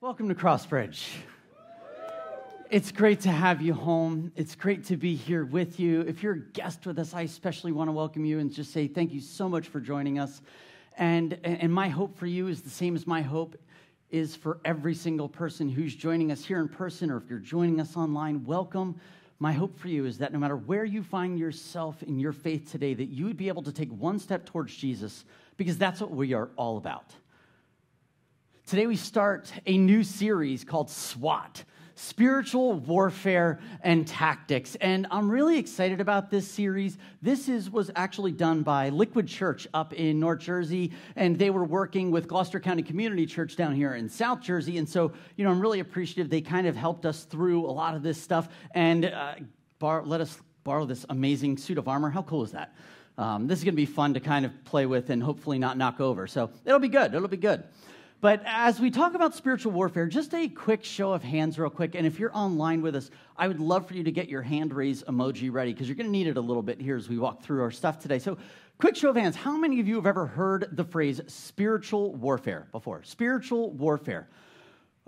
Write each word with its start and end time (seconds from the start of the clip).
Welcome 0.00 0.28
to 0.28 0.34
Crossbridge. 0.36 1.08
It's 2.70 2.92
great 2.92 3.22
to 3.22 3.32
have 3.32 3.60
you 3.60 3.74
home. 3.74 4.30
It's 4.36 4.54
great 4.54 4.84
to 4.84 4.96
be 4.96 5.16
here 5.16 5.44
with 5.44 5.80
you. 5.80 6.02
If 6.02 6.22
you're 6.22 6.34
a 6.34 6.38
guest 6.38 6.86
with 6.86 7.00
us, 7.00 7.14
I 7.14 7.22
especially 7.22 7.72
want 7.72 7.88
to 7.88 7.92
welcome 7.92 8.24
you 8.24 8.38
and 8.38 8.52
just 8.52 8.72
say 8.72 8.86
thank 8.86 9.12
you 9.12 9.20
so 9.20 9.48
much 9.48 9.66
for 9.66 9.80
joining 9.80 10.20
us. 10.20 10.40
And, 10.98 11.36
and 11.42 11.74
my 11.74 11.88
hope 11.88 12.16
for 12.16 12.26
you 12.26 12.46
is 12.46 12.62
the 12.62 12.70
same 12.70 12.94
as 12.94 13.08
my 13.08 13.22
hope 13.22 13.56
is 14.12 14.36
for 14.36 14.60
every 14.64 14.94
single 14.94 15.28
person 15.28 15.68
who's 15.68 15.96
joining 15.96 16.30
us 16.30 16.44
here 16.44 16.60
in 16.60 16.68
person 16.68 17.10
or 17.10 17.16
if 17.16 17.28
you're 17.28 17.40
joining 17.40 17.80
us 17.80 17.96
online. 17.96 18.44
Welcome. 18.44 19.00
My 19.40 19.52
hope 19.52 19.76
for 19.80 19.88
you 19.88 20.06
is 20.06 20.18
that 20.18 20.32
no 20.32 20.38
matter 20.38 20.56
where 20.56 20.84
you 20.84 21.02
find 21.02 21.40
yourself 21.40 22.04
in 22.04 22.20
your 22.20 22.32
faith 22.32 22.70
today, 22.70 22.94
that 22.94 23.06
you 23.06 23.24
would 23.24 23.36
be 23.36 23.48
able 23.48 23.64
to 23.64 23.72
take 23.72 23.90
one 23.90 24.20
step 24.20 24.46
towards 24.46 24.76
Jesus 24.76 25.24
because 25.56 25.76
that's 25.76 26.00
what 26.00 26.12
we 26.12 26.34
are 26.34 26.50
all 26.54 26.76
about. 26.76 27.12
Today, 28.68 28.86
we 28.86 28.96
start 28.96 29.50
a 29.64 29.78
new 29.78 30.04
series 30.04 30.62
called 30.62 30.90
SWAT 30.90 31.64
Spiritual 31.94 32.74
Warfare 32.74 33.60
and 33.82 34.06
Tactics. 34.06 34.74
And 34.74 35.06
I'm 35.10 35.30
really 35.30 35.56
excited 35.56 36.02
about 36.02 36.28
this 36.30 36.46
series. 36.46 36.98
This 37.22 37.48
is, 37.48 37.70
was 37.70 37.90
actually 37.96 38.32
done 38.32 38.62
by 38.62 38.90
Liquid 38.90 39.26
Church 39.26 39.66
up 39.72 39.94
in 39.94 40.20
North 40.20 40.40
Jersey, 40.40 40.92
and 41.16 41.38
they 41.38 41.48
were 41.48 41.64
working 41.64 42.10
with 42.10 42.28
Gloucester 42.28 42.60
County 42.60 42.82
Community 42.82 43.24
Church 43.24 43.56
down 43.56 43.74
here 43.74 43.94
in 43.94 44.06
South 44.06 44.42
Jersey. 44.42 44.76
And 44.76 44.86
so, 44.86 45.12
you 45.36 45.44
know, 45.44 45.50
I'm 45.50 45.60
really 45.60 45.80
appreciative. 45.80 46.28
They 46.28 46.42
kind 46.42 46.66
of 46.66 46.76
helped 46.76 47.06
us 47.06 47.24
through 47.24 47.64
a 47.64 47.72
lot 47.72 47.94
of 47.94 48.02
this 48.02 48.20
stuff 48.20 48.50
and 48.72 49.06
uh, 49.06 49.36
bar- 49.78 50.04
let 50.04 50.20
us 50.20 50.38
borrow 50.64 50.84
this 50.84 51.06
amazing 51.08 51.56
suit 51.56 51.78
of 51.78 51.88
armor. 51.88 52.10
How 52.10 52.20
cool 52.20 52.44
is 52.44 52.52
that? 52.52 52.74
Um, 53.16 53.46
this 53.46 53.60
is 53.60 53.64
going 53.64 53.72
to 53.72 53.76
be 53.76 53.86
fun 53.86 54.12
to 54.12 54.20
kind 54.20 54.44
of 54.44 54.52
play 54.66 54.84
with 54.84 55.08
and 55.08 55.22
hopefully 55.22 55.58
not 55.58 55.78
knock 55.78 56.00
over. 56.00 56.26
So 56.26 56.50
it'll 56.66 56.78
be 56.78 56.88
good. 56.88 57.14
It'll 57.14 57.28
be 57.28 57.38
good. 57.38 57.64
But 58.20 58.42
as 58.44 58.80
we 58.80 58.90
talk 58.90 59.14
about 59.14 59.36
spiritual 59.36 59.70
warfare, 59.70 60.06
just 60.06 60.34
a 60.34 60.48
quick 60.48 60.84
show 60.84 61.12
of 61.12 61.22
hands, 61.22 61.56
real 61.56 61.70
quick. 61.70 61.94
And 61.94 62.04
if 62.04 62.18
you're 62.18 62.36
online 62.36 62.82
with 62.82 62.96
us, 62.96 63.10
I 63.36 63.46
would 63.46 63.60
love 63.60 63.86
for 63.86 63.94
you 63.94 64.02
to 64.02 64.10
get 64.10 64.28
your 64.28 64.42
hand 64.42 64.74
raise 64.74 65.04
emoji 65.04 65.52
ready 65.52 65.72
because 65.72 65.86
you're 65.86 65.94
going 65.94 66.08
to 66.08 66.12
need 66.12 66.26
it 66.26 66.36
a 66.36 66.40
little 66.40 66.62
bit 66.62 66.80
here 66.80 66.96
as 66.96 67.08
we 67.08 67.16
walk 67.16 67.42
through 67.42 67.62
our 67.62 67.70
stuff 67.70 68.00
today. 68.00 68.18
So, 68.18 68.36
quick 68.78 68.96
show 68.96 69.10
of 69.10 69.16
hands 69.16 69.36
how 69.36 69.56
many 69.56 69.78
of 69.78 69.86
you 69.86 69.94
have 69.94 70.06
ever 70.06 70.26
heard 70.26 70.68
the 70.72 70.84
phrase 70.84 71.20
spiritual 71.28 72.12
warfare 72.16 72.66
before? 72.72 73.04
Spiritual 73.04 73.70
warfare. 73.70 74.28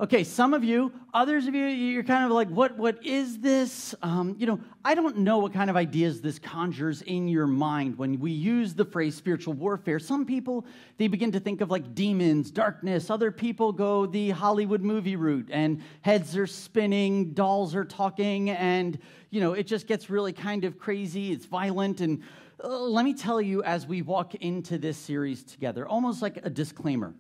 Okay, 0.01 0.25
some 0.25 0.55
of 0.55 0.65
you, 0.65 0.91
others 1.13 1.47
of 1.47 1.55
you, 1.55 1.67
you're 1.67 2.03
kind 2.03 2.25
of 2.25 2.31
like, 2.31 2.49
what, 2.49 2.75
what 2.79 3.05
is 3.05 3.39
this? 3.41 3.95
Um, 4.01 4.35
you 4.39 4.47
know, 4.47 4.59
I 4.83 4.95
don't 4.95 5.19
know 5.19 5.37
what 5.37 5.53
kind 5.53 5.69
of 5.69 5.77
ideas 5.77 6.23
this 6.23 6.39
conjures 6.39 7.03
in 7.03 7.29
your 7.29 7.47
mind 7.47 7.99
when 7.99 8.19
we 8.19 8.31
use 8.31 8.73
the 8.73 8.87
phrase 8.87 9.15
spiritual 9.15 9.53
warfare. 9.53 9.99
Some 9.99 10.25
people, 10.25 10.65
they 10.97 11.07
begin 11.07 11.33
to 11.33 11.39
think 11.39 11.61
of 11.61 11.71
like 11.71 11.95
demons, 11.95 12.51
darkness. 12.51 13.11
Other 13.11 13.31
people 13.31 13.73
go 13.73 14.07
the 14.07 14.31
Hollywood 14.31 14.81
movie 14.81 15.17
route 15.17 15.51
and 15.51 15.83
heads 16.01 16.35
are 16.35 16.47
spinning, 16.47 17.35
dolls 17.35 17.75
are 17.75 17.85
talking, 17.85 18.49
and, 18.49 18.99
you 19.29 19.43
know, 19.43 19.53
it 19.53 19.67
just 19.67 19.87
gets 19.87 20.09
really 20.09 20.33
kind 20.33 20.65
of 20.65 20.79
crazy. 20.79 21.31
It's 21.31 21.45
violent. 21.45 22.01
And 22.01 22.23
uh, 22.65 22.69
let 22.69 23.05
me 23.05 23.13
tell 23.13 23.39
you, 23.39 23.63
as 23.65 23.87
we 23.87 24.01
walk 24.01 24.35
into 24.37 24.79
this 24.79 24.97
series 24.97 25.45
together, 25.45 25.87
almost 25.87 26.23
like 26.23 26.39
a 26.43 26.49
disclaimer. 26.49 27.13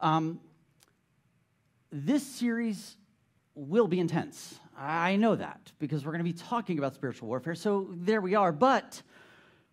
Um, 0.00 0.38
this 1.90 2.24
series 2.24 2.96
will 3.54 3.88
be 3.88 4.00
intense. 4.00 4.58
I 4.76 5.16
know 5.16 5.34
that 5.36 5.72
because 5.78 6.04
we're 6.04 6.12
going 6.12 6.24
to 6.24 6.32
be 6.32 6.38
talking 6.38 6.78
about 6.78 6.94
spiritual 6.94 7.28
warfare. 7.28 7.54
So 7.54 7.88
there 7.92 8.20
we 8.20 8.34
are. 8.34 8.52
But 8.52 9.02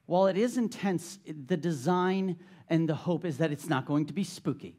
while 0.06 0.28
it 0.28 0.38
is 0.38 0.58
intense, 0.58 1.20
the 1.26 1.58
design 1.58 2.38
and 2.70 2.90
the 2.90 2.96
hope 2.96 3.24
is 3.24 3.38
that 3.38 3.52
it's 3.52 3.70
not 3.70 3.86
going 3.86 4.08
to 4.08 4.14
be 4.14 4.24
spooky. 4.24 4.76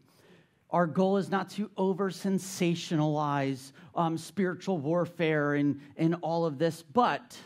Our 0.70 0.86
goal 0.86 1.16
is 1.16 1.30
not 1.30 1.48
to 1.50 1.70
over 1.78 2.10
sensationalize 2.10 3.72
um, 3.94 4.18
spiritual 4.18 4.78
warfare 4.78 5.54
and, 5.54 5.80
and 5.96 6.16
all 6.20 6.44
of 6.44 6.58
this, 6.58 6.82
but 6.82 7.38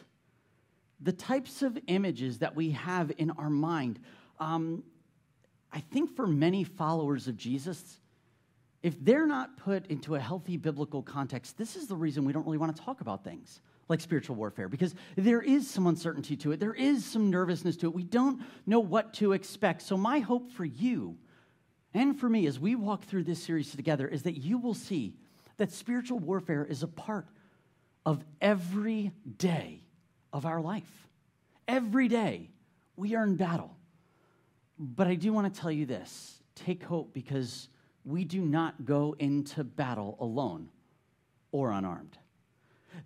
the 1.01 1.13
types 1.13 1.63
of 1.63 1.79
images 1.87 2.39
that 2.39 2.57
we 2.57 2.71
have 2.71 3.13
in 3.19 3.31
our 3.33 3.51
mind, 3.51 4.01
um, 4.41 4.83
I 5.73 5.81
think 5.81 6.17
for 6.17 6.27
many 6.27 6.65
followers 6.65 7.29
of 7.29 7.37
Jesus, 7.37 8.01
if 8.83 9.03
they're 9.05 9.27
not 9.27 9.57
put 9.57 9.87
into 9.87 10.17
a 10.17 10.21
healthy 10.21 10.57
biblical 10.57 11.03
context, 11.03 11.57
this 11.57 11.77
is 11.77 11.87
the 11.87 11.95
reason 11.95 12.25
we 12.25 12.33
don't 12.33 12.45
really 12.45 12.59
want 12.59 12.75
to 12.75 12.83
talk 12.83 13.01
about 13.01 13.23
things 13.23 13.61
like 13.89 14.01
spiritual 14.01 14.37
warfare 14.37 14.69
because 14.69 14.95
there 15.17 15.43
is 15.43 15.69
some 15.69 15.87
uncertainty 15.87 16.37
to 16.37 16.53
it. 16.53 16.61
There 16.61 16.75
is 16.75 17.05
some 17.05 17.31
nervousness 17.31 17.77
to 17.79 17.87
it. 17.87 17.95
We 17.95 18.05
don't 18.05 18.43
know 18.67 18.81
what 18.81 19.15
to 19.15 19.33
expect. 19.33 19.83
So, 19.83 19.97
my 19.97 20.19
hope 20.21 20.51
for 20.51 20.65
you 20.65 21.17
and 21.95 22.19
for 22.19 22.29
me 22.29 22.47
as 22.47 22.59
we 22.59 22.75
walk 22.75 23.05
through 23.05 23.25
this 23.25 23.43
series 23.43 23.71
together 23.71 24.09
is 24.09 24.23
that 24.23 24.39
you 24.39 24.59
will 24.59 24.75
see 24.75 25.15
that 25.59 25.71
spiritual 25.73 26.19
warfare 26.19 26.65
is 26.65 26.83
a 26.83 26.89
part 26.89 27.27
of 28.05 28.25
every 28.41 29.13
day 29.37 29.83
of 30.33 30.47
our 30.47 30.61
life. 30.61 31.09
Every 31.69 32.09
day 32.09 32.51
we 32.97 33.15
are 33.15 33.25
in 33.25 33.37
battle. 33.37 33.77
But 34.79 35.07
I 35.07 35.15
do 35.15 35.33
want 35.33 35.53
to 35.53 35.61
tell 35.61 35.71
you 35.71 35.87
this 35.87 36.41
take 36.55 36.83
hope 36.83 37.13
because 37.13 37.69
we 38.05 38.25
do 38.25 38.43
not 38.43 38.85
go 38.85 39.15
into 39.19 39.65
battle 39.65 40.17
alone 40.21 40.69
or 41.53 41.71
unarmed. 41.71 42.19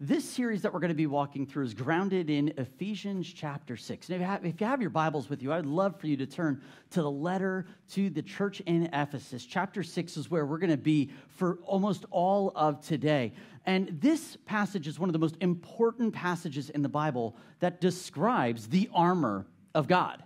This 0.00 0.28
series 0.28 0.62
that 0.62 0.74
we're 0.74 0.80
going 0.80 0.88
to 0.88 0.94
be 0.94 1.06
walking 1.06 1.46
through 1.46 1.64
is 1.64 1.74
grounded 1.74 2.28
in 2.28 2.52
Ephesians 2.56 3.32
chapter 3.32 3.76
6. 3.76 4.08
And 4.08 4.16
if 4.16 4.20
you, 4.20 4.26
have, 4.26 4.44
if 4.44 4.60
you 4.60 4.66
have 4.66 4.80
your 4.80 4.90
Bibles 4.90 5.30
with 5.30 5.42
you, 5.42 5.52
I'd 5.52 5.64
love 5.64 6.00
for 6.00 6.08
you 6.08 6.16
to 6.16 6.26
turn 6.26 6.60
to 6.90 7.02
the 7.02 7.10
letter 7.10 7.66
to 7.90 8.10
the 8.10 8.22
church 8.22 8.60
in 8.60 8.90
Ephesus. 8.92 9.46
Chapter 9.46 9.84
6 9.84 10.16
is 10.16 10.30
where 10.30 10.44
we're 10.44 10.58
going 10.58 10.70
to 10.70 10.76
be 10.76 11.10
for 11.28 11.58
almost 11.64 12.04
all 12.10 12.52
of 12.56 12.80
today. 12.80 13.32
And 13.64 13.98
this 14.00 14.36
passage 14.44 14.88
is 14.88 14.98
one 14.98 15.08
of 15.08 15.12
the 15.12 15.20
most 15.20 15.36
important 15.40 16.12
passages 16.12 16.68
in 16.70 16.82
the 16.82 16.88
Bible 16.88 17.36
that 17.60 17.80
describes 17.80 18.66
the 18.66 18.90
armor 18.92 19.46
of 19.72 19.86
God, 19.86 20.22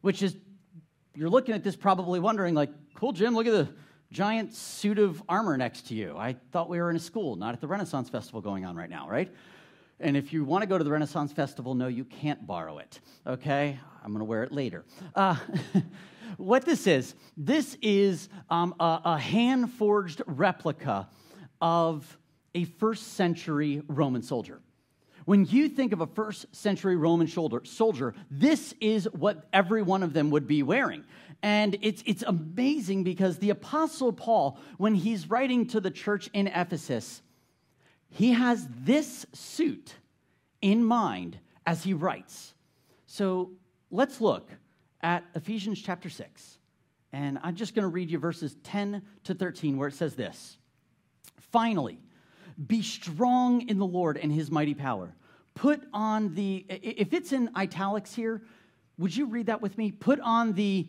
which 0.00 0.22
is, 0.22 0.36
you're 1.14 1.30
looking 1.30 1.54
at 1.54 1.62
this 1.62 1.76
probably 1.76 2.18
wondering, 2.18 2.54
like, 2.54 2.70
cool, 2.94 3.12
Jim, 3.12 3.34
look 3.34 3.46
at 3.46 3.52
the 3.52 3.68
giant 4.10 4.54
suit 4.54 4.98
of 4.98 5.22
armor 5.28 5.56
next 5.56 5.88
to 5.88 5.94
you. 5.94 6.16
I 6.16 6.36
thought 6.52 6.68
we 6.68 6.78
were 6.78 6.90
in 6.90 6.96
a 6.96 7.00
school, 7.00 7.36
not 7.36 7.54
at 7.54 7.60
the 7.60 7.66
Renaissance 7.66 8.08
Festival 8.08 8.40
going 8.40 8.64
on 8.64 8.76
right 8.76 8.88
now, 8.88 9.08
right? 9.08 9.32
And 10.00 10.16
if 10.16 10.32
you 10.32 10.44
want 10.44 10.62
to 10.62 10.68
go 10.68 10.78
to 10.78 10.84
the 10.84 10.90
Renaissance 10.90 11.32
Festival, 11.32 11.74
no, 11.74 11.88
you 11.88 12.04
can't 12.04 12.46
borrow 12.46 12.78
it, 12.78 13.00
okay? 13.26 13.78
I'm 14.02 14.12
going 14.12 14.20
to 14.20 14.24
wear 14.24 14.44
it 14.44 14.52
later. 14.52 14.84
Uh, 15.14 15.36
what 16.36 16.64
this 16.64 16.86
is, 16.86 17.14
this 17.36 17.76
is 17.82 18.28
um, 18.48 18.74
a, 18.80 19.00
a 19.04 19.18
hand 19.18 19.72
forged 19.72 20.22
replica 20.26 21.08
of 21.60 22.16
a 22.54 22.64
first 22.64 23.14
century 23.14 23.82
Roman 23.88 24.22
soldier. 24.22 24.60
When 25.24 25.44
you 25.44 25.68
think 25.68 25.92
of 25.92 26.00
a 26.00 26.06
first 26.06 26.46
century 26.56 26.96
Roman 26.96 27.26
soldier, 27.26 27.60
soldier, 27.64 28.14
this 28.30 28.72
is 28.80 29.04
what 29.12 29.46
every 29.52 29.82
one 29.82 30.02
of 30.02 30.14
them 30.14 30.30
would 30.30 30.46
be 30.46 30.62
wearing. 30.62 31.04
And 31.42 31.78
it's, 31.82 32.02
it's 32.04 32.22
amazing 32.22 33.04
because 33.04 33.38
the 33.38 33.50
Apostle 33.50 34.12
Paul, 34.12 34.58
when 34.76 34.94
he's 34.94 35.30
writing 35.30 35.66
to 35.68 35.80
the 35.80 35.90
church 35.90 36.28
in 36.32 36.48
Ephesus, 36.48 37.22
he 38.10 38.32
has 38.32 38.66
this 38.80 39.26
suit 39.32 39.94
in 40.60 40.84
mind 40.84 41.38
as 41.66 41.84
he 41.84 41.92
writes. 41.92 42.54
So 43.06 43.52
let's 43.90 44.20
look 44.20 44.50
at 45.00 45.24
Ephesians 45.34 45.80
chapter 45.80 46.08
6. 46.08 46.58
And 47.12 47.38
I'm 47.42 47.54
just 47.54 47.74
going 47.74 47.84
to 47.84 47.88
read 47.88 48.10
you 48.10 48.18
verses 48.18 48.56
10 48.64 49.02
to 49.24 49.34
13 49.34 49.76
where 49.76 49.88
it 49.88 49.94
says 49.94 50.14
this 50.14 50.58
Finally, 51.52 52.00
be 52.66 52.82
strong 52.82 53.68
in 53.68 53.78
the 53.78 53.86
Lord 53.86 54.16
and 54.16 54.32
his 54.32 54.50
mighty 54.50 54.74
power. 54.74 55.14
Put 55.54 55.82
on 55.92 56.34
the, 56.34 56.66
if 56.68 57.12
it's 57.12 57.32
in 57.32 57.50
italics 57.56 58.14
here, 58.14 58.42
would 58.98 59.16
you 59.16 59.26
read 59.26 59.46
that 59.46 59.62
with 59.62 59.78
me? 59.78 59.92
Put 59.92 60.20
on 60.20 60.52
the 60.52 60.88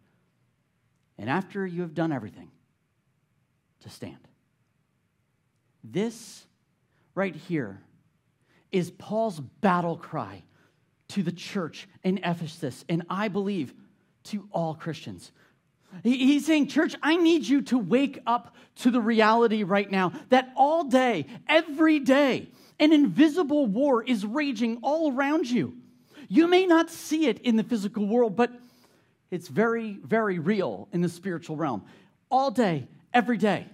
And 1.17 1.29
after 1.29 1.65
you 1.65 1.81
have 1.81 1.93
done 1.93 2.11
everything, 2.11 2.49
to 3.81 3.89
stand. 3.89 4.17
This 5.83 6.45
right 7.15 7.35
here 7.35 7.81
is 8.71 8.91
Paul's 8.91 9.39
battle 9.39 9.97
cry 9.97 10.43
to 11.09 11.23
the 11.23 11.31
church 11.31 11.87
in 12.03 12.19
Ephesus, 12.19 12.85
and 12.87 13.03
I 13.09 13.27
believe 13.27 13.73
to 14.25 14.47
all 14.51 14.75
Christians. 14.75 15.31
He's 16.03 16.45
saying, 16.45 16.67
Church, 16.67 16.95
I 17.01 17.17
need 17.17 17.45
you 17.45 17.63
to 17.63 17.77
wake 17.77 18.19
up 18.25 18.55
to 18.77 18.91
the 18.91 19.01
reality 19.01 19.63
right 19.63 19.89
now 19.91 20.13
that 20.29 20.53
all 20.55 20.85
day, 20.85 21.25
every 21.47 21.99
day, 21.99 22.47
an 22.79 22.93
invisible 22.93 23.67
war 23.67 24.01
is 24.01 24.25
raging 24.25 24.79
all 24.83 25.11
around 25.11 25.49
you. 25.49 25.73
You 26.29 26.47
may 26.47 26.65
not 26.65 26.89
see 26.89 27.27
it 27.27 27.39
in 27.39 27.57
the 27.57 27.63
physical 27.63 28.07
world, 28.07 28.37
but 28.37 28.51
it's 29.31 29.47
very, 29.47 29.97
very 30.03 30.39
real 30.39 30.89
in 30.91 31.01
the 31.01 31.09
spiritual 31.09 31.55
realm. 31.55 31.83
All 32.29 32.51
day, 32.51 32.87
every 33.13 33.37
day, 33.37 33.65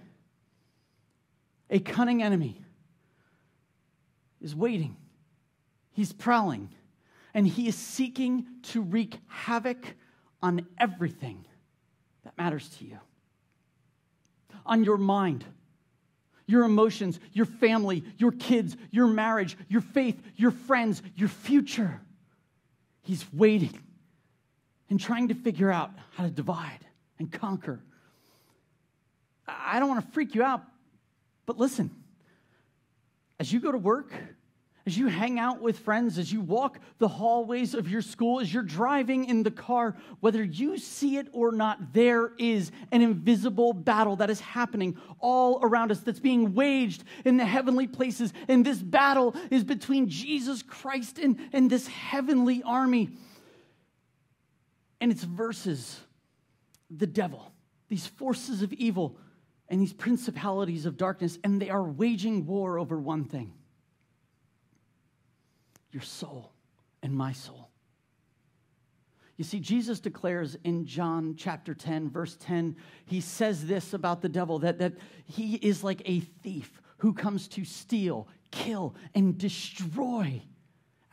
a 1.68 1.80
cunning 1.80 2.22
enemy 2.22 2.62
is 4.40 4.54
waiting, 4.54 4.96
he's 5.90 6.12
prowling, 6.12 6.70
and 7.34 7.46
he 7.46 7.68
is 7.68 7.74
seeking 7.74 8.46
to 8.62 8.80
wreak 8.80 9.18
havoc 9.26 9.84
on 10.40 10.64
everything 10.78 11.44
that 12.24 12.38
matters 12.38 12.68
to 12.78 12.84
you, 12.84 12.98
on 14.64 14.84
your 14.84 14.96
mind, 14.96 15.44
your 16.46 16.62
emotions, 16.62 17.18
your 17.32 17.46
family, 17.46 18.04
your 18.16 18.32
kids, 18.32 18.76
your 18.90 19.08
marriage, 19.08 19.56
your 19.68 19.82
faith, 19.82 20.22
your 20.36 20.52
friends, 20.52 21.02
your 21.16 21.28
future. 21.28 22.00
He's 23.02 23.26
waiting 23.32 23.78
and 24.90 24.98
trying 24.98 25.28
to 25.28 25.34
figure 25.34 25.70
out 25.70 25.90
how 26.16 26.24
to 26.24 26.30
divide 26.30 26.80
and 27.18 27.30
conquer. 27.30 27.80
I 29.46 29.78
don't 29.78 29.88
want 29.88 30.04
to 30.04 30.12
freak 30.12 30.34
you 30.34 30.42
out, 30.42 30.62
but 31.46 31.58
listen, 31.58 31.90
as 33.40 33.52
you 33.52 33.60
go 33.60 33.72
to 33.72 33.78
work, 33.78 34.12
as 34.88 34.96
you 34.96 35.08
hang 35.08 35.38
out 35.38 35.60
with 35.60 35.78
friends, 35.80 36.16
as 36.16 36.32
you 36.32 36.40
walk 36.40 36.80
the 36.96 37.08
hallways 37.08 37.74
of 37.74 37.90
your 37.90 38.00
school, 38.00 38.40
as 38.40 38.52
you're 38.52 38.62
driving 38.62 39.26
in 39.26 39.42
the 39.42 39.50
car, 39.50 39.94
whether 40.20 40.42
you 40.42 40.78
see 40.78 41.18
it 41.18 41.28
or 41.32 41.52
not, 41.52 41.92
there 41.92 42.32
is 42.38 42.72
an 42.90 43.02
invisible 43.02 43.74
battle 43.74 44.16
that 44.16 44.30
is 44.30 44.40
happening 44.40 44.96
all 45.20 45.60
around 45.62 45.90
us 45.90 46.00
that's 46.00 46.20
being 46.20 46.54
waged 46.54 47.04
in 47.26 47.36
the 47.36 47.44
heavenly 47.44 47.86
places. 47.86 48.32
And 48.48 48.64
this 48.64 48.78
battle 48.78 49.36
is 49.50 49.62
between 49.62 50.08
Jesus 50.08 50.62
Christ 50.62 51.18
and, 51.18 51.38
and 51.52 51.68
this 51.68 51.86
heavenly 51.86 52.62
army. 52.62 53.10
And 55.00 55.12
it's 55.12 55.24
versus 55.24 56.00
the 56.90 57.06
devil, 57.06 57.52
these 57.88 58.06
forces 58.06 58.62
of 58.62 58.72
evil 58.72 59.16
and 59.68 59.80
these 59.80 59.92
principalities 59.92 60.86
of 60.86 60.96
darkness, 60.96 61.38
and 61.44 61.60
they 61.60 61.70
are 61.70 61.82
waging 61.82 62.46
war 62.46 62.78
over 62.78 62.98
one 62.98 63.24
thing. 63.24 63.52
Your 65.92 66.02
soul 66.02 66.52
and 67.02 67.14
my 67.14 67.32
soul. 67.32 67.68
You 69.36 69.44
see, 69.44 69.60
Jesus 69.60 70.00
declares 70.00 70.56
in 70.64 70.84
John 70.84 71.36
chapter 71.38 71.72
10, 71.72 72.10
verse 72.10 72.36
10, 72.40 72.74
he 73.06 73.20
says 73.20 73.66
this 73.66 73.94
about 73.94 74.20
the 74.20 74.28
devil 74.28 74.58
that, 74.60 74.78
that 74.78 74.94
he 75.26 75.54
is 75.54 75.84
like 75.84 76.02
a 76.06 76.20
thief 76.20 76.82
who 76.98 77.12
comes 77.12 77.46
to 77.48 77.64
steal, 77.64 78.26
kill, 78.50 78.96
and 79.14 79.38
destroy 79.38 80.42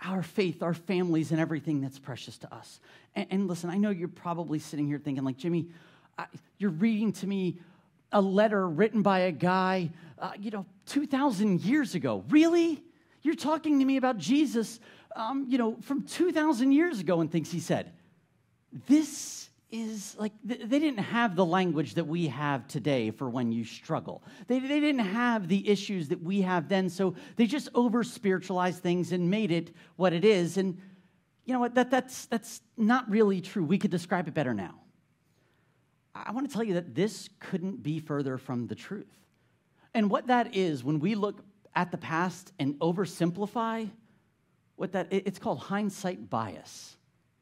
our 0.05 0.23
faith, 0.23 0.61
our 0.61 0.73
families, 0.73 1.31
and 1.31 1.39
everything 1.39 1.81
that's 1.81 1.99
precious 1.99 2.37
to 2.39 2.53
us. 2.53 2.79
And, 3.15 3.27
and 3.31 3.47
listen, 3.47 3.69
I 3.69 3.77
know 3.77 3.89
you're 3.89 4.07
probably 4.07 4.59
sitting 4.59 4.87
here 4.87 4.99
thinking, 4.99 5.23
like, 5.23 5.37
Jimmy, 5.37 5.67
I, 6.17 6.25
you're 6.57 6.71
reading 6.71 7.11
to 7.13 7.27
me 7.27 7.57
a 8.11 8.21
letter 8.21 8.67
written 8.67 9.01
by 9.01 9.19
a 9.19 9.31
guy, 9.31 9.89
uh, 10.19 10.31
you 10.39 10.51
know, 10.51 10.65
2,000 10.87 11.61
years 11.61 11.95
ago. 11.95 12.23
Really? 12.29 12.81
You're 13.21 13.35
talking 13.35 13.79
to 13.79 13.85
me 13.85 13.97
about 13.97 14.17
Jesus, 14.17 14.79
um, 15.15 15.45
you 15.49 15.57
know, 15.57 15.77
from 15.81 16.03
2,000 16.03 16.71
years 16.71 16.99
ago 16.99 17.21
and 17.21 17.31
things 17.31 17.51
he 17.51 17.59
said. 17.59 17.91
This 18.87 19.44
is 19.81 20.15
like, 20.17 20.31
they 20.43 20.79
didn't 20.79 20.99
have 21.03 21.35
the 21.35 21.45
language 21.45 21.95
that 21.95 22.05
we 22.05 22.27
have 22.27 22.67
today 22.67 23.11
for 23.11 23.29
when 23.29 23.51
you 23.51 23.63
struggle. 23.63 24.23
They, 24.47 24.59
they 24.59 24.79
didn't 24.79 25.05
have 25.05 25.47
the 25.47 25.67
issues 25.69 26.09
that 26.09 26.21
we 26.21 26.41
have 26.41 26.69
then, 26.69 26.89
so 26.89 27.15
they 27.35 27.45
just 27.45 27.69
over 27.75 28.03
spiritualized 28.03 28.81
things 28.81 29.11
and 29.11 29.29
made 29.29 29.51
it 29.51 29.71
what 29.95 30.13
it 30.13 30.25
is. 30.25 30.57
And 30.57 30.77
you 31.45 31.53
know 31.53 31.59
what? 31.59 31.75
That, 31.75 31.91
that's, 31.91 32.25
that's 32.27 32.61
not 32.77 33.09
really 33.09 33.41
true. 33.41 33.63
We 33.63 33.77
could 33.77 33.91
describe 33.91 34.27
it 34.27 34.33
better 34.33 34.53
now. 34.53 34.75
I 36.15 36.31
want 36.31 36.47
to 36.47 36.53
tell 36.53 36.63
you 36.63 36.75
that 36.75 36.95
this 36.95 37.29
couldn't 37.39 37.83
be 37.83 37.99
further 37.99 38.37
from 38.37 38.67
the 38.67 38.75
truth. 38.75 39.13
And 39.93 40.09
what 40.09 40.27
that 40.27 40.55
is, 40.55 40.83
when 40.83 40.99
we 40.99 41.15
look 41.15 41.41
at 41.75 41.91
the 41.91 41.97
past 41.97 42.53
and 42.57 42.75
oversimplify 42.75 43.89
what 44.77 44.91
that 44.93 45.07
it's 45.11 45.39
called 45.39 45.59
hindsight 45.59 46.29
bias. 46.29 46.94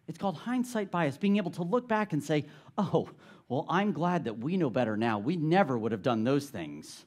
It's 0.08 0.18
called 0.18 0.36
hindsight 0.36 0.92
bias, 0.92 1.18
being 1.18 1.38
able 1.38 1.52
to 1.52 1.64
look 1.64 1.88
back 1.88 2.14
and 2.14 2.24
say, 2.24 2.46
"Oh, 2.78 3.10
well, 3.48 3.66
I'm 3.70 3.92
glad 3.94 4.26
that 4.26 4.40
we 4.40 4.58
know 4.58 4.70
better 4.70 4.98
now. 4.98 5.20
We 5.20 5.36
never 5.38 5.78
would 5.78 5.92
have 5.92 6.02
done 6.02 6.24
those 6.24 6.50
things. 6.50 7.06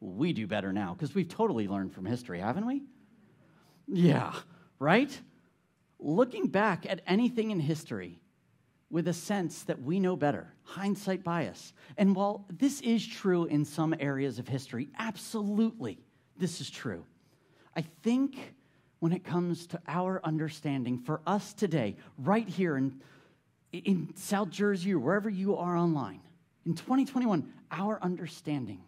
We 0.00 0.32
do 0.32 0.46
better 0.46 0.72
now 0.72 0.94
because 0.94 1.14
we've 1.14 1.28
totally 1.28 1.66
learned 1.66 1.92
from 1.92 2.06
history, 2.06 2.38
haven't 2.38 2.66
we?" 2.66 2.82
Yeah, 3.86 4.34
right? 4.78 5.20
Looking 5.98 6.46
back 6.46 6.86
at 6.86 7.00
anything 7.06 7.50
in 7.50 7.58
history 7.58 8.20
with 8.90 9.08
a 9.08 9.12
sense 9.12 9.64
that 9.64 9.82
we 9.82 10.00
know 10.00 10.16
better, 10.16 10.54
hindsight 10.62 11.24
bias. 11.24 11.72
And 11.96 12.14
while 12.14 12.46
this 12.50 12.80
is 12.80 13.06
true 13.06 13.44
in 13.46 13.64
some 13.64 13.94
areas 13.98 14.38
of 14.38 14.48
history, 14.48 14.88
absolutely, 14.98 15.98
this 16.36 16.60
is 16.60 16.70
true. 16.70 17.04
I 17.76 17.82
think 17.82 18.54
when 19.00 19.12
it 19.12 19.24
comes 19.24 19.66
to 19.68 19.80
our 19.86 20.20
understanding 20.24 20.98
for 20.98 21.20
us 21.26 21.52
today, 21.52 21.96
right 22.18 22.48
here 22.48 22.76
in, 22.76 23.00
in 23.72 24.12
South 24.16 24.50
Jersey 24.50 24.92
or 24.92 24.98
wherever 24.98 25.30
you 25.30 25.56
are 25.56 25.76
online, 25.76 26.20
in 26.66 26.74
2021, 26.74 27.52
our 27.70 27.98
understanding 28.02 28.82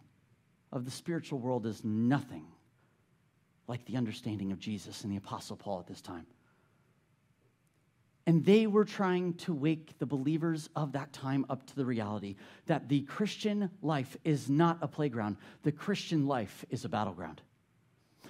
of 0.71 0.85
the 0.85 0.91
spiritual 0.91 1.39
world 1.39 1.65
is 1.65 1.83
nothing 1.83 2.45
like 3.67 3.85
the 3.85 3.97
understanding 3.97 4.51
of 4.51 4.59
Jesus 4.59 5.03
and 5.03 5.11
the 5.11 5.17
Apostle 5.17 5.55
Paul 5.55 5.79
at 5.79 5.87
this 5.87 6.01
time. 6.01 6.25
And 8.27 8.45
they 8.45 8.67
were 8.67 8.85
trying 8.85 9.33
to 9.35 9.53
wake 9.53 9.97
the 9.97 10.05
believers 10.05 10.69
of 10.75 10.91
that 10.91 11.11
time 11.11 11.45
up 11.49 11.65
to 11.67 11.75
the 11.75 11.85
reality 11.85 12.35
that 12.67 12.87
the 12.87 13.01
Christian 13.01 13.69
life 13.81 14.15
is 14.23 14.49
not 14.49 14.77
a 14.81 14.87
playground, 14.87 15.37
the 15.63 15.71
Christian 15.71 16.27
life 16.27 16.63
is 16.69 16.85
a 16.85 16.89
battleground. 16.89 17.41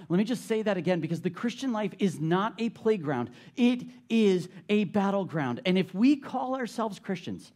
Let 0.09 0.17
me 0.17 0.23
just 0.23 0.47
say 0.47 0.61
that 0.61 0.77
again 0.77 0.99
because 0.99 1.21
the 1.21 1.29
Christian 1.29 1.71
life 1.71 1.93
is 1.99 2.19
not 2.19 2.53
a 2.59 2.69
playground, 2.69 3.29
it 3.55 3.83
is 4.09 4.49
a 4.69 4.85
battleground. 4.85 5.61
And 5.65 5.77
if 5.77 5.93
we 5.93 6.15
call 6.15 6.55
ourselves 6.55 6.99
Christians, 6.99 7.51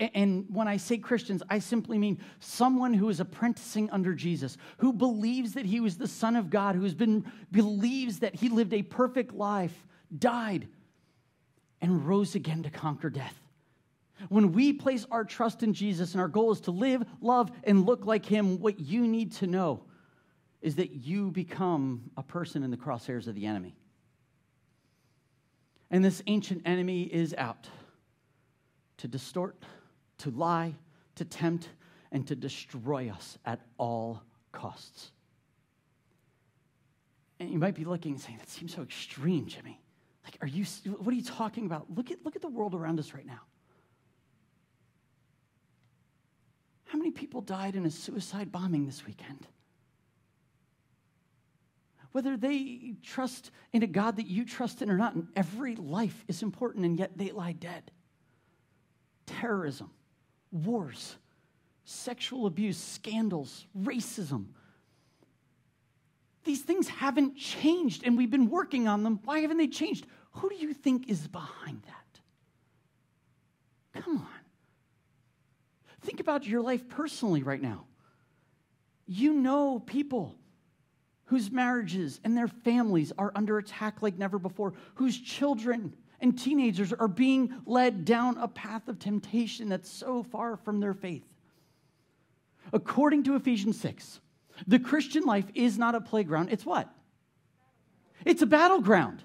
and 0.00 0.46
when 0.48 0.66
I 0.66 0.76
say 0.76 0.98
Christians, 0.98 1.42
I 1.48 1.60
simply 1.60 1.98
mean 1.98 2.18
someone 2.40 2.94
who 2.94 3.08
is 3.08 3.20
apprenticing 3.20 3.90
under 3.90 4.12
Jesus, 4.12 4.56
who 4.78 4.92
believes 4.92 5.54
that 5.54 5.66
he 5.66 5.78
was 5.78 5.96
the 5.96 6.08
Son 6.08 6.34
of 6.34 6.50
God, 6.50 6.74
who 6.74 6.82
has 6.82 6.94
been 6.94 7.24
believes 7.52 8.18
that 8.18 8.34
he 8.34 8.48
lived 8.48 8.74
a 8.74 8.82
perfect 8.82 9.32
life, 9.32 9.86
died, 10.16 10.66
and 11.80 12.06
rose 12.06 12.34
again 12.34 12.64
to 12.64 12.70
conquer 12.70 13.08
death. 13.08 13.38
When 14.28 14.52
we 14.52 14.72
place 14.72 15.06
our 15.10 15.24
trust 15.24 15.62
in 15.62 15.74
Jesus 15.74 16.12
and 16.12 16.20
our 16.20 16.28
goal 16.28 16.52
is 16.52 16.60
to 16.62 16.70
live, 16.70 17.04
love, 17.20 17.50
and 17.64 17.84
look 17.84 18.06
like 18.06 18.24
Him, 18.24 18.60
what 18.60 18.80
you 18.80 19.06
need 19.06 19.32
to 19.32 19.46
know 19.46 19.82
is 20.64 20.76
that 20.76 20.92
you 20.92 21.30
become 21.30 22.10
a 22.16 22.22
person 22.22 22.62
in 22.62 22.70
the 22.70 22.76
crosshairs 22.78 23.28
of 23.28 23.34
the 23.34 23.44
enemy. 23.44 23.76
And 25.90 26.02
this 26.02 26.22
ancient 26.26 26.62
enemy 26.64 27.02
is 27.02 27.34
out 27.36 27.68
to 28.96 29.06
distort, 29.06 29.62
to 30.18 30.30
lie, 30.30 30.74
to 31.16 31.24
tempt, 31.26 31.68
and 32.10 32.26
to 32.28 32.34
destroy 32.34 33.10
us 33.10 33.36
at 33.44 33.60
all 33.76 34.22
costs. 34.52 35.10
And 37.38 37.50
you 37.50 37.58
might 37.58 37.74
be 37.74 37.84
looking 37.84 38.12
and 38.12 38.20
saying, 38.20 38.38
that 38.38 38.48
seems 38.48 38.74
so 38.74 38.80
extreme, 38.80 39.44
Jimmy. 39.46 39.78
Like, 40.24 40.38
are 40.40 40.48
you, 40.48 40.64
what 40.96 41.12
are 41.12 41.16
you 41.16 41.24
talking 41.24 41.66
about? 41.66 41.94
Look 41.94 42.10
at, 42.10 42.24
look 42.24 42.36
at 42.36 42.42
the 42.42 42.48
world 42.48 42.74
around 42.74 42.98
us 42.98 43.12
right 43.12 43.26
now. 43.26 43.42
How 46.86 46.96
many 46.96 47.10
people 47.10 47.42
died 47.42 47.76
in 47.76 47.84
a 47.84 47.90
suicide 47.90 48.50
bombing 48.50 48.86
this 48.86 49.04
weekend? 49.06 49.46
Whether 52.14 52.36
they 52.36 52.94
trust 53.02 53.50
in 53.72 53.82
a 53.82 53.88
God 53.88 54.18
that 54.18 54.28
you 54.28 54.44
trust 54.44 54.82
in 54.82 54.88
or 54.88 54.96
not, 54.96 55.16
and 55.16 55.26
every 55.34 55.74
life 55.74 56.24
is 56.28 56.44
important, 56.44 56.84
and 56.84 56.96
yet 56.96 57.18
they 57.18 57.32
lie 57.32 57.50
dead. 57.50 57.90
Terrorism, 59.26 59.90
wars, 60.52 61.16
sexual 61.84 62.46
abuse, 62.46 62.78
scandals, 62.78 63.66
racism, 63.76 64.44
these 66.44 66.62
things 66.62 66.86
haven't 66.86 67.36
changed 67.36 68.04
and 68.04 68.16
we've 68.16 68.30
been 68.30 68.48
working 68.48 68.86
on 68.86 69.02
them. 69.02 69.18
Why 69.24 69.40
haven't 69.40 69.56
they 69.56 69.66
changed? 69.66 70.06
Who 70.34 70.48
do 70.48 70.54
you 70.54 70.72
think 70.72 71.08
is 71.08 71.26
behind 71.26 71.82
that? 71.82 72.20
Come 74.02 74.18
on. 74.18 74.26
Think 76.02 76.20
about 76.20 76.46
your 76.46 76.60
life 76.60 76.88
personally 76.88 77.42
right 77.42 77.60
now. 77.60 77.86
You 79.04 79.32
know 79.32 79.80
people 79.80 80.36
whose 81.26 81.50
marriages 81.50 82.20
and 82.24 82.36
their 82.36 82.48
families 82.48 83.12
are 83.18 83.32
under 83.34 83.58
attack 83.58 84.02
like 84.02 84.18
never 84.18 84.38
before, 84.38 84.74
whose 84.94 85.18
children 85.18 85.94
and 86.20 86.38
teenagers 86.38 86.92
are 86.92 87.08
being 87.08 87.52
led 87.66 88.04
down 88.04 88.38
a 88.38 88.48
path 88.48 88.88
of 88.88 88.98
temptation 88.98 89.68
that's 89.68 89.90
so 89.90 90.22
far 90.22 90.56
from 90.56 90.80
their 90.80 90.94
faith. 90.94 91.24
According 92.72 93.24
to 93.24 93.36
Ephesians 93.36 93.80
6, 93.80 94.20
the 94.66 94.78
Christian 94.78 95.24
life 95.24 95.46
is 95.54 95.78
not 95.78 95.94
a 95.94 96.00
playground. 96.00 96.50
It's 96.50 96.64
what? 96.64 96.88
It's 98.24 98.42
a 98.42 98.46
battleground. 98.46 99.22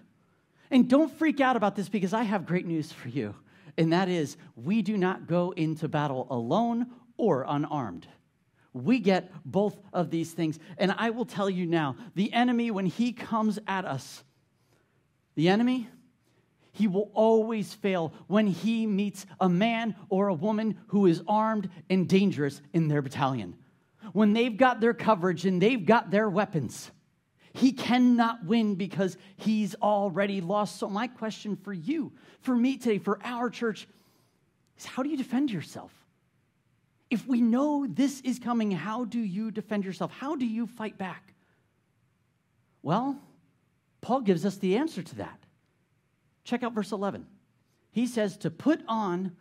And 0.71 0.89
don't 0.89 1.11
freak 1.11 1.39
out 1.39 1.55
about 1.55 1.75
this 1.75 1.89
because 1.89 2.13
I 2.13 2.23
have 2.23 2.45
great 2.45 2.65
news 2.65 2.91
for 2.91 3.07
you. 3.07 3.35
And 3.77 3.93
that 3.93 4.09
is, 4.09 4.37
we 4.55 4.81
do 4.81 4.97
not 4.97 5.27
go 5.27 5.51
into 5.51 5.87
battle 5.87 6.27
alone 6.29 6.87
or 7.17 7.45
unarmed. 7.47 8.07
We 8.73 8.99
get 8.99 9.31
both 9.45 9.77
of 9.93 10.11
these 10.11 10.31
things. 10.31 10.59
And 10.77 10.93
I 10.97 11.09
will 11.09 11.25
tell 11.25 11.49
you 11.49 11.65
now 11.65 11.95
the 12.15 12.31
enemy, 12.33 12.71
when 12.71 12.85
he 12.85 13.13
comes 13.13 13.59
at 13.67 13.85
us, 13.85 14.23
the 15.35 15.49
enemy, 15.49 15.87
he 16.71 16.87
will 16.87 17.11
always 17.13 17.73
fail 17.73 18.13
when 18.27 18.47
he 18.47 18.85
meets 18.85 19.25
a 19.39 19.49
man 19.49 19.95
or 20.09 20.27
a 20.27 20.33
woman 20.33 20.77
who 20.87 21.07
is 21.07 21.21
armed 21.27 21.69
and 21.89 22.07
dangerous 22.07 22.61
in 22.73 22.87
their 22.87 23.01
battalion. 23.01 23.55
When 24.13 24.33
they've 24.33 24.55
got 24.55 24.79
their 24.79 24.93
coverage 24.93 25.45
and 25.45 25.61
they've 25.61 25.85
got 25.85 26.11
their 26.11 26.29
weapons, 26.29 26.91
he 27.53 27.71
cannot 27.73 28.45
win 28.45 28.75
because 28.75 29.17
he's 29.35 29.75
already 29.75 30.41
lost. 30.41 30.77
So, 30.77 30.89
my 30.89 31.07
question 31.07 31.57
for 31.57 31.73
you, 31.73 32.13
for 32.41 32.55
me 32.55 32.77
today, 32.77 32.99
for 32.99 33.19
our 33.23 33.49
church, 33.49 33.87
is 34.77 34.85
how 34.85 35.03
do 35.03 35.09
you 35.09 35.17
defend 35.17 35.51
yourself? 35.51 35.91
If 37.09 37.25
we 37.27 37.41
know 37.41 37.87
this 37.87 38.21
is 38.21 38.39
coming, 38.39 38.71
how 38.71 39.05
do 39.05 39.19
you 39.19 39.51
defend 39.51 39.85
yourself? 39.85 40.11
How 40.11 40.35
do 40.35 40.45
you 40.45 40.67
fight 40.67 40.97
back? 40.97 41.33
Well, 42.81 43.19
Paul 44.01 44.21
gives 44.21 44.45
us 44.45 44.57
the 44.57 44.77
answer 44.77 45.01
to 45.01 45.15
that. 45.15 45.39
Check 46.43 46.63
out 46.63 46.73
verse 46.73 46.91
11. 46.91 47.25
He 47.91 48.07
says 48.07 48.37
to 48.37 48.51
put 48.51 48.81
on 48.87 49.35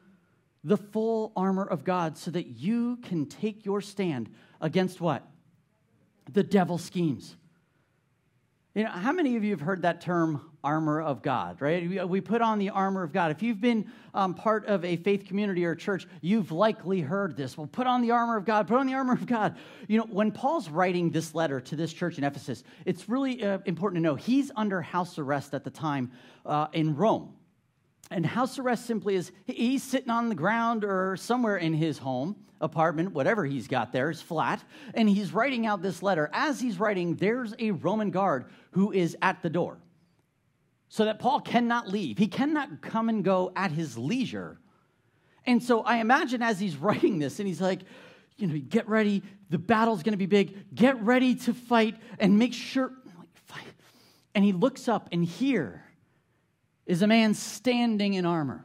the 0.64 0.76
full 0.76 1.32
armor 1.36 1.64
of 1.64 1.84
God 1.84 2.16
so 2.16 2.30
that 2.30 2.48
you 2.48 2.96
can 2.96 3.26
take 3.26 3.64
your 3.64 3.80
stand 3.80 4.30
against 4.60 5.00
what? 5.00 5.26
The 6.32 6.42
devil's 6.42 6.84
schemes. 6.84 7.36
You 8.78 8.84
know, 8.84 8.90
how 8.90 9.10
many 9.10 9.34
of 9.34 9.42
you 9.42 9.50
have 9.50 9.60
heard 9.60 9.82
that 9.82 10.00
term 10.00 10.52
armor 10.62 11.00
of 11.02 11.20
God, 11.20 11.60
right? 11.60 12.08
We 12.08 12.20
put 12.20 12.40
on 12.40 12.60
the 12.60 12.70
armor 12.70 13.02
of 13.02 13.12
God. 13.12 13.32
If 13.32 13.42
you've 13.42 13.60
been 13.60 13.90
um, 14.14 14.34
part 14.34 14.66
of 14.66 14.84
a 14.84 14.94
faith 14.98 15.26
community 15.26 15.64
or 15.64 15.74
church, 15.74 16.06
you've 16.20 16.52
likely 16.52 17.00
heard 17.00 17.36
this. 17.36 17.58
Well, 17.58 17.66
put 17.66 17.88
on 17.88 18.02
the 18.02 18.12
armor 18.12 18.36
of 18.36 18.44
God, 18.44 18.68
put 18.68 18.78
on 18.78 18.86
the 18.86 18.94
armor 18.94 19.14
of 19.14 19.26
God. 19.26 19.56
You 19.88 19.98
know, 19.98 20.04
when 20.04 20.30
Paul's 20.30 20.68
writing 20.68 21.10
this 21.10 21.34
letter 21.34 21.60
to 21.60 21.74
this 21.74 21.92
church 21.92 22.18
in 22.18 22.24
Ephesus, 22.24 22.62
it's 22.84 23.08
really 23.08 23.42
uh, 23.42 23.58
important 23.64 23.98
to 23.98 24.00
know 24.00 24.14
he's 24.14 24.52
under 24.54 24.80
house 24.80 25.18
arrest 25.18 25.54
at 25.54 25.64
the 25.64 25.70
time 25.70 26.12
uh, 26.46 26.68
in 26.72 26.94
Rome. 26.94 27.34
And 28.10 28.24
house 28.24 28.58
arrest 28.58 28.86
simply 28.86 29.16
is 29.16 29.32
he's 29.46 29.82
sitting 29.82 30.10
on 30.10 30.28
the 30.28 30.34
ground 30.34 30.84
or 30.84 31.16
somewhere 31.16 31.56
in 31.56 31.74
his 31.74 31.98
home, 31.98 32.36
apartment, 32.60 33.12
whatever 33.12 33.44
he's 33.44 33.68
got 33.68 33.92
there, 33.92 34.10
is 34.10 34.22
flat, 34.22 34.64
and 34.94 35.08
he's 35.08 35.32
writing 35.32 35.66
out 35.66 35.82
this 35.82 36.02
letter. 36.02 36.30
As 36.32 36.60
he's 36.60 36.80
writing, 36.80 37.16
there's 37.16 37.54
a 37.58 37.72
Roman 37.72 38.10
guard 38.10 38.46
who 38.70 38.92
is 38.92 39.16
at 39.20 39.42
the 39.42 39.50
door. 39.50 39.78
So 40.88 41.04
that 41.04 41.18
Paul 41.18 41.40
cannot 41.40 41.88
leave. 41.88 42.16
He 42.16 42.28
cannot 42.28 42.80
come 42.80 43.10
and 43.10 43.22
go 43.22 43.52
at 43.54 43.70
his 43.70 43.98
leisure. 43.98 44.58
And 45.44 45.62
so 45.62 45.82
I 45.82 45.98
imagine 45.98 46.40
as 46.42 46.58
he's 46.58 46.76
writing 46.76 47.18
this, 47.18 47.40
and 47.40 47.46
he's 47.46 47.60
like, 47.60 47.80
you 48.38 48.46
know, 48.46 48.58
get 48.68 48.88
ready, 48.88 49.22
the 49.50 49.58
battle's 49.58 50.02
gonna 50.02 50.16
be 50.16 50.26
big, 50.26 50.74
get 50.74 51.02
ready 51.02 51.34
to 51.34 51.52
fight 51.52 51.96
and 52.18 52.38
make 52.38 52.54
sure. 52.54 52.92
And 54.34 54.44
he 54.44 54.52
looks 54.52 54.88
up, 54.88 55.08
and 55.10 55.24
here, 55.24 55.82
is 56.88 57.02
a 57.02 57.06
man 57.06 57.34
standing 57.34 58.14
in 58.14 58.26
armor. 58.26 58.64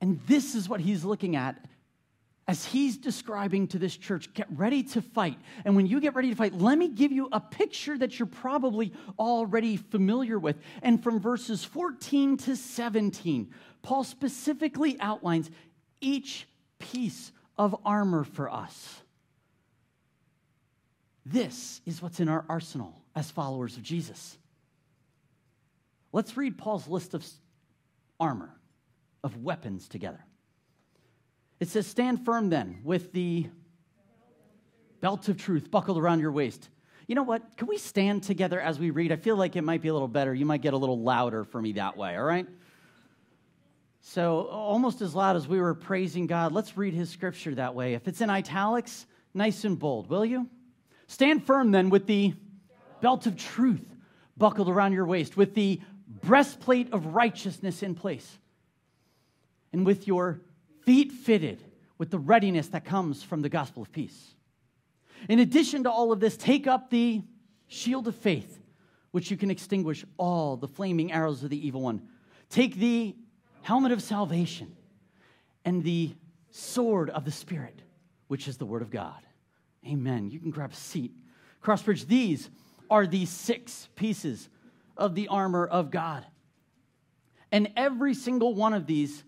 And 0.00 0.18
this 0.26 0.56
is 0.56 0.68
what 0.68 0.80
he's 0.80 1.04
looking 1.04 1.36
at 1.36 1.64
as 2.48 2.64
he's 2.64 2.96
describing 2.96 3.68
to 3.68 3.78
this 3.78 3.96
church 3.96 4.34
get 4.34 4.48
ready 4.50 4.82
to 4.82 5.00
fight. 5.00 5.38
And 5.64 5.76
when 5.76 5.86
you 5.86 6.00
get 6.00 6.16
ready 6.16 6.30
to 6.30 6.34
fight, 6.34 6.54
let 6.54 6.76
me 6.76 6.88
give 6.88 7.12
you 7.12 7.28
a 7.30 7.38
picture 7.38 7.96
that 7.96 8.18
you're 8.18 8.26
probably 8.26 8.92
already 9.16 9.76
familiar 9.76 10.40
with. 10.40 10.56
And 10.82 11.00
from 11.00 11.20
verses 11.20 11.62
14 11.62 12.38
to 12.38 12.56
17, 12.56 13.52
Paul 13.82 14.02
specifically 14.02 14.96
outlines 14.98 15.50
each 16.00 16.48
piece 16.80 17.30
of 17.56 17.76
armor 17.84 18.24
for 18.24 18.50
us. 18.50 19.02
This 21.24 21.80
is 21.86 22.02
what's 22.02 22.18
in 22.18 22.28
our 22.28 22.44
arsenal 22.48 23.00
as 23.14 23.30
followers 23.30 23.76
of 23.76 23.84
Jesus. 23.84 24.36
Let's 26.12 26.36
read 26.36 26.58
Paul's 26.58 26.86
list 26.86 27.14
of 27.14 27.26
armor, 28.20 28.54
of 29.24 29.36
weapons 29.42 29.88
together. 29.88 30.24
It 31.58 31.68
says, 31.68 31.86
Stand 31.86 32.24
firm 32.24 32.50
then 32.50 32.80
with 32.84 33.12
the 33.12 33.46
belt 35.00 35.28
of 35.28 35.38
truth 35.38 35.70
buckled 35.70 35.98
around 35.98 36.20
your 36.20 36.32
waist. 36.32 36.68
You 37.06 37.14
know 37.14 37.22
what? 37.22 37.56
Can 37.56 37.66
we 37.66 37.78
stand 37.78 38.22
together 38.22 38.60
as 38.60 38.78
we 38.78 38.90
read? 38.90 39.10
I 39.10 39.16
feel 39.16 39.36
like 39.36 39.56
it 39.56 39.62
might 39.62 39.82
be 39.82 39.88
a 39.88 39.92
little 39.92 40.08
better. 40.08 40.32
You 40.34 40.46
might 40.46 40.62
get 40.62 40.74
a 40.74 40.76
little 40.76 41.00
louder 41.00 41.44
for 41.44 41.60
me 41.60 41.72
that 41.72 41.96
way, 41.96 42.16
all 42.16 42.24
right? 42.24 42.46
So, 44.00 44.48
almost 44.48 45.00
as 45.00 45.14
loud 45.14 45.36
as 45.36 45.46
we 45.46 45.60
were 45.60 45.74
praising 45.74 46.26
God, 46.26 46.52
let's 46.52 46.76
read 46.76 46.94
his 46.94 47.10
scripture 47.10 47.54
that 47.54 47.74
way. 47.74 47.94
If 47.94 48.08
it's 48.08 48.20
in 48.20 48.30
italics, 48.30 49.06
nice 49.32 49.64
and 49.64 49.78
bold, 49.78 50.08
will 50.08 50.24
you? 50.24 50.48
Stand 51.06 51.46
firm 51.46 51.70
then 51.70 51.90
with 51.90 52.06
the 52.06 52.34
belt 53.00 53.26
of 53.26 53.36
truth 53.36 53.84
buckled 54.36 54.68
around 54.68 54.92
your 54.92 55.06
waist, 55.06 55.36
with 55.36 55.54
the 55.54 55.80
breastplate 56.06 56.92
of 56.92 57.06
righteousness 57.14 57.82
in 57.82 57.94
place, 57.94 58.38
and 59.72 59.86
with 59.86 60.06
your 60.06 60.40
feet 60.84 61.12
fitted 61.12 61.62
with 61.98 62.10
the 62.10 62.18
readiness 62.18 62.68
that 62.68 62.84
comes 62.84 63.22
from 63.22 63.42
the 63.42 63.48
gospel 63.48 63.82
of 63.82 63.92
peace. 63.92 64.34
In 65.28 65.38
addition 65.38 65.84
to 65.84 65.90
all 65.90 66.12
of 66.12 66.20
this, 66.20 66.36
take 66.36 66.66
up 66.66 66.90
the 66.90 67.22
shield 67.68 68.08
of 68.08 68.16
faith, 68.16 68.60
which 69.12 69.30
you 69.30 69.36
can 69.36 69.50
extinguish 69.50 70.04
all 70.16 70.56
the 70.56 70.68
flaming 70.68 71.12
arrows 71.12 71.44
of 71.44 71.50
the 71.50 71.66
evil 71.66 71.80
one. 71.80 72.02
Take 72.50 72.76
the 72.76 73.14
helmet 73.62 73.92
of 73.92 74.02
salvation 74.02 74.76
and 75.64 75.84
the 75.84 76.14
sword 76.50 77.08
of 77.10 77.24
the 77.24 77.30
Spirit, 77.30 77.80
which 78.28 78.48
is 78.48 78.56
the 78.56 78.66
word 78.66 78.82
of 78.82 78.90
God. 78.90 79.20
Amen. 79.86 80.30
You 80.30 80.40
can 80.40 80.50
grab 80.50 80.72
a 80.72 80.76
seat. 80.76 81.12
Crossbridge, 81.62 82.06
these 82.06 82.50
are 82.90 83.06
the 83.06 83.26
six 83.26 83.88
pieces 83.94 84.48
of 84.96 85.14
the 85.14 85.28
armor 85.28 85.66
of 85.66 85.90
God. 85.90 86.26
And 87.50 87.70
every 87.76 88.14
single 88.14 88.54
one 88.54 88.72
of 88.72 88.86
these 88.86 89.24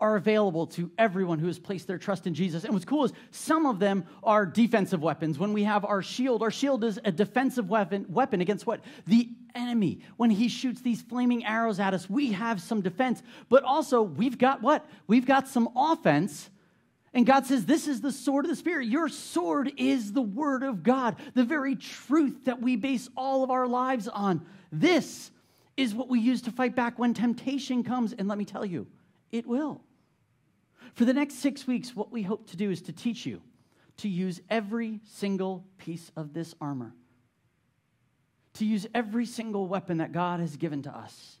are 0.00 0.16
available 0.16 0.66
to 0.66 0.90
everyone 0.96 1.38
who 1.38 1.46
has 1.46 1.58
placed 1.58 1.86
their 1.86 1.98
trust 1.98 2.26
in 2.26 2.32
Jesus. 2.32 2.64
And 2.64 2.72
what's 2.72 2.86
cool 2.86 3.04
is 3.04 3.12
some 3.30 3.66
of 3.66 3.78
them 3.78 4.06
are 4.22 4.46
defensive 4.46 5.02
weapons. 5.02 5.38
When 5.38 5.52
we 5.52 5.64
have 5.64 5.84
our 5.84 6.00
shield, 6.00 6.42
our 6.42 6.50
shield 6.50 6.84
is 6.84 6.98
a 7.04 7.12
defensive 7.12 7.68
weapon, 7.68 8.06
weapon 8.08 8.40
against 8.40 8.66
what? 8.66 8.80
The 9.06 9.28
enemy. 9.54 10.00
When 10.16 10.30
he 10.30 10.48
shoots 10.48 10.80
these 10.80 11.02
flaming 11.02 11.44
arrows 11.44 11.78
at 11.78 11.92
us, 11.92 12.08
we 12.08 12.32
have 12.32 12.62
some 12.62 12.80
defense. 12.80 13.22
But 13.50 13.62
also, 13.62 14.00
we've 14.00 14.38
got 14.38 14.62
what? 14.62 14.86
We've 15.06 15.26
got 15.26 15.48
some 15.48 15.68
offense. 15.76 16.48
And 17.12 17.26
God 17.26 17.44
says, 17.44 17.66
This 17.66 17.86
is 17.86 18.00
the 18.00 18.12
sword 18.12 18.46
of 18.46 18.50
the 18.50 18.56
Spirit. 18.56 18.88
Your 18.88 19.10
sword 19.10 19.72
is 19.76 20.14
the 20.14 20.22
word 20.22 20.62
of 20.62 20.82
God, 20.82 21.16
the 21.34 21.44
very 21.44 21.76
truth 21.76 22.46
that 22.46 22.62
we 22.62 22.76
base 22.76 23.10
all 23.18 23.44
of 23.44 23.50
our 23.50 23.66
lives 23.66 24.08
on. 24.08 24.46
This 24.72 25.30
is 25.76 25.94
what 25.94 26.08
we 26.08 26.20
use 26.20 26.42
to 26.42 26.52
fight 26.52 26.76
back 26.76 26.98
when 26.98 27.14
temptation 27.14 27.82
comes. 27.82 28.12
And 28.12 28.28
let 28.28 28.38
me 28.38 28.44
tell 28.44 28.64
you, 28.64 28.86
it 29.32 29.46
will. 29.46 29.82
For 30.94 31.04
the 31.04 31.14
next 31.14 31.36
six 31.36 31.66
weeks, 31.66 31.94
what 31.94 32.10
we 32.10 32.22
hope 32.22 32.48
to 32.50 32.56
do 32.56 32.70
is 32.70 32.82
to 32.82 32.92
teach 32.92 33.26
you 33.26 33.42
to 33.98 34.08
use 34.08 34.40
every 34.48 35.00
single 35.04 35.64
piece 35.76 36.10
of 36.16 36.32
this 36.32 36.54
armor, 36.58 36.94
to 38.54 38.64
use 38.64 38.86
every 38.94 39.26
single 39.26 39.66
weapon 39.66 39.98
that 39.98 40.10
God 40.10 40.40
has 40.40 40.56
given 40.56 40.82
to 40.82 40.96
us 40.96 41.38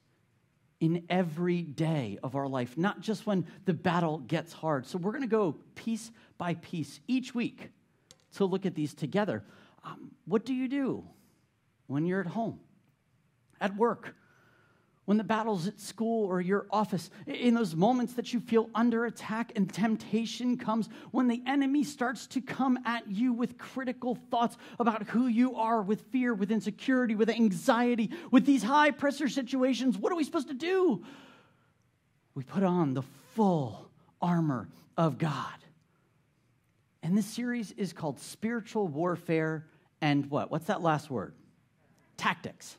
in 0.78 1.04
every 1.08 1.62
day 1.62 2.18
of 2.22 2.36
our 2.36 2.46
life, 2.46 2.76
not 2.76 3.00
just 3.00 3.26
when 3.26 3.46
the 3.64 3.72
battle 3.72 4.18
gets 4.18 4.52
hard. 4.52 4.86
So 4.86 4.98
we're 4.98 5.12
going 5.12 5.22
to 5.22 5.28
go 5.28 5.56
piece 5.74 6.10
by 6.36 6.54
piece 6.54 7.00
each 7.08 7.34
week 7.34 7.70
to 8.34 8.44
look 8.44 8.66
at 8.66 8.74
these 8.74 8.92
together. 8.92 9.42
Um, 9.82 10.10
what 10.26 10.44
do 10.44 10.52
you 10.52 10.68
do 10.68 11.04
when 11.86 12.04
you're 12.04 12.20
at 12.20 12.26
home? 12.26 12.60
At 13.60 13.76
work, 13.76 14.14
when 15.06 15.16
the 15.16 15.24
battle's 15.24 15.66
at 15.66 15.80
school 15.80 16.24
or 16.26 16.40
your 16.40 16.66
office, 16.70 17.10
in 17.26 17.54
those 17.54 17.74
moments 17.74 18.12
that 18.12 18.32
you 18.32 18.38
feel 18.38 18.70
under 18.76 19.06
attack 19.06 19.50
and 19.56 19.72
temptation 19.72 20.56
comes, 20.56 20.88
when 21.10 21.26
the 21.26 21.42
enemy 21.48 21.82
starts 21.82 22.28
to 22.28 22.40
come 22.40 22.78
at 22.84 23.10
you 23.10 23.32
with 23.32 23.58
critical 23.58 24.16
thoughts 24.30 24.56
about 24.78 25.08
who 25.08 25.26
you 25.26 25.56
are, 25.56 25.82
with 25.82 26.02
fear, 26.12 26.32
with 26.32 26.52
insecurity, 26.52 27.16
with 27.16 27.28
anxiety, 27.28 28.10
with 28.30 28.46
these 28.46 28.62
high 28.62 28.92
pressure 28.92 29.28
situations, 29.28 29.98
what 29.98 30.12
are 30.12 30.16
we 30.16 30.22
supposed 30.22 30.46
to 30.48 30.54
do? 30.54 31.02
We 32.36 32.44
put 32.44 32.62
on 32.62 32.94
the 32.94 33.02
full 33.34 33.90
armor 34.22 34.68
of 34.96 35.18
God. 35.18 35.56
And 37.02 37.18
this 37.18 37.26
series 37.26 37.72
is 37.72 37.92
called 37.92 38.20
Spiritual 38.20 38.86
Warfare 38.86 39.66
and 40.00 40.30
what? 40.30 40.52
What's 40.52 40.66
that 40.66 40.82
last 40.82 41.10
word? 41.10 41.34
Tactics 42.16 42.76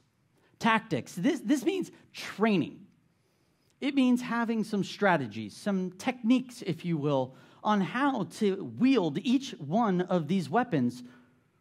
tactics. 0.61 1.13
This, 1.13 1.41
this 1.41 1.65
means 1.65 1.91
training. 2.13 2.79
It 3.81 3.95
means 3.95 4.21
having 4.21 4.63
some 4.63 4.83
strategies, 4.83 5.57
some 5.57 5.91
techniques, 5.97 6.61
if 6.61 6.85
you 6.85 6.97
will, 6.97 7.35
on 7.63 7.81
how 7.81 8.27
to 8.37 8.63
wield 8.79 9.17
each 9.23 9.51
one 9.59 10.01
of 10.01 10.27
these 10.27 10.49
weapons 10.49 11.03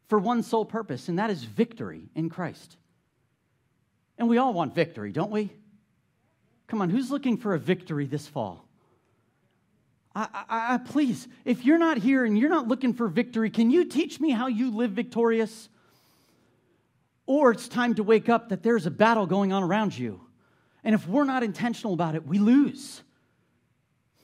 for 0.08 0.18
one 0.18 0.42
sole 0.42 0.64
purpose, 0.64 1.08
and 1.08 1.18
that 1.18 1.30
is 1.30 1.44
victory 1.44 2.02
in 2.14 2.28
Christ. 2.28 2.76
And 4.18 4.28
we 4.28 4.36
all 4.36 4.52
want 4.52 4.74
victory, 4.74 5.12
don't 5.12 5.30
we? 5.30 5.50
Come 6.66 6.82
on, 6.82 6.90
who's 6.90 7.10
looking 7.10 7.38
for 7.38 7.54
a 7.54 7.58
victory 7.58 8.06
this 8.06 8.26
fall? 8.26 8.68
I, 10.14 10.28
I, 10.34 10.74
I, 10.74 10.78
please, 10.78 11.26
if 11.44 11.64
you're 11.64 11.78
not 11.78 11.96
here 11.96 12.24
and 12.24 12.38
you're 12.38 12.50
not 12.50 12.68
looking 12.68 12.92
for 12.92 13.08
victory, 13.08 13.48
can 13.48 13.70
you 13.70 13.86
teach 13.86 14.20
me 14.20 14.30
how 14.30 14.48
you 14.48 14.70
live 14.70 14.90
victorious? 14.90 15.69
Or 17.32 17.52
it's 17.52 17.68
time 17.68 17.94
to 17.94 18.02
wake 18.02 18.28
up 18.28 18.48
that 18.48 18.64
there's 18.64 18.86
a 18.86 18.90
battle 18.90 19.24
going 19.24 19.52
on 19.52 19.62
around 19.62 19.96
you. 19.96 20.20
And 20.82 20.96
if 20.96 21.06
we're 21.06 21.22
not 21.22 21.44
intentional 21.44 21.94
about 21.94 22.16
it, 22.16 22.26
we 22.26 22.40
lose. 22.40 23.02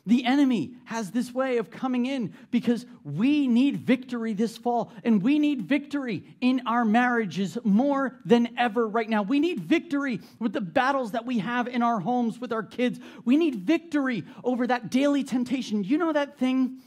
The 0.07 0.25
enemy 0.25 0.73
has 0.87 1.13
this 1.13 1.33
way 1.33 1.59
of 1.59 1.71
coming 1.71 2.07
in 2.07 2.35
because 2.51 2.85
we 3.05 3.47
need 3.47 3.77
victory 3.77 4.33
this 4.33 4.57
fall, 4.57 4.91
and 5.05 5.23
we 5.23 5.39
need 5.39 5.63
victory 5.63 6.25
in 6.41 6.63
our 6.67 6.85
marriages 6.85 7.57
more 7.63 8.19
than 8.25 8.49
ever 8.59 8.89
right 8.89 9.09
now. 9.09 9.23
We 9.23 9.39
need 9.39 9.61
victory 9.61 10.19
with 10.41 10.53
the 10.53 10.61
battles 10.61 11.13
that 11.13 11.25
we 11.25 11.39
have 11.39 11.69
in 11.69 11.85
our 11.85 12.01
homes 12.01 12.41
with 12.41 12.53
our 12.53 12.65
kids. 12.65 12.99
We 13.25 13.37
need 13.37 13.55
victory 13.55 14.25
over 14.43 14.67
that 14.67 14.91
daily 14.91 15.23
temptation. 15.23 15.85
You 15.85 15.99
know 15.99 16.13
that 16.13 16.39
thing? 16.39 16.79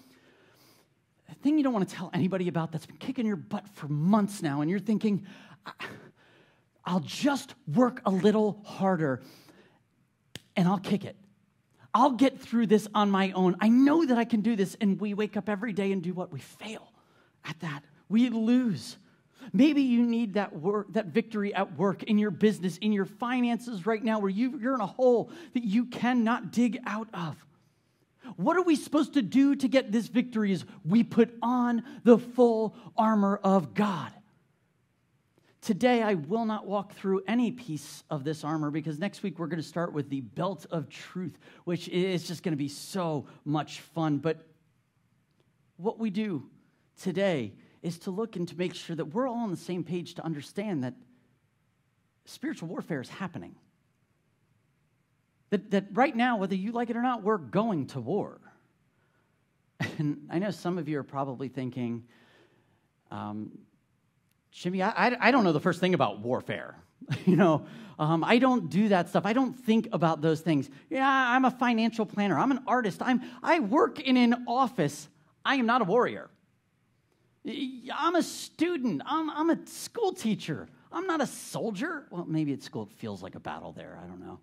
That 1.30 1.38
thing 1.42 1.58
you 1.58 1.64
don't 1.64 1.72
want 1.72 1.88
to 1.88 1.96
tell 1.96 2.12
anybody 2.14 2.50
about 2.50 2.74
that's 2.74 2.86
been 2.86 2.98
kicking 2.98 3.26
your 3.26 3.38
butt 3.38 3.70
for 3.70 3.88
months 3.88 4.42
now, 4.42 4.60
and 4.60 4.70
you're 4.70 4.82
thinking, 4.82 5.26
I'll 6.86 7.02
just 7.02 7.54
work 7.68 8.02
a 8.06 8.12
little 8.12 8.62
harder 8.66 9.22
and 10.56 10.68
I'll 10.68 10.80
kick 10.80 11.06
it. 11.06 11.16
I'll 11.94 12.12
get 12.12 12.40
through 12.40 12.68
this 12.68 12.88
on 12.94 13.10
my 13.10 13.32
own. 13.32 13.56
I 13.60 13.70
know 13.70 14.06
that 14.06 14.18
I 14.18 14.26
can 14.26 14.42
do 14.42 14.56
this. 14.56 14.76
And 14.80 15.00
we 15.00 15.14
wake 15.14 15.38
up 15.38 15.50
every 15.50 15.74
day 15.74 15.92
and 15.92 16.02
do 16.02 16.14
what? 16.14 16.32
We 16.32 16.40
fail 16.40 16.92
at 17.46 17.60
that. 17.62 17.84
We 18.10 18.30
lose. 18.30 18.98
Maybe 19.54 19.82
you 19.82 20.04
need 20.04 20.34
that 20.34 20.56
work, 20.56 20.94
that 20.94 21.08
victory 21.08 21.54
at 21.54 21.78
work, 21.78 22.04
in 22.04 22.18
your 22.18 22.32
business, 22.32 22.78
in 22.78 22.92
your 22.92 23.06
finances 23.06 23.86
right 23.86 24.04
now, 24.04 24.20
where 24.20 24.30
you, 24.30 24.60
you're 24.60 24.76
in 24.76 24.82
a 24.82 24.88
hole 24.88 25.32
that 25.54 25.64
you 25.64 25.86
cannot 25.86 26.52
dig 26.52 26.80
out 26.86 27.08
of. 27.14 27.36
What 28.36 28.58
are 28.58 28.62
we 28.62 28.76
supposed 28.76 29.14
to 29.14 29.22
do 29.22 29.56
to 29.56 29.68
get 29.68 29.92
this 29.92 30.08
victory? 30.08 30.52
Is 30.52 30.66
we 30.86 31.04
put 31.04 31.36
on 31.42 31.84
the 32.04 32.18
full 32.18 32.76
armor 32.96 33.40
of 33.44 33.74
God. 33.74 34.12
Today, 35.62 36.02
I 36.02 36.14
will 36.14 36.46
not 36.46 36.66
walk 36.66 36.94
through 36.94 37.22
any 37.28 37.52
piece 37.52 38.04
of 38.10 38.24
this 38.24 38.46
armor 38.46 38.72
because 38.72 38.98
next 38.98 39.24
week 39.24 39.40
we're 39.40 39.48
going 39.48 39.62
to 39.62 39.68
start 39.68 39.92
with 39.92 40.10
the 40.10 40.22
belt 40.22 40.66
of 40.72 40.90
truth, 40.90 41.38
which 41.66 41.90
is 41.90 42.28
just 42.28 42.44
going 42.44 42.54
to 42.54 42.58
be 42.58 42.70
so 42.70 43.28
much 43.44 43.82
fun. 43.82 44.20
But 44.20 44.46
what 45.76 46.00
we 46.00 46.10
do 46.12 46.50
today 47.02 47.54
is 47.82 48.00
to 48.00 48.12
look 48.12 48.38
and 48.38 48.48
to 48.48 48.58
make 48.58 48.74
sure 48.74 48.96
that 48.96 49.06
we're 49.06 49.28
all 49.28 49.40
on 49.40 49.52
the 49.52 49.58
same 49.58 49.84
page 49.84 50.16
to 50.16 50.26
understand 50.26 50.84
that 50.86 50.94
spiritual 52.26 52.70
warfare 52.70 53.02
is 53.02 53.10
happening. 53.10 53.56
That, 55.50 55.72
that 55.72 55.86
right 55.94 56.16
now, 56.16 56.38
whether 56.38 56.56
you 56.56 56.72
like 56.72 56.90
it 56.90 56.96
or 56.96 57.02
not, 57.02 57.24
we're 57.24 57.38
going 57.38 57.88
to 57.88 58.00
war. 58.00 58.40
And 59.98 60.28
I 60.30 60.40
know 60.40 60.52
some 60.52 60.78
of 60.78 60.88
you 60.88 61.00
are 61.00 61.04
probably 61.04 61.50
thinking, 61.50 62.04
um, 63.12 63.52
Jimmy, 64.52 64.82
I, 64.82 65.16
I, 65.20 65.32
don't 65.32 65.44
know 65.44 65.52
the 65.52 65.60
first 65.60 65.80
thing 65.80 65.94
about 65.94 66.20
warfare. 66.20 66.76
you 67.26 67.36
know, 67.36 67.66
um, 67.98 68.24
I 68.24 68.40
don't 68.40 68.70
do 68.70 68.90
that 68.90 69.10
stuff. 69.10 69.26
I 69.26 69.34
don't 69.34 69.54
think 69.54 69.90
about 69.92 70.22
those 70.22 70.42
things. 70.42 70.70
Yeah, 70.90 71.08
I'm 71.08 71.46
a 71.46 71.52
financial 71.52 72.06
planner. 72.06 72.38
I'm 72.38 72.52
an 72.52 72.62
artist. 72.66 73.02
I'm, 73.02 73.22
I 73.44 73.60
work 73.60 74.00
in 74.00 74.18
an 74.18 74.46
office. 74.48 75.08
I 75.46 75.56
am 75.56 75.66
not 75.66 75.82
a 75.82 75.86
warrior. 75.86 76.30
I'm 77.46 78.16
a 78.16 78.24
student. 78.24 79.02
I'm, 79.06 79.30
I'm 79.30 79.50
a 79.50 79.66
school 79.68 80.14
teacher. 80.14 80.68
I'm 80.92 81.06
not 81.06 81.22
a 81.22 81.28
soldier. 81.28 82.06
Well, 82.10 82.26
maybe 82.28 82.54
at 82.54 82.64
school 82.64 82.84
it 82.84 82.98
feels 82.98 83.22
like 83.22 83.36
a 83.36 83.40
battle 83.40 83.72
there. 83.72 84.00
I 84.04 84.08
don't 84.08 84.20
know. 84.20 84.40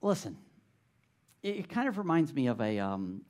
Listen, 0.00 0.36
it, 1.42 1.56
it 1.56 1.68
kind 1.68 1.88
of 1.88 1.98
reminds 1.98 2.32
me 2.32 2.46
of 2.46 2.60
a, 2.60 2.78
um, 2.78 3.22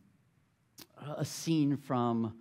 a 1.16 1.24
scene 1.24 1.76
from 1.76 2.34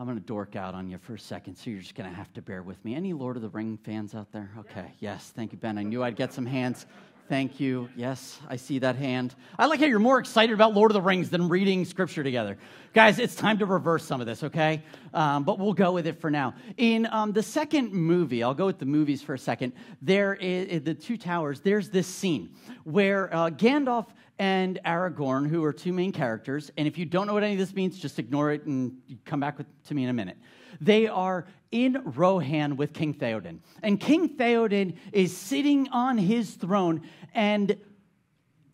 I'm 0.00 0.06
going 0.06 0.18
to 0.18 0.24
dork 0.24 0.56
out 0.56 0.74
on 0.74 0.88
you 0.88 0.96
for 0.96 1.12
a 1.12 1.18
second, 1.18 1.56
so 1.56 1.68
you're 1.68 1.80
just 1.80 1.94
going 1.94 2.08
to 2.08 2.16
have 2.16 2.32
to 2.32 2.40
bear 2.40 2.62
with 2.62 2.82
me. 2.86 2.94
Any 2.94 3.12
Lord 3.12 3.36
of 3.36 3.42
the 3.42 3.50
Ring 3.50 3.78
fans 3.84 4.14
out 4.14 4.32
there? 4.32 4.50
Okay, 4.60 4.86
yes, 4.98 5.30
thank 5.36 5.52
you, 5.52 5.58
Ben. 5.58 5.76
I 5.76 5.82
knew 5.82 6.02
I'd 6.02 6.16
get 6.16 6.32
some 6.32 6.46
hands. 6.46 6.86
Thank 7.28 7.60
you. 7.60 7.90
Yes, 7.94 8.40
I 8.48 8.56
see 8.56 8.78
that 8.78 8.96
hand. 8.96 9.34
I 9.58 9.66
like 9.66 9.78
how 9.78 9.84
you're 9.84 9.98
more 9.98 10.18
excited 10.18 10.54
about 10.54 10.72
Lord 10.72 10.90
of 10.90 10.94
the 10.94 11.02
Rings 11.02 11.28
than 11.28 11.50
reading 11.50 11.84
scripture 11.84 12.24
together. 12.24 12.56
Guys, 12.94 13.18
it's 13.18 13.34
time 13.34 13.58
to 13.58 13.66
reverse 13.66 14.02
some 14.02 14.22
of 14.22 14.26
this, 14.26 14.42
okay? 14.42 14.82
Um, 15.12 15.44
but 15.44 15.58
we'll 15.58 15.74
go 15.74 15.92
with 15.92 16.06
it 16.06 16.18
for 16.18 16.30
now. 16.30 16.54
In 16.78 17.06
um, 17.12 17.32
the 17.32 17.42
second 17.42 17.92
movie, 17.92 18.42
I'll 18.42 18.54
go 18.54 18.64
with 18.64 18.78
the 18.78 18.86
movies 18.86 19.20
for 19.20 19.34
a 19.34 19.38
second. 19.38 19.74
There 20.00 20.32
is 20.34 20.80
the 20.80 20.94
Two 20.94 21.18
Towers, 21.18 21.60
there's 21.60 21.90
this 21.90 22.06
scene 22.06 22.54
where 22.84 23.32
uh, 23.34 23.50
Gandalf 23.50 24.06
and 24.40 24.80
Aragorn, 24.86 25.46
who 25.46 25.62
are 25.64 25.72
two 25.72 25.92
main 25.92 26.12
characters. 26.12 26.70
And 26.78 26.88
if 26.88 26.96
you 26.96 27.04
don't 27.04 27.26
know 27.26 27.34
what 27.34 27.42
any 27.42 27.52
of 27.52 27.58
this 27.58 27.74
means, 27.74 27.98
just 27.98 28.18
ignore 28.18 28.52
it 28.52 28.64
and 28.64 28.96
come 29.26 29.38
back 29.38 29.58
with, 29.58 29.66
to 29.84 29.94
me 29.94 30.04
in 30.04 30.08
a 30.08 30.14
minute. 30.14 30.38
They 30.80 31.08
are 31.08 31.46
in 31.70 32.00
Rohan 32.16 32.76
with 32.76 32.94
King 32.94 33.12
Theoden. 33.12 33.58
And 33.82 34.00
King 34.00 34.38
Theoden 34.38 34.96
is 35.12 35.36
sitting 35.36 35.90
on 35.90 36.16
his 36.16 36.54
throne, 36.54 37.02
and 37.34 37.76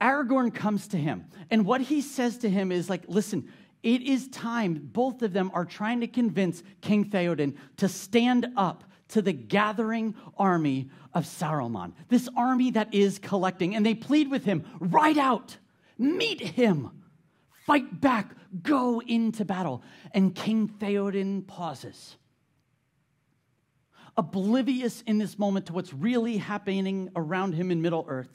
Aragorn 0.00 0.54
comes 0.54 0.86
to 0.88 0.98
him. 0.98 1.24
And 1.50 1.66
what 1.66 1.80
he 1.80 2.00
says 2.00 2.38
to 2.38 2.48
him 2.48 2.70
is 2.70 2.88
like, 2.88 3.02
listen, 3.08 3.52
it 3.82 4.02
is 4.02 4.28
time. 4.28 4.88
Both 4.92 5.22
of 5.22 5.32
them 5.32 5.50
are 5.52 5.64
trying 5.64 5.98
to 5.98 6.06
convince 6.06 6.62
King 6.80 7.10
Theoden 7.10 7.56
to 7.78 7.88
stand 7.88 8.46
up 8.56 8.84
to 9.08 9.22
the 9.22 9.32
gathering 9.32 10.14
army 10.36 10.90
of 11.14 11.24
Saruman, 11.24 11.92
this 12.08 12.28
army 12.36 12.72
that 12.72 12.92
is 12.92 13.18
collecting. 13.18 13.74
And 13.74 13.86
they 13.86 13.94
plead 13.94 14.30
with 14.30 14.44
him, 14.44 14.64
ride 14.80 15.18
out, 15.18 15.56
meet 15.98 16.40
him, 16.40 16.90
fight 17.66 18.00
back, 18.00 18.34
go 18.62 19.00
into 19.00 19.44
battle. 19.44 19.82
And 20.12 20.34
King 20.34 20.68
Theoden 20.68 21.46
pauses, 21.46 22.16
oblivious 24.16 25.02
in 25.02 25.18
this 25.18 25.38
moment 25.38 25.66
to 25.66 25.72
what's 25.72 25.92
really 25.92 26.38
happening 26.38 27.10
around 27.14 27.54
him 27.54 27.70
in 27.70 27.82
Middle 27.82 28.06
Earth. 28.08 28.32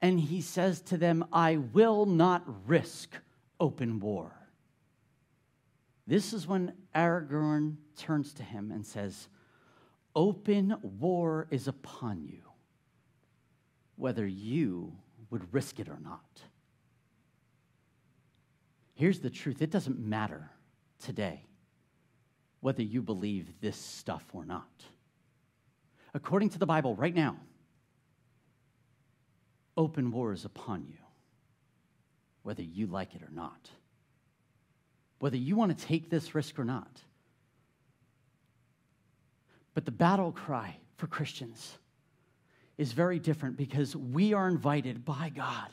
And 0.00 0.18
he 0.18 0.40
says 0.40 0.80
to 0.82 0.96
them, 0.96 1.24
I 1.32 1.58
will 1.58 2.06
not 2.06 2.42
risk 2.66 3.14
open 3.60 4.00
war. 4.00 4.32
This 6.06 6.32
is 6.32 6.48
when 6.48 6.72
Aragorn 6.94 7.76
turns 7.96 8.32
to 8.34 8.42
him 8.42 8.72
and 8.72 8.84
says, 8.84 9.28
Open 10.14 10.76
war 10.82 11.46
is 11.50 11.68
upon 11.68 12.22
you, 12.22 12.42
whether 13.96 14.26
you 14.26 14.92
would 15.30 15.52
risk 15.52 15.80
it 15.80 15.88
or 15.88 15.98
not. 16.02 16.42
Here's 18.94 19.20
the 19.20 19.30
truth 19.30 19.62
it 19.62 19.70
doesn't 19.70 19.98
matter 19.98 20.50
today 21.02 21.46
whether 22.62 22.82
you 22.82 23.02
believe 23.02 23.48
this 23.60 23.76
stuff 23.76 24.24
or 24.32 24.44
not. 24.44 24.70
According 26.14 26.50
to 26.50 26.58
the 26.60 26.66
Bible, 26.66 26.94
right 26.94 27.14
now, 27.14 27.36
open 29.76 30.12
war 30.12 30.32
is 30.32 30.44
upon 30.44 30.84
you, 30.86 30.98
whether 32.44 32.62
you 32.62 32.86
like 32.86 33.16
it 33.16 33.22
or 33.22 33.32
not. 33.32 33.68
Whether 35.18 35.38
you 35.38 35.56
want 35.56 35.76
to 35.76 35.84
take 35.86 36.08
this 36.08 36.36
risk 36.36 36.58
or 36.58 36.64
not. 36.64 37.00
But 39.74 39.84
the 39.84 39.90
battle 39.90 40.32
cry 40.32 40.76
for 40.96 41.06
Christians 41.06 41.78
is 42.78 42.92
very 42.92 43.18
different 43.18 43.56
because 43.56 43.96
we 43.96 44.32
are 44.32 44.48
invited 44.48 45.04
by 45.04 45.30
God 45.30 45.68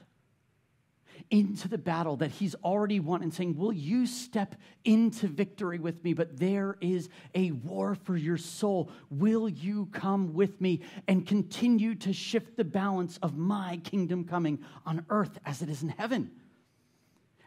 into 1.30 1.68
the 1.68 1.78
battle 1.78 2.16
that 2.18 2.32
He's 2.32 2.56
already 2.56 3.00
won 3.00 3.22
and 3.22 3.34
saying, 3.34 3.56
Will 3.56 3.74
you 3.74 4.06
step 4.08 4.56
into 4.86 5.28
victory 5.28 5.80
with 5.80 6.04
me? 6.04 6.14
But 6.14 6.38
there 6.38 6.78
is 6.82 7.10
a 7.36 7.52
war 7.52 7.96
for 7.96 8.16
your 8.16 8.38
soul. 8.38 8.90
Will 9.10 9.50
you 9.50 9.88
come 9.88 10.34
with 10.34 10.60
me 10.62 10.82
and 11.08 11.28
continue 11.28 11.96
to 11.96 12.14
shift 12.14 12.58
the 12.58 12.64
balance 12.64 13.18
of 13.22 13.38
my 13.38 13.78
kingdom 13.84 14.24
coming 14.24 14.60
on 14.86 15.06
earth 15.10 15.38
as 15.46 15.62
it 15.62 15.70
is 15.70 15.84
in 15.84 15.90
heaven? 15.90 16.32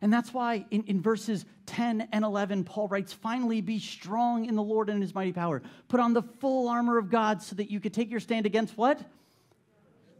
And 0.02 0.12
that's 0.12 0.34
why 0.34 0.66
in, 0.72 0.82
in 0.82 1.00
verses 1.00 1.46
10 1.66 2.08
and 2.10 2.24
11, 2.24 2.64
Paul 2.64 2.88
writes, 2.88 3.12
Finally, 3.12 3.60
be 3.60 3.78
strong 3.78 4.46
in 4.46 4.56
the 4.56 4.62
Lord 4.62 4.88
and 4.88 4.96
in 4.96 5.02
his 5.02 5.14
mighty 5.14 5.32
power. 5.32 5.62
Put 5.86 6.00
on 6.00 6.12
the 6.12 6.22
full 6.22 6.68
armor 6.68 6.98
of 6.98 7.08
God 7.08 7.40
so 7.40 7.54
that 7.54 7.70
you 7.70 7.78
could 7.78 7.94
take 7.94 8.10
your 8.10 8.18
stand 8.18 8.44
against 8.44 8.76
what? 8.76 9.00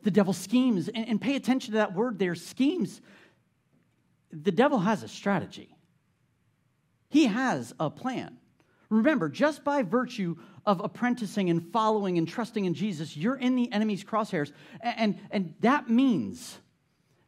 The 0.05 0.13
devil's 0.13 0.39
schemes. 0.39 0.89
And, 0.89 1.09
and 1.09 1.21
pay 1.21 1.35
attention 1.35 1.73
to 1.73 1.79
that 1.79 1.95
word 1.95 2.21
there 2.21 2.37
schemes. 2.37 3.01
The 4.31 4.53
devil 4.53 4.79
has 4.79 5.03
a 5.03 5.09
strategy, 5.09 5.77
he 7.11 7.27
has 7.27 7.75
a 7.79 7.91
plan. 7.91 8.39
Remember, 8.89 9.31
just 9.31 9.65
by 9.65 9.83
virtue 9.83 10.37
of 10.67 10.81
apprenticing 10.85 11.49
and 11.49 11.73
following 11.73 12.19
and 12.19 12.29
trusting 12.29 12.67
in 12.67 12.75
Jesus, 12.75 13.17
you're 13.17 13.37
in 13.37 13.57
the 13.57 13.73
enemy's 13.73 14.05
crosshairs. 14.05 14.53
And, 14.81 14.95
and, 14.99 15.19
and 15.31 15.55
that 15.61 15.89
means 15.89 16.59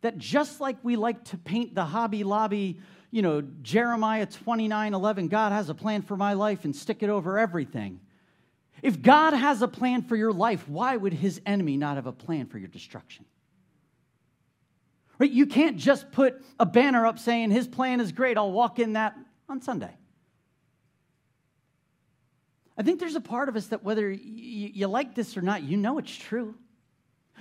that 0.05 0.19
just 0.19 0.61
like 0.61 0.77
we 0.83 0.97
like 0.97 1.25
to 1.25 1.39
paint 1.39 1.75
the 1.75 1.87
Hobby 1.87 2.25
Lobby, 2.25 2.79
you 3.11 3.23
know, 3.23 3.41
Jeremiah 3.63 4.27
29 4.27 4.93
11, 4.93 5.29
God 5.29 5.51
has 5.51 5.71
a 5.71 5.75
plan 5.75 6.03
for 6.03 6.15
my 6.15 6.35
life 6.35 6.67
and 6.67 6.77
stick 6.77 7.03
it 7.03 7.09
over 7.09 7.39
everything. 7.39 8.01
If 8.83 9.01
God 9.01 9.33
has 9.33 9.63
a 9.63 9.69
plan 9.69 10.03
for 10.03 10.15
your 10.15 10.31
life, 10.31 10.69
why 10.69 10.95
would 10.95 11.15
his 11.15 11.41
enemy 11.47 11.79
not 11.79 11.97
have 11.97 12.07
a 12.07 12.13
plan 12.13 12.45
for 12.49 12.59
your 12.59 12.69
destruction? 12.69 13.25
Right? 15.19 15.31
You 15.31 15.47
can't 15.47 15.79
just 15.79 16.13
put 16.13 16.45
a 16.61 16.67
banner 16.67 17.07
up 17.07 17.19
saying 17.19 17.51
his 17.51 17.67
plan 17.67 17.99
is 17.99 18.13
great, 18.13 18.37
I'll 18.37 18.53
walk 18.53 18.79
in 18.79 18.93
that 18.93 19.17
on 19.49 19.63
Sunday. 19.63 19.97
I 22.77 22.83
think 22.83 23.01
there's 23.01 23.17
a 23.17 23.23
part 23.23 23.49
of 23.49 23.57
us 23.57 23.69
that 23.69 23.83
whether 23.83 24.11
you 24.11 24.87
like 24.87 25.15
this 25.15 25.39
or 25.39 25.41
not, 25.41 25.63
you 25.63 25.79
know 25.79 25.97
it's 25.97 26.15
true. 26.15 26.57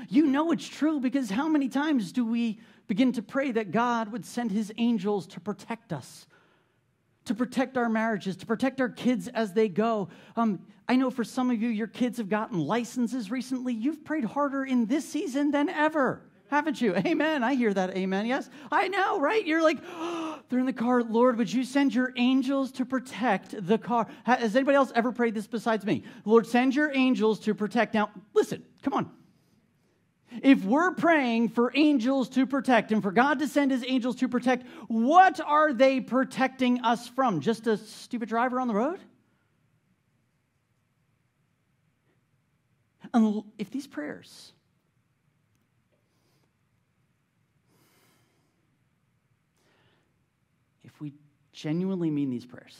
You 0.09 0.25
know 0.25 0.51
it's 0.51 0.67
true 0.67 0.99
because 0.99 1.29
how 1.29 1.47
many 1.47 1.69
times 1.69 2.11
do 2.11 2.25
we 2.25 2.59
begin 2.87 3.11
to 3.13 3.21
pray 3.21 3.51
that 3.51 3.71
God 3.71 4.11
would 4.11 4.25
send 4.25 4.51
his 4.51 4.71
angels 4.77 5.27
to 5.27 5.39
protect 5.39 5.93
us, 5.93 6.27
to 7.25 7.35
protect 7.35 7.77
our 7.77 7.89
marriages, 7.89 8.35
to 8.37 8.45
protect 8.45 8.81
our 8.81 8.89
kids 8.89 9.27
as 9.29 9.53
they 9.53 9.69
go? 9.69 10.09
Um, 10.35 10.65
I 10.87 10.95
know 10.95 11.09
for 11.09 11.23
some 11.23 11.49
of 11.49 11.61
you, 11.61 11.69
your 11.69 11.87
kids 11.87 12.17
have 12.17 12.29
gotten 12.29 12.59
licenses 12.59 13.31
recently. 13.31 13.73
You've 13.73 14.03
prayed 14.03 14.25
harder 14.25 14.65
in 14.65 14.85
this 14.85 15.07
season 15.07 15.51
than 15.51 15.69
ever, 15.69 16.21
haven't 16.49 16.81
you? 16.81 16.95
Amen. 16.95 17.43
I 17.43 17.55
hear 17.55 17.73
that. 17.73 17.95
Amen. 17.95 18.25
Yes, 18.25 18.49
I 18.71 18.87
know, 18.89 19.19
right? 19.19 19.45
You're 19.45 19.63
like, 19.63 19.77
oh, 19.95 20.39
they're 20.49 20.59
in 20.59 20.65
the 20.65 20.73
car. 20.73 21.03
Lord, 21.03 21.37
would 21.37 21.51
you 21.51 21.63
send 21.63 21.95
your 21.95 22.13
angels 22.17 22.71
to 22.73 22.85
protect 22.85 23.65
the 23.65 23.77
car? 23.77 24.07
Has 24.23 24.55
anybody 24.55 24.75
else 24.75 24.91
ever 24.93 25.11
prayed 25.11 25.35
this 25.35 25.47
besides 25.47 25.85
me? 25.85 26.03
Lord, 26.25 26.45
send 26.45 26.75
your 26.75 26.91
angels 26.93 27.39
to 27.41 27.53
protect. 27.53 27.93
Now, 27.93 28.09
listen, 28.33 28.63
come 28.81 28.93
on. 28.93 29.11
If 30.41 30.63
we're 30.63 30.91
praying 30.95 31.49
for 31.49 31.71
angels 31.75 32.29
to 32.29 32.45
protect 32.45 32.91
and 32.91 33.03
for 33.03 33.11
God 33.11 33.39
to 33.39 33.47
send 33.47 33.71
his 33.71 33.83
angels 33.87 34.15
to 34.17 34.27
protect, 34.27 34.65
what 34.87 35.39
are 35.39 35.73
they 35.73 35.99
protecting 35.99 36.81
us 36.81 37.07
from? 37.07 37.41
Just 37.41 37.67
a 37.67 37.77
stupid 37.77 38.29
driver 38.29 38.59
on 38.59 38.67
the 38.67 38.73
road? 38.73 38.99
And 43.13 43.43
if 43.59 43.69
these 43.69 43.85
prayers 43.85 44.53
if 50.83 50.99
we 50.99 51.13
genuinely 51.51 52.09
mean 52.09 52.29
these 52.29 52.45
prayers 52.45 52.79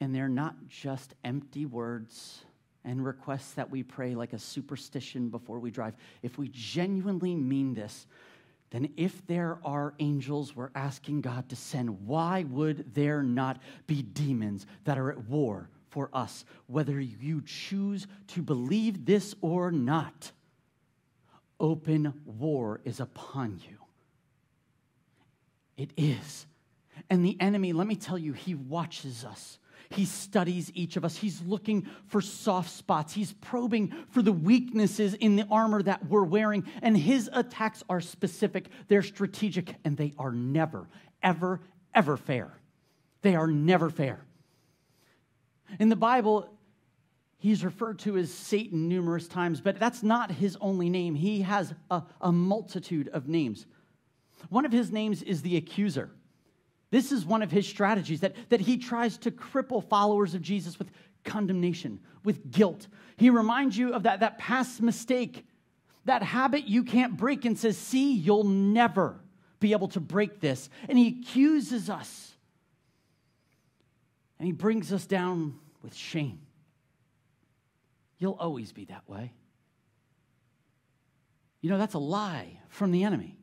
and 0.00 0.14
they're 0.14 0.28
not 0.28 0.54
just 0.68 1.14
empty 1.24 1.66
words 1.66 2.44
and 2.84 3.04
requests 3.04 3.52
that 3.52 3.70
we 3.70 3.82
pray 3.82 4.14
like 4.14 4.32
a 4.32 4.38
superstition 4.38 5.28
before 5.28 5.58
we 5.58 5.70
drive, 5.70 5.94
if 6.22 6.38
we 6.38 6.48
genuinely 6.52 7.34
mean 7.34 7.74
this, 7.74 8.06
then 8.70 8.88
if 8.96 9.26
there 9.26 9.58
are 9.64 9.94
angels 9.98 10.56
we're 10.56 10.70
asking 10.74 11.20
God 11.20 11.48
to 11.50 11.56
send, 11.56 12.06
why 12.06 12.44
would 12.44 12.94
there 12.94 13.22
not 13.22 13.60
be 13.86 14.02
demons 14.02 14.66
that 14.84 14.98
are 14.98 15.10
at 15.10 15.28
war 15.28 15.68
for 15.90 16.08
us, 16.14 16.44
whether 16.66 16.98
you 16.98 17.42
choose 17.42 18.06
to 18.28 18.40
believe 18.40 19.04
this 19.04 19.34
or 19.42 19.70
not? 19.70 20.32
Open 21.60 22.14
war 22.24 22.80
is 22.84 22.98
upon 22.98 23.60
you. 23.68 23.76
It 25.76 25.90
is. 25.96 26.46
And 27.10 27.24
the 27.24 27.36
enemy, 27.40 27.72
let 27.72 27.86
me 27.86 27.96
tell 27.96 28.18
you, 28.18 28.32
he 28.32 28.54
watches 28.54 29.24
us. 29.24 29.58
He 29.94 30.04
studies 30.04 30.70
each 30.74 30.96
of 30.96 31.04
us. 31.04 31.16
He's 31.16 31.40
looking 31.42 31.86
for 32.06 32.20
soft 32.20 32.70
spots. 32.70 33.12
He's 33.12 33.32
probing 33.34 33.92
for 34.10 34.22
the 34.22 34.32
weaknesses 34.32 35.14
in 35.14 35.36
the 35.36 35.46
armor 35.50 35.82
that 35.82 36.06
we're 36.08 36.24
wearing. 36.24 36.64
And 36.82 36.96
his 36.96 37.28
attacks 37.32 37.82
are 37.88 38.00
specific, 38.00 38.68
they're 38.88 39.02
strategic, 39.02 39.76
and 39.84 39.96
they 39.96 40.14
are 40.18 40.32
never, 40.32 40.88
ever, 41.22 41.60
ever 41.94 42.16
fair. 42.16 42.52
They 43.22 43.36
are 43.36 43.46
never 43.46 43.90
fair. 43.90 44.24
In 45.78 45.88
the 45.88 45.96
Bible, 45.96 46.48
he's 47.38 47.64
referred 47.64 47.98
to 48.00 48.16
as 48.16 48.32
Satan 48.32 48.88
numerous 48.88 49.28
times, 49.28 49.60
but 49.60 49.78
that's 49.78 50.02
not 50.02 50.30
his 50.30 50.56
only 50.60 50.90
name. 50.90 51.14
He 51.14 51.42
has 51.42 51.72
a, 51.90 52.02
a 52.20 52.32
multitude 52.32 53.08
of 53.08 53.28
names. 53.28 53.66
One 54.48 54.66
of 54.66 54.72
his 54.72 54.90
names 54.90 55.22
is 55.22 55.42
the 55.42 55.56
accuser. 55.56 56.10
This 56.92 57.10
is 57.10 57.24
one 57.24 57.40
of 57.40 57.50
his 57.50 57.66
strategies 57.66 58.20
that, 58.20 58.36
that 58.50 58.60
he 58.60 58.76
tries 58.76 59.16
to 59.18 59.30
cripple 59.30 59.82
followers 59.82 60.34
of 60.34 60.42
Jesus 60.42 60.78
with 60.78 60.90
condemnation, 61.24 61.98
with 62.22 62.50
guilt. 62.50 62.86
He 63.16 63.30
reminds 63.30 63.78
you 63.78 63.94
of 63.94 64.02
that, 64.02 64.20
that 64.20 64.36
past 64.36 64.82
mistake, 64.82 65.46
that 66.04 66.22
habit 66.22 66.64
you 66.64 66.84
can't 66.84 67.16
break, 67.16 67.46
and 67.46 67.58
says, 67.58 67.78
See, 67.78 68.12
you'll 68.12 68.44
never 68.44 69.18
be 69.58 69.72
able 69.72 69.88
to 69.88 70.00
break 70.00 70.40
this. 70.40 70.68
And 70.86 70.98
he 70.98 71.22
accuses 71.22 71.88
us. 71.88 72.34
And 74.38 74.46
he 74.46 74.52
brings 74.52 74.92
us 74.92 75.06
down 75.06 75.58
with 75.82 75.94
shame. 75.94 76.40
You'll 78.18 78.36
always 78.38 78.70
be 78.70 78.84
that 78.86 79.08
way. 79.08 79.32
You 81.62 81.70
know, 81.70 81.78
that's 81.78 81.94
a 81.94 81.98
lie 81.98 82.60
from 82.68 82.90
the 82.90 83.04
enemy. 83.04 83.38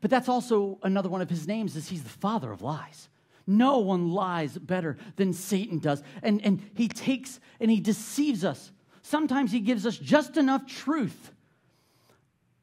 But 0.00 0.10
that's 0.10 0.28
also 0.28 0.78
another 0.82 1.08
one 1.08 1.20
of 1.20 1.30
his 1.30 1.46
names 1.46 1.76
is 1.76 1.88
he's 1.88 2.02
the 2.02 2.08
father 2.08 2.50
of 2.50 2.62
lies. 2.62 3.08
No 3.46 3.78
one 3.78 4.12
lies 4.12 4.56
better 4.56 4.96
than 5.16 5.32
Satan 5.32 5.78
does. 5.78 6.02
And, 6.22 6.44
and 6.44 6.62
he 6.74 6.88
takes 6.88 7.40
and 7.58 7.70
he 7.70 7.80
deceives 7.80 8.44
us. 8.44 8.70
Sometimes 9.02 9.50
he 9.50 9.60
gives 9.60 9.86
us 9.86 9.96
just 9.96 10.36
enough 10.36 10.66
truth. 10.66 11.32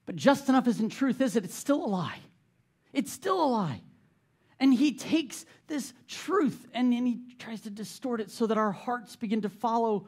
But 0.06 0.16
just 0.16 0.48
enough 0.48 0.68
isn't 0.68 0.90
truth, 0.90 1.20
is 1.20 1.36
it? 1.36 1.44
It's 1.44 1.56
still 1.56 1.84
a 1.84 1.88
lie. 1.88 2.20
It's 2.94 3.12
still 3.12 3.44
a 3.44 3.50
lie. 3.50 3.82
And 4.60 4.74
he 4.74 4.94
takes 4.94 5.46
this 5.68 5.94
truth 6.08 6.66
and 6.74 6.92
then 6.94 7.06
he 7.06 7.20
tries 7.38 7.62
to 7.62 7.70
distort 7.70 8.22
it 8.22 8.32
so 8.32 8.48
that 8.48 8.58
our 8.58 8.72
hearts 8.72 9.16
begin 9.16 9.42
to 9.42 9.50
follow 9.50 10.08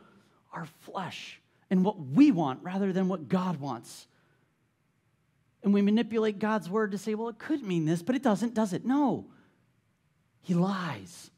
our 0.54 0.66
flesh 0.66 1.42
and 1.70 1.84
what 1.84 2.00
we 2.00 2.32
want 2.32 2.64
rather 2.64 2.92
than 2.94 3.08
what 3.08 3.28
God 3.28 3.60
wants. 3.60 4.08
And 5.64 5.74
we 5.74 5.82
manipulate 5.82 6.40
God's 6.40 6.70
word 6.70 6.92
to 6.92 6.98
say, 6.98 7.16
well, 7.16 7.30
it 7.30 7.38
could 7.38 7.64
mean 7.64 7.86
this, 7.86 8.02
but 8.02 8.16
it 8.16 8.24
doesn't, 8.24 8.54
does 8.54 8.74
it? 8.74 8.86
No. 8.86 9.28
He 10.42 10.54
lies. 10.54 11.30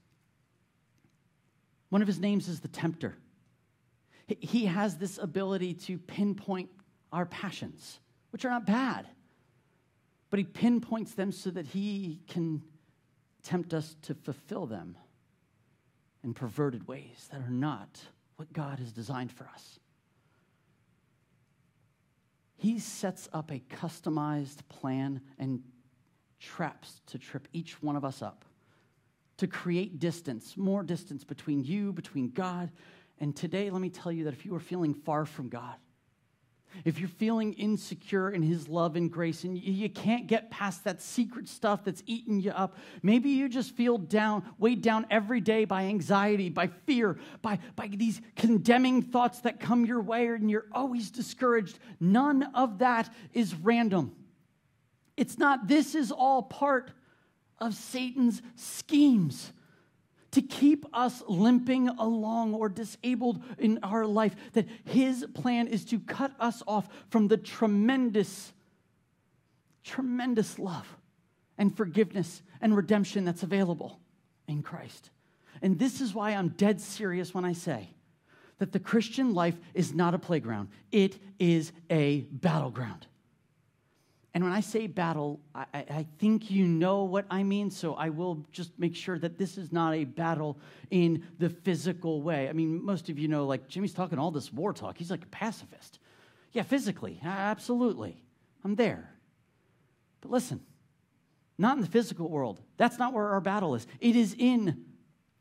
One 1.90 2.02
of 2.02 2.08
his 2.08 2.20
names 2.20 2.48
is 2.48 2.60
the 2.60 2.68
tempter. 2.68 3.18
He 4.28 4.66
has 4.66 4.98
this 4.98 5.18
ability 5.18 5.74
to 5.74 5.98
pinpoint 5.98 6.70
our 7.12 7.26
passions, 7.26 8.00
which 8.30 8.46
are 8.46 8.50
not 8.50 8.66
bad, 8.66 9.08
but 10.30 10.40
he 10.40 10.46
pinpoints 10.46 11.16
them 11.16 11.34
so 11.34 11.50
that 11.50 11.66
he 11.66 12.22
can 12.30 12.62
tempt 13.44 13.74
us 13.74 13.98
to 14.04 14.14
fulfill 14.14 14.66
them 14.68 14.96
in 16.24 16.34
perverted 16.34 16.88
ways 16.88 17.28
that 17.32 17.42
are 17.42 17.50
not 17.50 18.00
what 18.38 18.54
God 18.54 18.80
has 18.80 18.94
designed 18.94 19.32
for 19.32 19.50
us. 19.54 19.80
He 22.62 22.78
sets 22.78 23.28
up 23.34 23.50
a 23.50 23.58
customized 23.58 24.58
plan 24.70 25.22
and 25.40 25.64
traps 26.40 27.02
to 27.08 27.18
trip 27.18 27.48
each 27.54 27.82
one 27.82 27.96
of 27.96 28.06
us 28.06 28.22
up, 28.22 28.46
to 29.38 29.48
create 29.48 29.98
distance, 29.98 30.56
more 30.56 30.84
distance 30.84 31.24
between 31.24 31.64
you, 31.64 31.92
between 31.92 32.30
God. 32.30 32.70
And 33.20 33.36
today, 33.36 33.72
let 33.72 33.82
me 33.82 33.90
tell 33.90 34.12
you 34.12 34.26
that 34.26 34.34
if 34.36 34.46
you 34.46 34.54
are 34.54 34.60
feeling 34.60 34.94
far 34.94 35.26
from 35.26 35.50
God, 35.50 35.74
if 36.86 37.00
you're 37.00 37.10
feeling 37.10 37.54
insecure 37.54 38.30
in 38.30 38.42
his 38.42 38.68
love 38.68 38.96
and 38.96 39.12
grace 39.12 39.44
and 39.44 39.58
you 39.58 39.90
can't 39.90 40.28
get 40.28 40.50
past 40.52 40.84
that 40.84 41.02
secret 41.02 41.48
stuff 41.48 41.84
that's 41.84 42.04
eating 42.06 42.40
you 42.40 42.52
up, 42.52 42.78
maybe 43.04 43.30
you 43.30 43.50
just 43.50 43.72
feel 43.72 43.98
down, 43.98 44.44
weighed 44.58 44.82
down 44.82 45.06
every 45.10 45.42
day 45.42 45.66
by 45.66 45.84
anxiety, 45.86 46.50
by 46.50 46.68
fear, 46.86 47.18
by, 47.42 47.60
by 47.76 47.88
these 47.88 48.22
condemning 48.36 49.02
thoughts 49.02 49.42
that 49.42 49.60
come 49.60 49.86
your 49.86 50.02
way, 50.02 50.28
and 50.28 50.50
you're 50.50 50.68
always 50.72 51.12
discouraged. 51.12 51.80
None 52.00 52.44
of 52.56 52.80
that 52.80 53.14
is 53.34 53.54
random. 53.56 54.16
It's 55.18 55.38
not, 55.38 55.68
this 55.68 55.96
is 55.96 56.12
all 56.12 56.44
part 56.44 56.92
of 57.60 57.76
Satan's 57.76 58.42
schemes 58.56 59.52
to 60.32 60.42
keep 60.42 60.86
us 60.94 61.22
limping 61.28 61.90
along 61.90 62.54
or 62.54 62.70
disabled 62.70 63.44
in 63.58 63.80
our 63.84 64.06
life, 64.06 64.36
that 64.54 64.68
His 64.86 65.26
plan 65.34 65.68
is 65.68 65.86
to 65.86 66.00
cut 66.00 66.32
us 66.40 66.64
off 66.68 66.88
from 67.10 67.28
the 67.28 67.38
tremendous, 67.38 68.54
tremendous 69.84 70.58
love 70.58 70.88
and 71.58 71.76
forgiveness 71.76 72.42
and 72.62 72.76
redemption 72.76 73.26
that's 73.26 73.44
available 73.44 74.00
in 74.48 74.64
Christ. 74.64 75.10
And 75.62 75.78
this 75.78 76.02
is 76.02 76.14
why 76.14 76.32
I'm 76.32 76.50
dead 76.50 76.80
serious 76.82 77.34
when 77.34 77.46
I 77.46 77.54
say 77.54 77.90
that 78.58 78.72
the 78.72 78.80
Christian 78.80 79.34
life 79.34 79.56
is 79.74 79.94
not 79.94 80.14
a 80.14 80.20
playground, 80.20 80.70
it 80.92 81.18
is 81.40 81.72
a 81.90 82.22
battleground. 82.32 83.08
And 84.34 84.44
when 84.46 84.54
I 84.54 84.62
say 84.62 84.88
battle, 84.88 85.42
I, 85.54 85.66
I, 85.74 86.06
think 86.18 86.50
you 86.50 86.66
know 86.66 87.04
what 87.04 87.26
I 87.30 87.44
mean, 87.44 87.70
so 87.70 87.96
I 87.96 88.10
will 88.10 88.46
just 88.54 88.72
make 88.80 88.96
sure 88.96 89.20
that 89.20 89.38
this 89.38 89.58
is 89.58 89.74
not 89.74 89.94
a 89.94 90.06
battle 90.06 90.58
in 90.90 91.26
the 91.38 91.50
physical 91.50 92.22
way. 92.22 92.48
I 92.48 92.54
mean, 92.54 92.84
most 92.84 93.10
of 93.10 93.20
you 93.20 93.28
know, 93.28 93.46
like, 93.46 93.68
Jimmy's 93.68 93.94
talking 93.94 94.18
all 94.18 94.32
this 94.32 94.52
war 94.54 94.72
talk. 94.72 94.98
He's 94.98 95.12
like 95.12 95.24
a 95.24 95.28
pacifist. 95.28 96.00
Yeah, 96.54 96.64
physically, 96.64 97.20
absolutely. 97.24 98.24
I'm 98.64 98.76
there. 98.76 99.14
But 100.22 100.32
listen, 100.32 100.62
not 101.58 101.76
in 101.76 101.82
the 101.82 101.90
physical 101.90 102.30
world. 102.30 102.62
That's 102.78 102.98
not 102.98 103.14
where 103.14 103.30
our 103.30 103.42
battle 103.42 103.76
is. 103.76 103.86
It 104.00 104.16
is 104.16 104.34
in 104.38 104.86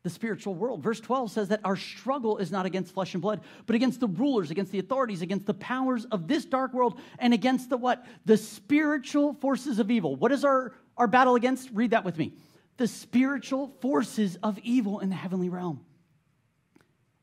the 0.03 0.09
spiritual 0.09 0.55
world. 0.55 0.81
Verse 0.81 0.99
12 0.99 1.31
says 1.31 1.47
that 1.49 1.61
our 1.63 1.75
struggle 1.75 2.37
is 2.37 2.51
not 2.51 2.65
against 2.65 2.93
flesh 2.93 3.13
and 3.13 3.21
blood, 3.21 3.41
but 3.65 3.75
against 3.75 3.99
the 3.99 4.07
rulers, 4.07 4.49
against 4.49 4.71
the 4.71 4.79
authorities, 4.79 5.21
against 5.21 5.45
the 5.45 5.53
powers 5.53 6.05
of 6.05 6.27
this 6.27 6.45
dark 6.45 6.73
world, 6.73 6.99
and 7.19 7.33
against 7.33 7.69
the 7.69 7.77
what? 7.77 8.05
The 8.25 8.37
spiritual 8.37 9.33
forces 9.35 9.79
of 9.79 9.91
evil. 9.91 10.15
What 10.15 10.31
is 10.31 10.43
our, 10.43 10.73
our 10.97 11.07
battle 11.07 11.35
against? 11.35 11.69
Read 11.71 11.91
that 11.91 12.03
with 12.03 12.17
me. 12.17 12.33
The 12.77 12.87
spiritual 12.87 13.75
forces 13.79 14.37
of 14.41 14.57
evil 14.59 14.99
in 14.99 15.09
the 15.09 15.15
heavenly 15.15 15.49
realm. 15.49 15.81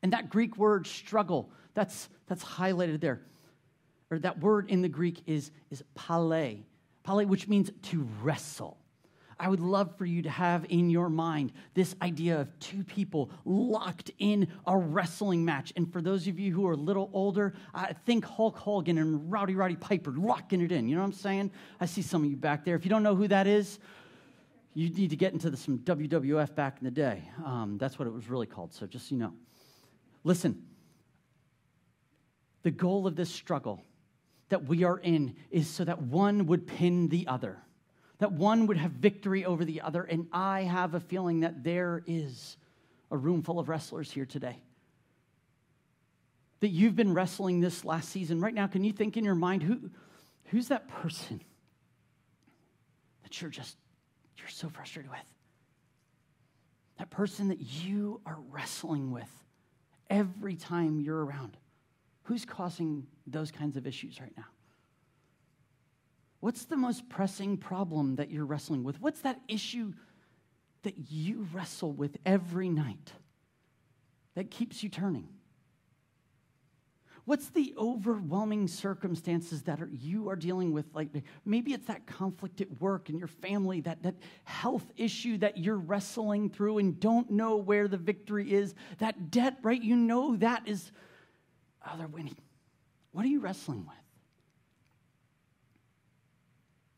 And 0.01 0.13
that 0.13 0.29
Greek 0.29 0.55
word 0.57 0.87
struggle, 0.87 1.51
that's, 1.73 2.07
that's 2.27 2.43
highlighted 2.43 3.01
there. 3.01 3.21
Or 4.09 4.19
that 4.19 4.39
word 4.39 4.69
in 4.69 4.81
the 4.81 4.89
Greek 4.89 5.21
is, 5.27 5.51
is 5.69 5.83
pale, 5.95 6.59
pale, 7.03 7.25
which 7.25 7.47
means 7.49 7.69
to 7.83 8.07
wrestle. 8.23 8.78
I 9.39 9.47
would 9.47 9.61
love 9.61 9.97
for 9.97 10.05
you 10.05 10.21
to 10.23 10.29
have 10.29 10.65
in 10.67 10.89
your 10.89 11.09
mind 11.09 11.53
this 11.73 11.95
idea 12.01 12.41
of 12.41 12.59
two 12.59 12.83
people 12.83 13.31
locked 13.45 14.11
in 14.19 14.49
a 14.67 14.75
wrestling 14.77 15.45
match. 15.45 15.71
And 15.77 15.91
for 15.91 16.01
those 16.01 16.27
of 16.27 16.37
you 16.37 16.51
who 16.51 16.67
are 16.67 16.73
a 16.73 16.77
little 16.77 17.09
older, 17.13 17.53
I 17.73 17.93
think 17.93 18.25
Hulk 18.25 18.57
Hogan 18.57 18.97
and 18.97 19.31
Rowdy 19.31 19.55
Roddy 19.55 19.77
Piper 19.77 20.11
locking 20.11 20.59
it 20.59 20.73
in. 20.73 20.89
You 20.89 20.95
know 20.95 21.01
what 21.01 21.07
I'm 21.07 21.13
saying? 21.13 21.51
I 21.79 21.85
see 21.85 22.01
some 22.01 22.23
of 22.23 22.29
you 22.29 22.35
back 22.35 22.65
there. 22.65 22.75
If 22.75 22.83
you 22.83 22.89
don't 22.89 23.03
know 23.03 23.15
who 23.15 23.29
that 23.29 23.47
is, 23.47 23.79
you 24.73 24.89
need 24.89 25.09
to 25.11 25.15
get 25.15 25.31
into 25.31 25.49
the, 25.49 25.57
some 25.57 25.79
WWF 25.79 26.53
back 26.53 26.77
in 26.79 26.85
the 26.85 26.91
day. 26.91 27.23
Um, 27.45 27.77
that's 27.79 27.97
what 27.97 28.09
it 28.09 28.11
was 28.11 28.29
really 28.29 28.45
called, 28.45 28.73
so 28.73 28.85
just 28.87 29.07
so 29.07 29.15
you 29.15 29.21
know. 29.21 29.33
Listen, 30.25 30.63
the 32.63 32.71
goal 32.71 33.07
of 33.07 33.15
this 33.15 33.31
struggle 33.31 33.81
that 34.49 34.65
we 34.65 34.83
are 34.83 34.97
in 34.97 35.35
is 35.49 35.69
so 35.69 35.85
that 35.85 36.01
one 36.01 36.45
would 36.47 36.67
pin 36.67 37.07
the 37.07 37.25
other 37.27 37.57
that 38.19 38.33
one 38.33 38.67
would 38.67 38.77
have 38.77 38.91
victory 38.91 39.45
over 39.45 39.65
the 39.65 39.81
other. 39.81 40.03
And 40.03 40.27
I 40.31 40.63
have 40.63 40.93
a 40.93 40.99
feeling 40.99 41.39
that 41.41 41.63
there 41.63 42.03
is 42.05 42.57
a 43.11 43.17
room 43.17 43.41
full 43.41 43.59
of 43.59 43.69
wrestlers 43.69 44.11
here 44.11 44.25
today. 44.25 44.61
That 46.59 46.67
you've 46.67 46.95
been 46.95 47.13
wrestling 47.13 47.61
this 47.61 47.85
last 47.85 48.09
season. 48.09 48.41
Right 48.41 48.53
now, 48.53 48.67
can 48.67 48.83
you 48.83 48.91
think 48.91 49.15
in 49.15 49.23
your 49.23 49.35
mind 49.35 49.63
who, 49.63 49.89
who's 50.45 50.67
that 50.67 50.89
person 50.89 51.41
that 53.23 53.41
you're 53.41 53.49
just, 53.49 53.77
you're 54.37 54.49
so 54.49 54.67
frustrated 54.69 55.09
with? 55.09 55.19
That 56.97 57.09
person 57.09 57.47
that 57.47 57.61
you 57.61 58.19
are 58.25 58.37
wrestling 58.51 59.11
with 59.11 59.29
every 60.09 60.57
time 60.57 60.99
you're 60.99 61.23
around. 61.23 61.55
Who's 62.23 62.43
causing 62.43 63.07
those 63.25 63.49
kinds 63.51 63.77
of 63.77 63.87
issues 63.87 64.19
right 64.19 64.33
now? 64.35 64.45
What's 66.39 66.65
the 66.65 66.77
most 66.77 67.09
pressing 67.09 67.57
problem 67.57 68.15
that 68.15 68.31
you're 68.31 68.45
wrestling 68.45 68.83
with? 68.83 69.01
What's 69.01 69.21
that 69.21 69.41
issue 69.47 69.93
that 70.83 71.11
you 71.11 71.47
wrestle 71.51 71.91
with 71.91 72.17
every 72.25 72.69
night 72.69 73.13
that 74.35 74.49
keeps 74.49 74.81
you 74.81 74.89
turning? 74.89 75.27
What's 77.25 77.49
the 77.49 77.75
overwhelming 77.77 78.67
circumstances 78.67 79.61
that 79.63 79.81
are, 79.81 79.89
you 79.91 80.29
are 80.29 80.35
dealing 80.35 80.71
with? 80.71 80.85
Like 80.95 81.09
maybe 81.45 81.73
it's 81.73 81.85
that 81.85 82.07
conflict 82.07 82.59
at 82.61 82.81
work 82.81 83.09
and 83.09 83.19
your 83.19 83.27
family, 83.27 83.81
that, 83.81 84.01
that 84.01 84.15
health 84.45 84.85
issue 84.95 85.37
that 85.39 85.57
you're 85.57 85.77
wrestling 85.77 86.49
through 86.49 86.79
and 86.79 86.99
don't 86.99 87.29
know 87.29 87.57
where 87.57 87.87
the 87.87 87.97
victory 87.97 88.51
is. 88.51 88.73
That 88.97 89.29
debt, 89.29 89.57
right? 89.61 89.79
You 89.79 89.95
know 89.95 90.37
that 90.37 90.67
is, 90.67 90.91
oh, 91.85 91.97
they're 91.99 92.07
winning. 92.07 92.37
What 93.11 93.25
are 93.25 93.29
you 93.29 93.41
wrestling 93.41 93.85
with? 93.85 94.08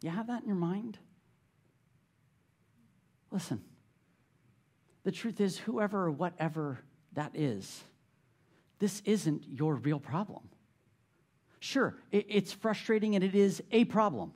You 0.02 0.10
have 0.10 0.28
that 0.28 0.42
in 0.42 0.48
your 0.48 0.56
mind? 0.56 0.98
Listen, 3.32 3.62
the 5.04 5.12
truth 5.12 5.40
is, 5.40 5.58
whoever 5.58 6.06
or 6.06 6.12
whatever 6.12 6.80
that 7.14 7.32
is, 7.36 7.84
this 8.80 9.02
isn't 9.06 9.48
your 9.48 9.76
real 9.76 10.00
problem. 10.00 10.42
Sure, 11.60 11.96
it's 12.12 12.52
frustrating 12.52 13.16
and 13.16 13.24
it 13.24 13.36
is 13.36 13.62
a 13.72 13.86
problem. 13.86 14.34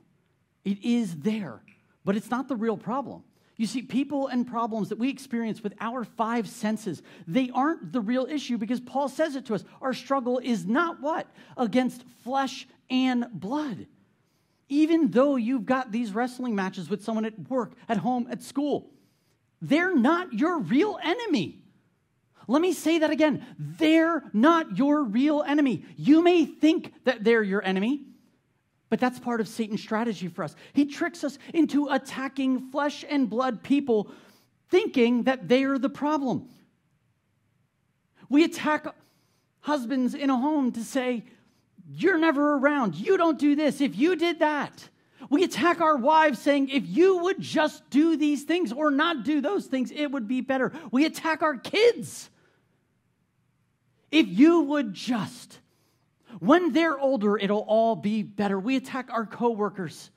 It 0.64 0.84
is 0.84 1.16
there, 1.16 1.60
but 2.04 2.16
it's 2.16 2.30
not 2.30 2.48
the 2.48 2.56
real 2.56 2.76
problem. 2.76 3.24
You 3.56 3.66
see, 3.66 3.82
people 3.82 4.28
and 4.28 4.46
problems 4.46 4.90
that 4.90 4.98
we 4.98 5.08
experience 5.08 5.62
with 5.62 5.74
our 5.80 6.04
five 6.04 6.46
senses, 6.46 7.02
they 7.26 7.50
aren't 7.52 7.90
the 7.90 8.00
real 8.00 8.26
issue 8.26 8.58
because 8.58 8.80
Paul 8.80 9.08
says 9.08 9.34
it 9.34 9.46
to 9.46 9.54
us. 9.54 9.64
Our 9.80 9.94
struggle 9.94 10.38
is 10.38 10.66
not 10.66 11.00
what? 11.00 11.26
Against 11.56 12.04
flesh 12.22 12.68
and 12.90 13.26
blood 13.32 13.86
even 14.68 15.10
though 15.10 15.36
you've 15.36 15.66
got 15.66 15.92
these 15.92 16.12
wrestling 16.12 16.54
matches 16.54 16.88
with 16.88 17.04
someone 17.04 17.24
at 17.24 17.38
work, 17.48 17.72
at 17.88 17.98
home, 17.98 18.26
at 18.30 18.42
school, 18.42 18.90
they're 19.62 19.94
not 19.94 20.32
your 20.32 20.58
real 20.58 20.98
enemy. 21.02 21.62
Let 22.48 22.62
me 22.62 22.72
say 22.72 22.98
that 22.98 23.10
again. 23.10 23.44
They're 23.58 24.22
not 24.32 24.78
your 24.78 25.02
real 25.02 25.42
enemy. 25.42 25.84
You 25.96 26.22
may 26.22 26.44
think 26.44 26.92
that 27.04 27.24
they're 27.24 27.42
your 27.42 27.64
enemy, 27.64 28.04
but 28.88 29.00
that's 29.00 29.18
part 29.18 29.40
of 29.40 29.48
Satan's 29.48 29.82
strategy 29.82 30.28
for 30.28 30.44
us. 30.44 30.54
He 30.72 30.84
tricks 30.86 31.24
us 31.24 31.38
into 31.52 31.88
attacking 31.88 32.70
flesh 32.70 33.04
and 33.08 33.28
blood 33.28 33.62
people, 33.62 34.10
thinking 34.68 35.24
that 35.24 35.48
they 35.48 35.64
are 35.64 35.78
the 35.78 35.88
problem. 35.88 36.48
We 38.28 38.44
attack 38.44 38.86
husbands 39.60 40.14
in 40.14 40.30
a 40.30 40.36
home 40.36 40.70
to 40.72 40.84
say, 40.84 41.24
you're 41.88 42.18
never 42.18 42.54
around. 42.54 42.96
You 42.96 43.16
don't 43.16 43.38
do 43.38 43.54
this. 43.54 43.80
If 43.80 43.96
you 43.96 44.16
did 44.16 44.40
that, 44.40 44.88
we 45.30 45.44
attack 45.44 45.80
our 45.80 45.96
wives 45.96 46.38
saying, 46.38 46.68
if 46.68 46.86
you 46.86 47.18
would 47.18 47.40
just 47.40 47.88
do 47.90 48.16
these 48.16 48.44
things 48.44 48.72
or 48.72 48.90
not 48.90 49.24
do 49.24 49.40
those 49.40 49.66
things, 49.66 49.90
it 49.90 50.10
would 50.10 50.28
be 50.28 50.40
better. 50.40 50.72
We 50.90 51.04
attack 51.04 51.42
our 51.42 51.56
kids. 51.56 52.30
If 54.10 54.28
you 54.28 54.60
would 54.60 54.94
just, 54.94 55.58
when 56.38 56.72
they're 56.72 56.98
older, 56.98 57.36
it'll 57.36 57.64
all 57.66 57.96
be 57.96 58.22
better. 58.22 58.58
We 58.58 58.76
attack 58.76 59.08
our 59.10 59.26
coworkers 59.26 60.10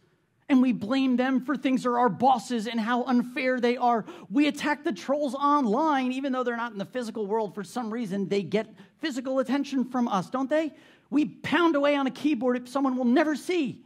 and 0.47 0.61
we 0.61 0.73
blame 0.73 1.15
them 1.15 1.45
for 1.45 1.55
things 1.55 1.85
or 1.85 1.99
our 1.99 2.09
bosses 2.09 2.67
and 2.67 2.79
how 2.79 3.03
unfair 3.03 3.59
they 3.59 3.77
are. 3.77 4.05
We 4.29 4.47
attack 4.47 4.83
the 4.83 4.91
trolls 4.91 5.35
online, 5.35 6.11
even 6.11 6.33
though 6.33 6.43
they're 6.43 6.57
not 6.57 6.71
in 6.71 6.79
the 6.79 6.85
physical 6.85 7.27
world 7.27 7.53
for 7.53 7.63
some 7.63 7.91
reason, 7.91 8.27
they 8.27 8.41
get 8.41 8.67
physical 8.99 9.39
attention 9.39 9.85
from 9.85 10.07
us, 10.07 10.29
don't 10.29 10.49
they? 10.49 10.71
We 11.09 11.25
pound 11.25 11.75
away 11.75 11.95
on 11.95 12.07
a 12.07 12.11
keyboard 12.11 12.55
that 12.57 12.69
someone 12.69 12.97
will 12.97 13.05
never 13.05 13.35
see. 13.35 13.83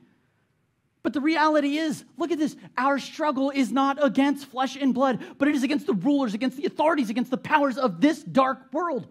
But 1.04 1.14
the 1.14 1.22
reality 1.22 1.78
is, 1.78 2.04
look 2.18 2.32
at 2.32 2.40
this. 2.40 2.56
Our 2.78 2.98
struggle 2.98 3.50
is 3.50 3.72
not 3.72 4.04
against 4.04 4.46
flesh 4.46 4.78
and 4.78 4.94
blood, 4.94 5.20
but 5.38 5.48
it 5.48 5.56
is 5.56 5.64
against 5.64 5.86
the 5.86 5.94
rulers, 5.94 6.34
against 6.34 6.58
the 6.58 6.66
authorities, 6.66 7.10
against 7.10 7.30
the 7.30 7.38
powers 7.38 7.78
of 7.78 8.00
this 8.00 8.24
dark 8.24 8.72
world, 8.72 9.08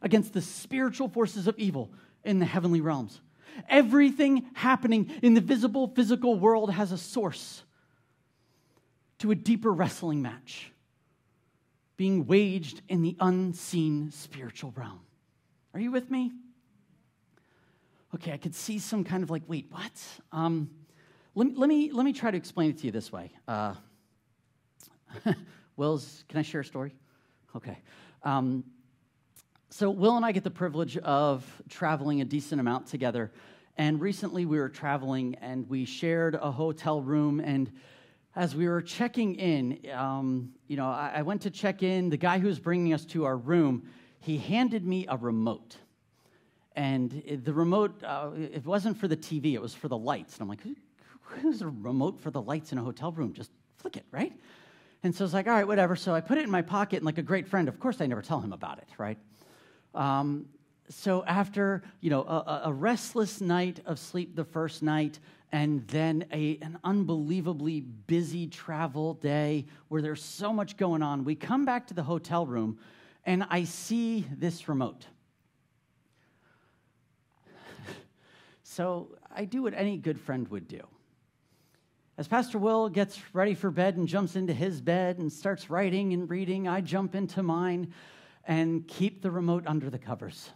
against 0.00 0.32
the 0.32 0.40
spiritual 0.40 1.08
forces 1.08 1.46
of 1.46 1.58
evil 1.58 1.90
in 2.24 2.38
the 2.38 2.46
heavenly 2.46 2.80
realms. 2.80 3.20
Everything 3.68 4.46
happening 4.54 5.10
in 5.22 5.34
the 5.34 5.40
visible, 5.40 5.88
physical 5.88 6.38
world 6.38 6.70
has 6.70 6.92
a 6.92 6.98
source 6.98 7.62
to 9.18 9.30
a 9.30 9.34
deeper 9.34 9.70
wrestling 9.70 10.22
match 10.22 10.72
being 11.98 12.26
waged 12.26 12.80
in 12.88 13.02
the 13.02 13.14
unseen 13.20 14.10
spiritual 14.10 14.72
realm. 14.74 15.00
Are 15.74 15.80
you 15.80 15.90
with 15.90 16.10
me? 16.10 16.32
Okay, 18.14 18.32
I 18.32 18.36
could 18.36 18.54
see 18.54 18.78
some 18.78 19.04
kind 19.04 19.22
of 19.22 19.30
like, 19.30 19.42
wait, 19.46 19.66
what? 19.70 19.92
Um, 20.32 20.70
let, 21.34 21.46
me, 21.46 21.54
let, 21.56 21.68
me, 21.68 21.92
let 21.92 22.04
me 22.04 22.12
try 22.12 22.30
to 22.30 22.36
explain 22.36 22.70
it 22.70 22.78
to 22.78 22.86
you 22.86 22.92
this 22.92 23.12
way. 23.12 23.32
Uh, 23.46 23.74
Will's, 25.76 26.24
can 26.28 26.38
I 26.38 26.42
share 26.42 26.62
a 26.62 26.64
story? 26.64 26.94
Okay. 27.54 27.78
Um, 28.22 28.64
so, 29.70 29.90
Will 29.90 30.16
and 30.16 30.26
I 30.26 30.32
get 30.32 30.42
the 30.42 30.50
privilege 30.50 30.96
of 30.98 31.44
traveling 31.68 32.20
a 32.20 32.24
decent 32.24 32.60
amount 32.60 32.88
together. 32.88 33.30
And 33.76 34.00
recently 34.00 34.44
we 34.44 34.58
were 34.58 34.68
traveling 34.68 35.36
and 35.36 35.68
we 35.70 35.84
shared 35.84 36.34
a 36.34 36.50
hotel 36.50 37.00
room. 37.00 37.40
And 37.40 37.70
as 38.34 38.54
we 38.54 38.68
were 38.68 38.82
checking 38.82 39.36
in, 39.36 39.78
um, 39.94 40.52
you 40.66 40.76
know, 40.76 40.86
I, 40.86 41.12
I 41.16 41.22
went 41.22 41.42
to 41.42 41.50
check 41.50 41.82
in. 41.84 42.10
The 42.10 42.16
guy 42.16 42.40
who 42.40 42.48
was 42.48 42.58
bringing 42.58 42.92
us 42.92 43.04
to 43.06 43.24
our 43.24 43.36
room, 43.36 43.88
he 44.18 44.38
handed 44.38 44.84
me 44.84 45.06
a 45.08 45.16
remote 45.16 45.76
and 46.80 47.42
the 47.44 47.52
remote, 47.52 48.02
uh, 48.02 48.30
it 48.34 48.64
wasn't 48.64 48.96
for 48.96 49.06
the 49.06 49.16
TV, 49.16 49.52
it 49.52 49.60
was 49.60 49.74
for 49.74 49.88
the 49.88 49.98
lights. 49.98 50.36
And 50.36 50.42
I'm 50.42 50.48
like, 50.48 50.62
who's 51.20 51.60
a 51.60 51.68
remote 51.68 52.18
for 52.22 52.30
the 52.30 52.40
lights 52.40 52.72
in 52.72 52.78
a 52.78 52.82
hotel 52.82 53.12
room? 53.12 53.34
Just 53.34 53.50
flick 53.76 53.98
it, 53.98 54.06
right? 54.10 54.32
And 55.02 55.14
so 55.14 55.22
I 55.22 55.26
was 55.26 55.34
like, 55.34 55.46
all 55.46 55.52
right, 55.52 55.66
whatever. 55.66 55.94
So 55.94 56.14
I 56.14 56.22
put 56.22 56.38
it 56.38 56.44
in 56.44 56.50
my 56.50 56.62
pocket, 56.62 56.96
and 56.96 57.04
like 57.04 57.18
a 57.18 57.22
great 57.22 57.46
friend, 57.46 57.68
of 57.68 57.78
course, 57.78 58.00
I 58.00 58.06
never 58.06 58.22
tell 58.22 58.40
him 58.40 58.54
about 58.54 58.78
it, 58.78 58.88
right? 58.96 59.18
Um, 59.94 60.46
so 60.88 61.22
after 61.24 61.82
you 62.00 62.08
know 62.08 62.22
a, 62.22 62.62
a, 62.64 62.72
restless 62.72 63.42
night 63.42 63.80
of 63.84 63.98
sleep 63.98 64.34
the 64.34 64.44
first 64.44 64.82
night, 64.82 65.18
and 65.52 65.86
then 65.88 66.24
a, 66.32 66.58
an 66.62 66.78
unbelievably 66.82 67.82
busy 67.82 68.46
travel 68.46 69.14
day 69.14 69.66
where 69.88 70.00
there's 70.00 70.24
so 70.24 70.50
much 70.50 70.78
going 70.78 71.02
on, 71.02 71.24
we 71.24 71.34
come 71.34 71.66
back 71.66 71.88
to 71.88 71.94
the 71.94 72.04
hotel 72.04 72.46
room, 72.46 72.78
and 73.26 73.44
I 73.50 73.64
see 73.64 74.24
this 74.38 74.66
remote. 74.66 75.04
So 78.80 79.08
I 79.30 79.44
do 79.44 79.64
what 79.64 79.74
any 79.74 79.98
good 79.98 80.18
friend 80.18 80.48
would 80.48 80.66
do. 80.66 80.80
As 82.16 82.26
Pastor 82.26 82.56
Will 82.56 82.88
gets 82.88 83.20
ready 83.34 83.52
for 83.52 83.70
bed 83.70 83.98
and 83.98 84.08
jumps 84.08 84.36
into 84.36 84.54
his 84.54 84.80
bed 84.80 85.18
and 85.18 85.30
starts 85.30 85.68
writing 85.68 86.14
and 86.14 86.30
reading, 86.30 86.66
I 86.66 86.80
jump 86.80 87.14
into 87.14 87.42
mine 87.42 87.92
and 88.46 88.88
keep 88.88 89.20
the 89.20 89.30
remote 89.30 89.64
under 89.66 89.90
the 89.90 89.98
covers 89.98 90.48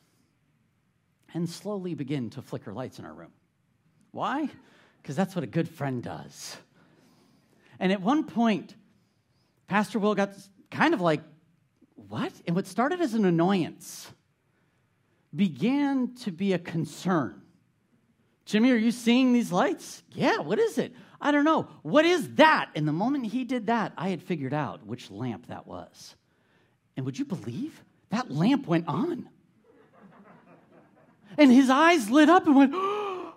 and 1.34 1.46
slowly 1.46 1.92
begin 1.92 2.30
to 2.30 2.40
flicker 2.40 2.72
lights 2.72 2.98
in 2.98 3.04
our 3.04 3.12
room. 3.12 3.32
Why? 4.10 4.48
Because 5.02 5.16
that's 5.16 5.34
what 5.34 5.44
a 5.44 5.46
good 5.46 5.68
friend 5.68 6.02
does. 6.02 6.56
And 7.78 7.92
at 7.92 8.00
one 8.00 8.24
point, 8.24 8.74
Pastor 9.66 9.98
Will 9.98 10.14
got 10.14 10.30
kind 10.70 10.94
of 10.94 11.02
like, 11.02 11.20
what? 11.94 12.32
And 12.46 12.56
what 12.56 12.66
started 12.66 13.02
as 13.02 13.12
an 13.12 13.26
annoyance 13.26 14.10
began 15.36 16.14
to 16.22 16.32
be 16.32 16.54
a 16.54 16.58
concern. 16.58 17.42
Jimmy, 18.44 18.70
are 18.72 18.76
you 18.76 18.90
seeing 18.90 19.32
these 19.32 19.50
lights? 19.50 20.02
Yeah, 20.12 20.38
what 20.38 20.58
is 20.58 20.78
it? 20.78 20.94
I 21.20 21.30
don't 21.30 21.44
know. 21.44 21.68
What 21.82 22.04
is 22.04 22.34
that? 22.34 22.70
And 22.74 22.86
the 22.86 22.92
moment 22.92 23.26
he 23.26 23.44
did 23.44 23.68
that, 23.68 23.92
I 23.96 24.10
had 24.10 24.22
figured 24.22 24.52
out 24.52 24.86
which 24.86 25.10
lamp 25.10 25.46
that 25.46 25.66
was. 25.66 26.14
And 26.96 27.06
would 27.06 27.18
you 27.18 27.24
believe 27.24 27.82
that 28.10 28.30
lamp 28.30 28.66
went 28.66 28.86
on? 28.86 29.28
And 31.36 31.50
his 31.50 31.70
eyes 31.70 32.10
lit 32.10 32.28
up 32.28 32.46
and 32.46 32.54
went, 32.54 32.74
and 32.74 33.32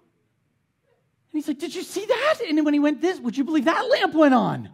he's 1.31 1.47
like, 1.47 1.59
Did 1.59 1.73
you 1.73 1.83
see 1.83 2.05
that? 2.05 2.39
And 2.47 2.63
when 2.65 2.73
he 2.73 2.79
went 2.79 3.01
this, 3.01 3.19
would 3.19 3.37
you 3.37 3.43
believe 3.43 3.65
that 3.65 3.89
lamp 3.89 4.13
went 4.13 4.33
on? 4.33 4.69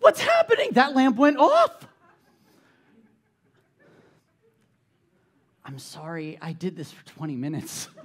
What's 0.00 0.20
happening? 0.20 0.70
That 0.72 0.94
lamp 0.94 1.16
went 1.16 1.38
off. 1.38 1.86
I'm 5.64 5.78
sorry, 5.78 6.38
I 6.40 6.52
did 6.52 6.76
this 6.76 6.90
for 6.90 7.04
20 7.06 7.36
minutes. 7.36 7.88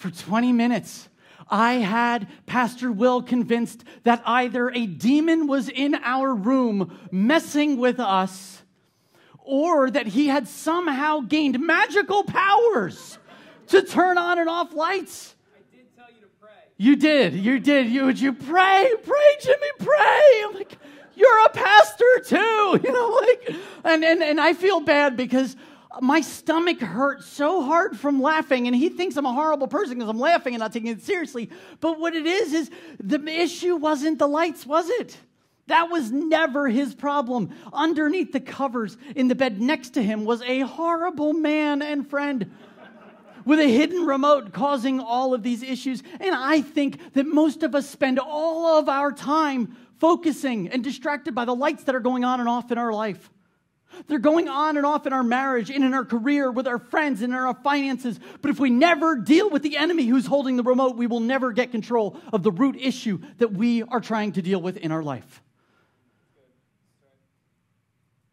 for 0.00 0.10
20 0.10 0.52
minutes. 0.54 1.10
I 1.50 1.74
had 1.74 2.26
Pastor 2.46 2.90
Will 2.90 3.22
convinced 3.22 3.84
that 4.04 4.22
either 4.24 4.70
a 4.70 4.86
demon 4.86 5.46
was 5.46 5.68
in 5.68 5.94
our 5.96 6.34
room 6.34 6.98
messing 7.10 7.76
with 7.76 8.00
us 8.00 8.62
or 9.36 9.90
that 9.90 10.06
he 10.06 10.28
had 10.28 10.48
somehow 10.48 11.20
gained 11.20 11.60
magical 11.60 12.24
powers 12.24 13.18
to 13.66 13.82
turn 13.82 14.16
on 14.16 14.38
and 14.38 14.48
off 14.48 14.72
lights. 14.72 15.34
I 15.54 15.76
did 15.76 15.94
tell 15.94 16.06
you 16.08 16.22
to 16.22 16.28
pray. 16.40 16.50
You 16.78 16.96
did. 16.96 17.34
You 17.34 17.58
did. 17.58 17.88
You 17.88 18.06
would 18.06 18.20
you 18.20 18.32
pray? 18.32 18.90
Pray, 19.02 19.36
Jimmy, 19.42 19.66
pray. 19.80 20.42
I'm 20.44 20.54
like, 20.54 20.78
you're 21.14 21.44
a 21.44 21.50
pastor 21.50 22.20
too. 22.24 22.80
You 22.82 22.92
know, 22.92 23.08
like 23.08 23.54
and 23.84 24.04
and, 24.04 24.22
and 24.22 24.40
I 24.40 24.54
feel 24.54 24.80
bad 24.80 25.16
because 25.16 25.56
my 26.00 26.20
stomach 26.20 26.80
hurts 26.80 27.26
so 27.26 27.62
hard 27.62 27.98
from 27.98 28.22
laughing, 28.22 28.66
and 28.66 28.76
he 28.76 28.88
thinks 28.88 29.16
I'm 29.16 29.26
a 29.26 29.32
horrible 29.32 29.66
person 29.66 29.94
because 29.94 30.08
I'm 30.08 30.20
laughing 30.20 30.54
and 30.54 30.60
not 30.60 30.72
taking 30.72 30.90
it 30.90 31.02
seriously. 31.02 31.50
But 31.80 31.98
what 31.98 32.14
it 32.14 32.26
is, 32.26 32.52
is 32.52 32.70
the 33.02 33.20
issue 33.26 33.76
wasn't 33.76 34.18
the 34.18 34.28
lights, 34.28 34.64
was 34.64 34.88
it? 34.88 35.16
That 35.66 35.90
was 35.90 36.10
never 36.10 36.68
his 36.68 36.94
problem. 36.94 37.50
Underneath 37.72 38.32
the 38.32 38.40
covers 38.40 38.96
in 39.14 39.28
the 39.28 39.34
bed 39.34 39.60
next 39.60 39.90
to 39.90 40.02
him 40.02 40.24
was 40.24 40.42
a 40.42 40.60
horrible 40.60 41.32
man 41.32 41.82
and 41.82 42.08
friend 42.08 42.50
with 43.44 43.58
a 43.58 43.68
hidden 43.68 44.04
remote 44.04 44.52
causing 44.52 45.00
all 45.00 45.34
of 45.34 45.42
these 45.42 45.62
issues. 45.62 46.02
And 46.20 46.34
I 46.34 46.60
think 46.60 47.14
that 47.14 47.26
most 47.26 47.62
of 47.62 47.74
us 47.74 47.88
spend 47.88 48.18
all 48.18 48.78
of 48.78 48.88
our 48.88 49.12
time 49.12 49.76
focusing 49.98 50.68
and 50.68 50.82
distracted 50.84 51.34
by 51.34 51.44
the 51.44 51.54
lights 51.54 51.84
that 51.84 51.94
are 51.94 52.00
going 52.00 52.24
on 52.24 52.40
and 52.40 52.48
off 52.48 52.70
in 52.70 52.78
our 52.78 52.92
life. 52.92 53.30
They're 54.06 54.18
going 54.18 54.48
on 54.48 54.76
and 54.76 54.86
off 54.86 55.06
in 55.06 55.12
our 55.12 55.22
marriage 55.22 55.70
and 55.70 55.84
in 55.84 55.94
our 55.94 56.04
career, 56.04 56.50
with 56.50 56.66
our 56.66 56.78
friends 56.78 57.22
and 57.22 57.32
in 57.32 57.38
our 57.38 57.54
finances. 57.54 58.18
But 58.40 58.50
if 58.50 58.58
we 58.58 58.70
never 58.70 59.16
deal 59.16 59.50
with 59.50 59.62
the 59.62 59.76
enemy 59.76 60.06
who's 60.06 60.26
holding 60.26 60.56
the 60.56 60.62
remote, 60.62 60.96
we 60.96 61.06
will 61.06 61.20
never 61.20 61.52
get 61.52 61.70
control 61.70 62.16
of 62.32 62.42
the 62.42 62.50
root 62.50 62.76
issue 62.76 63.20
that 63.38 63.52
we 63.52 63.82
are 63.82 64.00
trying 64.00 64.32
to 64.32 64.42
deal 64.42 64.60
with 64.60 64.76
in 64.76 64.92
our 64.92 65.02
life. 65.02 65.42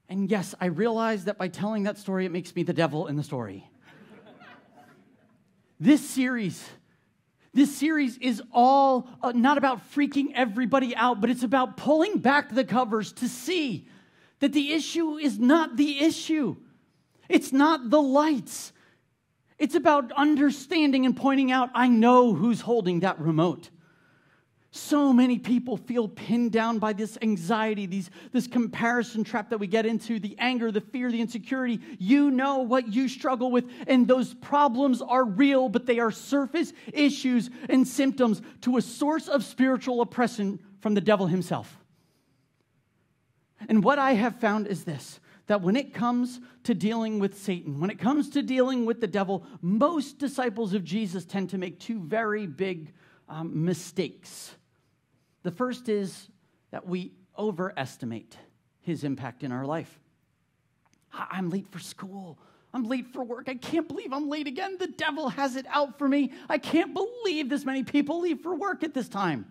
And 0.10 0.30
yes, 0.32 0.56
I 0.62 0.68
realize 0.68 1.26
that 1.26 1.38
by 1.38 1.50
telling 1.50 1.84
that 1.84 1.98
story, 1.98 2.26
it 2.26 2.32
makes 2.32 2.56
me 2.56 2.64
the 2.64 2.74
devil 2.74 3.08
in 3.08 3.18
the 3.18 3.24
story. 3.24 3.70
this 5.80 6.08
series, 6.08 6.66
this 7.54 7.76
series 7.76 8.18
is 8.20 8.42
all 8.54 9.10
uh, 9.22 9.34
not 9.36 9.58
about 9.58 9.92
freaking 9.94 10.28
everybody 10.34 10.96
out, 10.96 11.20
but 11.20 11.30
it's 11.30 11.44
about 11.44 11.76
pulling 11.76 12.20
back 12.20 12.54
the 12.54 12.64
covers 12.64 13.12
to 13.14 13.28
see 13.28 13.88
that 14.40 14.54
the 14.54 14.74
issue 14.74 15.18
is 15.18 15.40
not 15.40 15.78
the 15.78 16.00
issue. 16.00 16.56
It's 17.30 17.52
not 17.52 17.90
the 17.90 18.02
lights. 18.02 18.72
It's 19.58 19.76
about 19.76 20.12
understanding 20.12 21.06
and 21.06 21.18
pointing 21.18 21.52
out, 21.52 21.70
I 21.74 21.88
know 21.88 22.34
who's 22.34 22.62
holding 22.62 23.00
that 23.00 23.20
remote. 23.20 23.70
So 24.70 25.12
many 25.12 25.40
people 25.40 25.78
feel 25.78 26.08
pinned 26.08 26.52
down 26.52 26.78
by 26.78 26.94
this 26.94 27.18
anxiety, 27.22 27.88
these, 27.88 28.12
this 28.32 28.46
comparison 28.46 29.24
trap 29.24 29.50
that 29.50 29.58
we 29.58 29.66
get 29.66 29.88
into, 29.88 30.20
the 30.20 30.36
anger, 30.38 30.72
the 30.72 30.82
fear, 30.82 31.12
the 31.12 31.20
insecurity. 31.20 31.80
You 31.98 32.30
know 32.30 32.60
what 32.60 32.94
you 32.94 33.08
struggle 33.08 33.50
with, 33.50 33.66
and 33.88 34.08
those 34.08 34.36
problems 34.36 35.02
are 35.02 35.26
real, 35.26 35.70
but 35.70 35.88
they 35.88 35.98
are 35.98 36.12
surface 36.12 36.74
issues 36.94 37.50
and 37.70 37.88
symptoms 37.88 38.42
to 38.62 38.78
a 38.78 38.82
source 38.82 39.28
of 39.28 39.44
spiritual 39.44 40.02
oppression 40.02 40.60
from 40.80 40.94
the 40.94 41.02
devil 41.02 41.26
himself. 41.26 41.76
And 43.68 43.84
what 43.84 44.00
I 44.00 44.14
have 44.14 44.40
found 44.40 44.68
is 44.68 44.84
this 44.84 45.20
that 45.48 45.62
when 45.62 45.78
it 45.78 45.94
comes 45.94 46.42
to 46.64 46.74
dealing 46.74 47.20
with 47.20 47.38
Satan, 47.38 47.80
when 47.80 47.90
it 47.90 48.00
comes 48.00 48.30
to 48.32 48.44
dealing 48.44 48.86
with 48.86 49.00
the 49.00 49.08
devil, 49.08 49.46
most 49.62 50.20
disciples 50.20 50.74
of 50.74 50.84
Jesus 50.84 51.24
tend 51.24 51.50
to 51.52 51.58
make 51.58 51.80
two 51.80 52.02
very 52.02 52.46
big 52.46 52.92
um, 53.30 53.64
mistakes. 53.64 54.54
The 55.44 55.52
first 55.52 55.88
is 55.88 56.28
that 56.72 56.86
we 56.86 57.14
overestimate 57.38 58.38
his 58.82 59.06
impact 59.06 59.44
in 59.44 59.54
our 59.54 59.66
life. 59.66 60.00
I'm 61.14 61.50
late 61.50 61.68
for 61.72 61.80
school. 61.80 62.38
I'm 62.74 62.84
late 62.84 63.08
for 63.08 63.24
work. 63.24 63.48
I 63.48 63.56
can't 63.56 63.88
believe 63.88 64.12
I'm 64.12 64.30
late 64.30 64.48
again. 64.48 64.78
The 64.78 64.88
devil 64.88 65.30
has 65.30 65.56
it 65.56 65.66
out 65.70 65.98
for 65.98 66.08
me. 66.08 66.34
I 66.50 66.58
can't 66.58 66.94
believe 66.94 67.50
this 67.50 67.66
many 67.66 67.84
people 67.84 68.20
leave 68.20 68.42
for 68.42 68.54
work 68.54 68.84
at 68.84 68.94
this 68.94 69.08
time. 69.08 69.46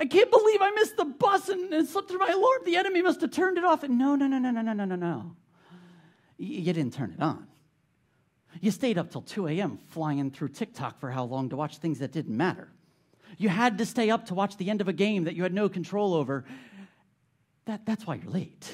I 0.00 0.06
can't 0.06 0.30
believe 0.30 0.62
I 0.62 0.70
missed 0.70 0.96
the 0.96 1.04
bus 1.04 1.50
and 1.50 1.74
it 1.74 1.86
slipped 1.86 2.08
through 2.08 2.20
my 2.20 2.30
alarm. 2.30 2.62
The 2.64 2.76
enemy 2.76 3.02
must 3.02 3.20
have 3.20 3.32
turned 3.32 3.58
it 3.58 3.64
off. 3.64 3.82
And 3.82 3.98
no, 3.98 4.16
no, 4.16 4.26
no, 4.26 4.38
no, 4.38 4.50
no, 4.50 4.62
no, 4.62 4.72
no, 4.72 4.84
no, 4.86 4.96
no. 4.96 5.36
You 6.38 6.72
didn't 6.72 6.94
turn 6.94 7.14
it 7.18 7.22
on. 7.22 7.46
You 8.62 8.70
stayed 8.70 8.96
up 8.96 9.10
till 9.10 9.20
2 9.20 9.48
a.m. 9.48 9.78
flying 9.90 10.30
through 10.30 10.48
TikTok 10.48 10.98
for 10.98 11.10
how 11.10 11.24
long 11.24 11.50
to 11.50 11.56
watch 11.56 11.76
things 11.76 11.98
that 11.98 12.12
didn't 12.12 12.34
matter. 12.34 12.68
You 13.36 13.50
had 13.50 13.76
to 13.76 13.86
stay 13.86 14.08
up 14.08 14.26
to 14.26 14.34
watch 14.34 14.56
the 14.56 14.70
end 14.70 14.80
of 14.80 14.88
a 14.88 14.92
game 14.94 15.24
that 15.24 15.36
you 15.36 15.42
had 15.42 15.52
no 15.52 15.68
control 15.68 16.14
over. 16.14 16.46
That, 17.66 17.84
that's 17.84 18.06
why 18.06 18.14
you're 18.14 18.32
late. 18.32 18.72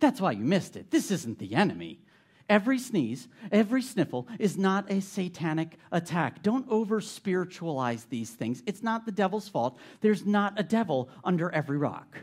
That's 0.00 0.20
why 0.20 0.32
you 0.32 0.44
missed 0.44 0.74
it. 0.74 0.90
This 0.90 1.12
isn't 1.12 1.38
the 1.38 1.54
enemy. 1.54 2.00
Every 2.48 2.78
sneeze, 2.78 3.26
every 3.50 3.80
sniffle 3.80 4.28
is 4.38 4.58
not 4.58 4.90
a 4.90 5.00
satanic 5.00 5.78
attack. 5.90 6.42
Don't 6.42 6.68
over 6.68 7.00
spiritualize 7.00 8.04
these 8.04 8.30
things. 8.30 8.62
It's 8.66 8.82
not 8.82 9.06
the 9.06 9.12
devil's 9.12 9.48
fault. 9.48 9.78
There's 10.02 10.26
not 10.26 10.54
a 10.58 10.62
devil 10.62 11.08
under 11.24 11.50
every 11.50 11.78
rock. 11.78 12.18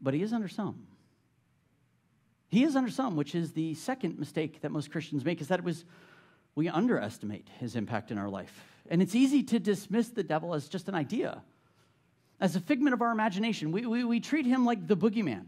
But 0.00 0.14
he 0.14 0.22
is 0.22 0.32
under 0.32 0.48
some. 0.48 0.86
He 2.48 2.64
is 2.64 2.74
under 2.74 2.90
some, 2.90 3.16
which 3.16 3.34
is 3.34 3.52
the 3.52 3.74
second 3.74 4.18
mistake 4.18 4.60
that 4.62 4.72
most 4.72 4.90
Christians 4.90 5.24
make, 5.24 5.40
is 5.40 5.48
that 5.48 5.60
it 5.60 5.64
was 5.64 5.84
we 6.54 6.68
underestimate 6.68 7.48
his 7.58 7.76
impact 7.76 8.10
in 8.10 8.18
our 8.18 8.28
life. 8.28 8.52
And 8.90 9.00
it's 9.00 9.14
easy 9.14 9.42
to 9.44 9.58
dismiss 9.58 10.08
the 10.08 10.22
devil 10.22 10.52
as 10.52 10.68
just 10.68 10.88
an 10.88 10.94
idea, 10.94 11.42
as 12.40 12.56
a 12.56 12.60
figment 12.60 12.92
of 12.92 13.00
our 13.00 13.12
imagination. 13.12 13.72
We, 13.72 13.86
we, 13.86 14.04
we 14.04 14.20
treat 14.20 14.44
him 14.44 14.66
like 14.66 14.86
the 14.86 14.96
boogeyman. 14.96 15.46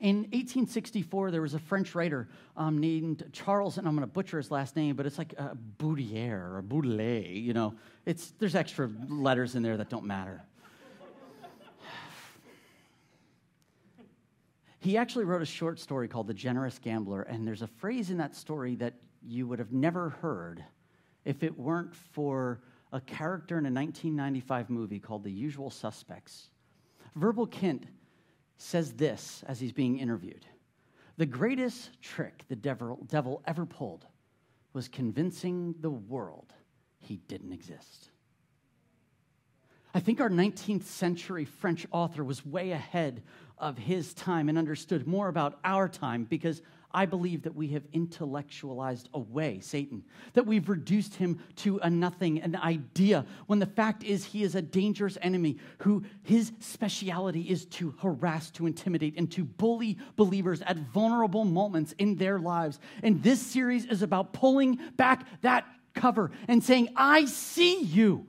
In 0.00 0.18
1864, 0.18 1.32
there 1.32 1.42
was 1.42 1.54
a 1.54 1.58
French 1.58 1.96
writer 1.96 2.28
um, 2.56 2.78
named 2.78 3.28
Charles, 3.32 3.78
and 3.78 3.88
I'm 3.88 3.96
going 3.96 4.06
to 4.06 4.12
butcher 4.12 4.36
his 4.36 4.48
last 4.48 4.76
name, 4.76 4.94
but 4.94 5.06
it's 5.06 5.18
like 5.18 5.34
uh, 5.36 5.54
Boudier 5.78 6.54
or 6.54 6.62
Boudelet, 6.62 7.42
you 7.42 7.52
know. 7.52 7.74
It's, 8.06 8.32
there's 8.38 8.54
extra 8.54 8.88
letters 9.08 9.56
in 9.56 9.62
there 9.62 9.76
that 9.76 9.90
don't 9.90 10.04
matter. 10.04 10.40
he 14.78 14.96
actually 14.96 15.24
wrote 15.24 15.42
a 15.42 15.46
short 15.46 15.80
story 15.80 16.06
called 16.06 16.28
The 16.28 16.34
Generous 16.34 16.78
Gambler, 16.78 17.22
and 17.22 17.44
there's 17.44 17.62
a 17.62 17.66
phrase 17.66 18.10
in 18.10 18.18
that 18.18 18.36
story 18.36 18.76
that 18.76 18.94
you 19.26 19.48
would 19.48 19.58
have 19.58 19.72
never 19.72 20.10
heard 20.10 20.64
if 21.24 21.42
it 21.42 21.58
weren't 21.58 21.92
for 21.94 22.60
a 22.92 23.00
character 23.00 23.58
in 23.58 23.66
a 23.66 23.72
1995 23.72 24.70
movie 24.70 25.00
called 25.00 25.24
The 25.24 25.32
Usual 25.32 25.70
Suspects. 25.70 26.50
Verbal 27.16 27.48
Kint 27.48 27.82
says 28.58 28.92
this 28.92 29.42
as 29.46 29.60
he's 29.60 29.72
being 29.72 29.98
interviewed 29.98 30.44
The 31.16 31.26
greatest 31.26 32.00
trick 32.02 32.44
the 32.48 32.56
devil, 32.56 32.98
devil 33.08 33.42
ever 33.46 33.64
pulled 33.64 34.06
was 34.72 34.88
convincing 34.88 35.74
the 35.80 35.90
world 35.90 36.52
he 37.00 37.16
didn't 37.28 37.52
exist. 37.52 38.10
I 39.94 40.00
think 40.00 40.20
our 40.20 40.28
19th 40.28 40.84
century 40.84 41.44
French 41.44 41.86
author 41.90 42.22
was 42.22 42.44
way 42.44 42.72
ahead 42.72 43.22
of 43.56 43.78
his 43.78 44.12
time 44.14 44.48
and 44.48 44.58
understood 44.58 45.06
more 45.06 45.28
about 45.28 45.58
our 45.64 45.88
time 45.88 46.24
because 46.24 46.62
I 46.98 47.06
believe 47.06 47.42
that 47.42 47.54
we 47.54 47.68
have 47.68 47.84
intellectualized 47.92 49.08
away 49.14 49.60
Satan, 49.60 50.02
that 50.32 50.44
we've 50.44 50.68
reduced 50.68 51.14
him 51.14 51.38
to 51.58 51.78
a 51.78 51.88
nothing, 51.88 52.40
an 52.42 52.56
idea, 52.56 53.24
when 53.46 53.60
the 53.60 53.66
fact 53.66 54.02
is 54.02 54.24
he 54.24 54.42
is 54.42 54.56
a 54.56 54.62
dangerous 54.62 55.16
enemy 55.22 55.58
who 55.78 56.02
his 56.24 56.50
speciality 56.58 57.42
is 57.42 57.66
to 57.66 57.94
harass, 58.02 58.50
to 58.50 58.66
intimidate, 58.66 59.16
and 59.16 59.30
to 59.30 59.44
bully 59.44 59.96
believers 60.16 60.60
at 60.62 60.76
vulnerable 60.76 61.44
moments 61.44 61.94
in 61.98 62.16
their 62.16 62.40
lives. 62.40 62.80
And 63.04 63.22
this 63.22 63.40
series 63.40 63.84
is 63.84 64.02
about 64.02 64.32
pulling 64.32 64.80
back 64.96 65.24
that 65.42 65.66
cover 65.94 66.32
and 66.48 66.64
saying, 66.64 66.88
I 66.96 67.26
see 67.26 67.80
you 67.80 68.26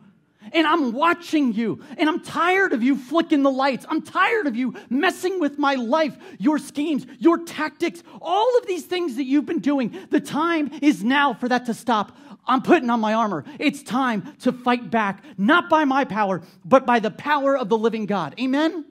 and 0.53 0.65
I'm 0.65 0.93
watching 0.93 1.53
you, 1.53 1.83
and 1.97 2.09
I'm 2.09 2.21
tired 2.21 2.73
of 2.73 2.81
you 2.81 2.95
flicking 2.95 3.43
the 3.43 3.51
lights. 3.51 3.85
I'm 3.89 4.01
tired 4.01 4.47
of 4.47 4.55
you 4.55 4.73
messing 4.89 5.39
with 5.39 5.57
my 5.57 5.75
life, 5.75 6.17
your 6.37 6.57
schemes, 6.57 7.05
your 7.19 7.43
tactics, 7.43 8.01
all 8.21 8.57
of 8.57 8.65
these 8.65 8.85
things 8.85 9.15
that 9.17 9.25
you've 9.25 9.45
been 9.45 9.59
doing. 9.59 9.95
The 10.09 10.19
time 10.19 10.71
is 10.81 11.03
now 11.03 11.33
for 11.33 11.47
that 11.49 11.65
to 11.65 11.73
stop. 11.73 12.17
I'm 12.47 12.61
putting 12.61 12.89
on 12.89 12.99
my 12.99 13.13
armor. 13.13 13.43
It's 13.59 13.83
time 13.83 14.33
to 14.39 14.51
fight 14.51 14.89
back, 14.89 15.23
not 15.37 15.69
by 15.69 15.85
my 15.85 16.05
power, 16.05 16.41
but 16.65 16.85
by 16.85 16.99
the 16.99 17.11
power 17.11 17.55
of 17.55 17.69
the 17.69 17.77
living 17.77 18.05
God. 18.05 18.33
Amen? 18.39 18.85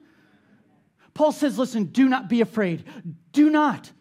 Paul 1.13 1.33
says, 1.33 1.57
listen, 1.57 1.85
do 1.85 2.07
not 2.07 2.29
be 2.29 2.39
afraid. 2.39 2.85
Do 3.33 3.49
not 3.49 3.91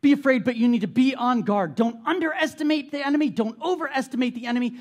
be 0.00 0.12
afraid, 0.12 0.44
but 0.44 0.56
you 0.56 0.66
need 0.68 0.80
to 0.80 0.88
be 0.88 1.14
on 1.14 1.42
guard. 1.42 1.76
Don't 1.76 2.04
underestimate 2.06 2.90
the 2.90 3.06
enemy, 3.06 3.30
don't 3.30 3.60
overestimate 3.62 4.34
the 4.34 4.46
enemy. 4.46 4.76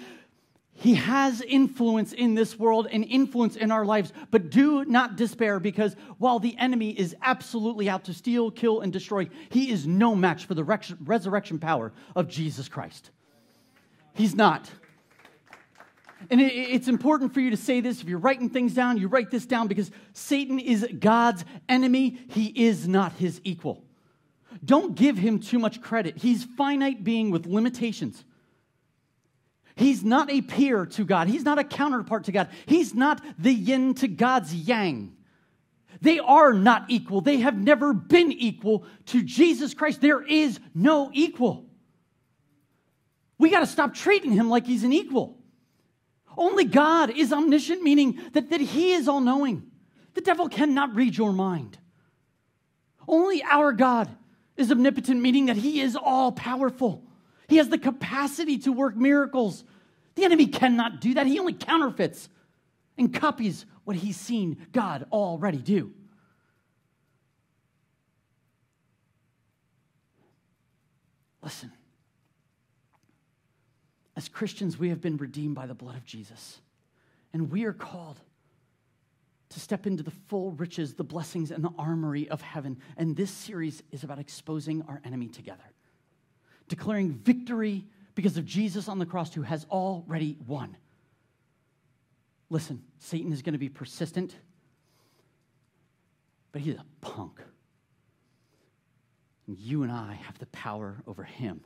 He 0.76 0.96
has 0.96 1.42
influence 1.42 2.14
in 2.14 2.36
this 2.36 2.58
world 2.58 2.88
and 2.92 3.06
influence 3.06 3.56
in 3.56 3.72
our 3.72 3.86
lives, 3.86 4.12
but 4.32 4.50
do 4.50 4.84
not 4.86 5.16
despair 5.16 5.60
because 5.60 5.96
while 6.18 6.40
the 6.40 6.58
enemy 6.58 6.90
is 6.90 7.16
absolutely 7.22 7.90
out 7.90 8.06
to 8.06 8.14
steal, 8.14 8.50
kill, 8.50 8.82
and 8.82 8.92
destroy, 8.92 9.30
he 9.50 9.70
is 9.70 9.86
no 9.86 10.16
match 10.16 10.46
for 10.46 10.56
the 10.56 10.64
resurrection 10.64 11.60
power 11.60 11.94
of 12.16 12.28
Jesus 12.28 12.68
Christ. 12.68 13.12
He's 14.14 14.36
not. 14.36 14.70
And 16.30 16.42
it's 16.42 16.88
important 16.88 17.34
for 17.34 17.40
you 17.40 17.50
to 17.52 17.58
say 17.58 17.82
this. 17.82 18.02
If 18.02 18.08
you're 18.08 18.20
writing 18.20 18.50
things 18.50 18.74
down, 18.74 18.98
you 18.98 19.08
write 19.08 19.30
this 19.30 19.46
down 19.46 19.68
because 19.68 19.92
Satan 20.14 20.58
is 20.58 20.88
God's 21.00 21.46
enemy. 21.70 22.18
He 22.30 22.48
is 22.48 22.88
not 22.88 23.14
his 23.14 23.42
equal. 23.44 23.84
Don't 24.64 24.96
give 24.96 25.18
him 25.18 25.40
too 25.40 25.60
much 25.60 25.82
credit. 25.82 26.18
He's 26.18 26.44
finite 26.44 27.04
being 27.04 27.30
with 27.30 27.46
limitations. 27.46 28.24
He's 29.76 30.04
not 30.04 30.32
a 30.32 30.42
peer 30.42 30.86
to 30.86 31.04
God. 31.04 31.28
He's 31.28 31.44
not 31.44 31.60
a 31.60 31.64
counterpart 31.64 32.26
to 32.26 32.32
God. 32.32 32.50
He's 32.66 32.94
not 32.94 33.22
the 33.40 33.52
yin 33.52 33.96
to 33.96 34.08
God's 34.08 34.54
yang. 34.54 35.16
They 36.02 36.20
are 36.20 36.54
not 36.54 36.86
equal. 36.90 37.22
They 37.22 37.38
have 37.38 37.58
never 37.58 37.94
been 37.94 38.32
equal 38.32 38.86
to 39.08 39.24
Jesus 39.24 39.74
Christ. 39.74 40.02
There 40.02 40.22
is 40.22 40.60
no 40.76 41.10
equal. 41.14 41.66
We 43.38 43.50
got 43.50 43.62
to 43.62 43.66
stop 43.66 43.94
treating 43.94 44.32
him 44.32 44.50
like 44.50 44.68
he's 44.68 44.84
an 44.84 44.94
equal. 44.94 45.38
Only 46.38 46.66
God 46.66 47.10
is 47.10 47.32
omniscient, 47.32 47.84
meaning 47.84 48.20
that, 48.34 48.50
that 48.50 48.62
he 48.62 48.94
is 48.94 49.08
all 49.08 49.22
knowing. 49.22 49.64
The 50.14 50.22
devil 50.22 50.50
cannot 50.50 50.96
read 50.96 51.18
your 51.18 51.34
mind. 51.34 51.78
Only 53.08 53.44
our 53.44 53.74
God 53.74 54.10
is 54.56 54.72
omnipotent, 54.72 55.22
meaning 55.22 55.48
that 55.48 55.58
he 55.58 55.82
is 55.82 55.96
all 55.96 56.32
powerful. 56.32 57.06
He 57.54 57.58
has 57.58 57.70
the 57.70 57.78
capacity 57.78 58.58
to 58.58 58.72
work 58.72 58.95
miracles. 58.95 59.64
The 60.16 60.26
enemy 60.26 60.47
cannot 60.47 61.01
do 61.01 61.14
that. 61.14 61.28
He 61.28 61.38
only 61.38 61.54
counterfeits 61.54 62.28
and 62.97 63.14
copies 63.14 63.68
what 63.84 63.95
he's 63.95 64.18
seen 64.18 64.58
God 64.72 65.06
already 65.12 65.60
do. 65.60 65.93
Listen, 71.43 71.72
as 74.16 74.28
Christians, 74.28 74.80
we 74.80 74.89
have 74.89 74.99
been 74.99 75.18
redeemed 75.18 75.54
by 75.54 75.68
the 75.68 75.76
blood 75.76 75.95
of 75.95 76.06
Jesus, 76.06 76.60
and 77.34 77.51
we 77.51 77.66
are 77.66 77.74
called 77.74 78.20
to 79.49 79.60
step 79.60 79.86
into 79.86 80.01
the 80.01 80.10
full 80.10 80.54
riches, 80.54 80.95
the 80.95 81.04
blessings, 81.04 81.51
and 81.51 81.64
the 81.64 81.74
armory 81.78 82.28
of 82.30 82.41
heaven. 82.41 82.80
And 82.97 83.16
this 83.16 83.30
series 83.30 83.84
is 83.91 84.04
about 84.04 84.18
exposing 84.18 84.82
our 84.88 84.99
enemy 85.06 85.28
together 85.28 85.73
declaring 86.68 87.11
victory 87.11 87.86
because 88.16 88.38
of 88.38 88.45
Jesus 88.45 88.88
on 88.88 88.99
the 88.99 89.05
cross 89.05 89.34
who 89.34 89.41
has 89.41 89.66
already 89.70 90.38
won. 90.47 90.76
Listen, 92.49 92.84
Satan 92.99 93.32
is 93.34 93.41
going 93.41 93.53
to 93.53 93.59
be 93.59 93.70
persistent, 93.70 94.36
but 96.51 96.61
he's 96.61 96.76
a 96.76 96.86
punk. 97.01 97.39
And 99.47 99.57
you 99.57 99.84
and 99.84 99.91
I 99.91 100.20
have 100.24 100.38
the 100.38 100.45
power 100.47 101.01
over 101.07 101.24
him 101.24 101.61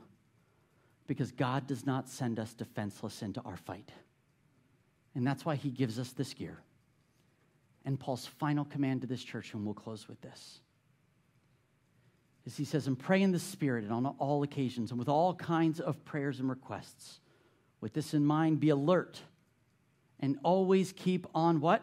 because 1.06 1.30
God 1.30 1.66
does 1.66 1.86
not 1.86 2.08
send 2.08 2.38
us 2.38 2.54
defenseless 2.54 3.22
into 3.22 3.40
our 3.42 3.56
fight. 3.56 3.90
And 5.14 5.26
that's 5.26 5.44
why 5.44 5.56
he 5.56 5.70
gives 5.70 5.98
us 5.98 6.12
this 6.12 6.34
gear. 6.34 6.58
And 7.84 7.98
Paul's 7.98 8.26
final 8.26 8.64
command 8.64 9.00
to 9.02 9.06
this 9.06 9.22
church, 9.22 9.54
and 9.54 9.64
we'll 9.64 9.74
close 9.74 10.08
with 10.08 10.20
this 10.20 10.60
is 12.48 12.56
he 12.56 12.64
says, 12.64 12.86
and 12.86 12.98
pray 12.98 13.20
in 13.20 13.30
the 13.30 13.38
Spirit 13.38 13.84
and 13.84 13.92
on 13.92 14.06
all 14.18 14.42
occasions 14.42 14.90
and 14.90 14.98
with 14.98 15.08
all 15.08 15.34
kinds 15.34 15.80
of 15.80 16.02
prayers 16.06 16.40
and 16.40 16.48
requests. 16.48 17.20
With 17.82 17.92
this 17.92 18.14
in 18.14 18.24
mind, 18.24 18.58
be 18.58 18.70
alert 18.70 19.20
and 20.18 20.38
always 20.42 20.92
keep 20.92 21.26
on 21.34 21.60
what? 21.60 21.82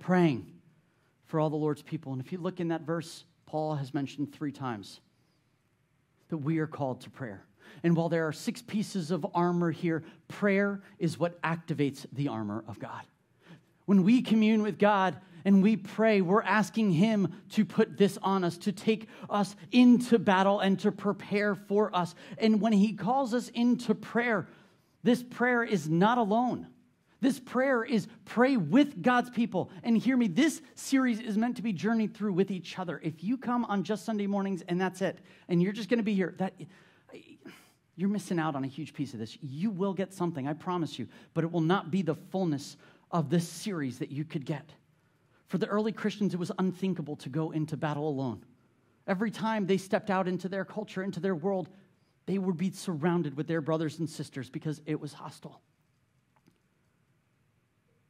Praying 0.00 0.50
for 1.26 1.38
all 1.38 1.50
the 1.50 1.56
Lord's 1.56 1.82
people. 1.82 2.12
And 2.12 2.20
if 2.20 2.32
you 2.32 2.38
look 2.38 2.58
in 2.58 2.68
that 2.68 2.82
verse, 2.82 3.24
Paul 3.46 3.76
has 3.76 3.94
mentioned 3.94 4.34
three 4.34 4.50
times 4.50 5.00
that 6.30 6.38
we 6.38 6.58
are 6.58 6.66
called 6.66 7.00
to 7.02 7.10
prayer. 7.10 7.44
And 7.84 7.96
while 7.96 8.08
there 8.08 8.26
are 8.26 8.32
six 8.32 8.60
pieces 8.60 9.12
of 9.12 9.24
armor 9.34 9.70
here, 9.70 10.02
prayer 10.26 10.82
is 10.98 11.18
what 11.18 11.40
activates 11.42 12.06
the 12.12 12.26
armor 12.26 12.64
of 12.66 12.80
God. 12.80 13.02
When 13.86 14.02
we 14.02 14.20
commune 14.20 14.62
with 14.62 14.78
God, 14.80 15.16
and 15.44 15.62
we 15.62 15.76
pray, 15.76 16.20
we're 16.20 16.42
asking 16.42 16.92
Him 16.92 17.34
to 17.50 17.64
put 17.64 17.96
this 17.96 18.18
on 18.22 18.44
us, 18.44 18.56
to 18.58 18.72
take 18.72 19.08
us 19.28 19.54
into 19.72 20.18
battle 20.18 20.60
and 20.60 20.78
to 20.80 20.92
prepare 20.92 21.54
for 21.54 21.94
us. 21.94 22.14
And 22.38 22.60
when 22.60 22.72
He 22.72 22.94
calls 22.94 23.34
us 23.34 23.48
into 23.48 23.94
prayer, 23.94 24.48
this 25.02 25.22
prayer 25.22 25.62
is 25.62 25.88
not 25.88 26.18
alone. 26.18 26.68
This 27.20 27.40
prayer 27.40 27.84
is 27.84 28.06
pray 28.24 28.56
with 28.56 29.02
God's 29.02 29.30
people. 29.30 29.70
And 29.82 29.96
hear 29.96 30.16
me, 30.16 30.28
this 30.28 30.60
series 30.74 31.20
is 31.20 31.38
meant 31.38 31.56
to 31.56 31.62
be 31.62 31.72
journeyed 31.72 32.14
through 32.14 32.34
with 32.34 32.50
each 32.50 32.78
other. 32.78 33.00
If 33.02 33.24
you 33.24 33.38
come 33.38 33.64
on 33.64 33.82
just 33.82 34.04
Sunday 34.04 34.26
mornings 34.26 34.62
and 34.68 34.80
that's 34.80 35.00
it, 35.00 35.18
and 35.48 35.62
you're 35.62 35.72
just 35.72 35.88
going 35.88 35.98
to 35.98 36.04
be 36.04 36.14
here, 36.14 36.34
that 36.38 36.54
you're 37.96 38.08
missing 38.10 38.38
out 38.38 38.56
on 38.56 38.64
a 38.64 38.66
huge 38.66 38.92
piece 38.92 39.12
of 39.14 39.20
this. 39.20 39.38
You 39.40 39.70
will 39.70 39.94
get 39.94 40.12
something, 40.12 40.48
I 40.48 40.52
promise 40.52 40.98
you, 40.98 41.08
but 41.32 41.44
it 41.44 41.52
will 41.52 41.60
not 41.60 41.90
be 41.90 42.02
the 42.02 42.14
fullness 42.14 42.76
of 43.10 43.30
this 43.30 43.48
series 43.48 43.98
that 44.00 44.10
you 44.10 44.24
could 44.24 44.44
get. 44.44 44.68
For 45.46 45.58
the 45.58 45.66
early 45.66 45.92
Christians, 45.92 46.34
it 46.34 46.40
was 46.40 46.52
unthinkable 46.58 47.16
to 47.16 47.28
go 47.28 47.50
into 47.50 47.76
battle 47.76 48.08
alone. 48.08 48.44
Every 49.06 49.30
time 49.30 49.66
they 49.66 49.76
stepped 49.76 50.10
out 50.10 50.26
into 50.26 50.48
their 50.48 50.64
culture, 50.64 51.02
into 51.02 51.20
their 51.20 51.34
world, 51.34 51.68
they 52.26 52.38
would 52.38 52.56
be 52.56 52.70
surrounded 52.70 53.36
with 53.36 53.46
their 53.46 53.60
brothers 53.60 53.98
and 53.98 54.08
sisters 54.08 54.48
because 54.48 54.80
it 54.86 54.98
was 54.98 55.12
hostile. 55.12 55.60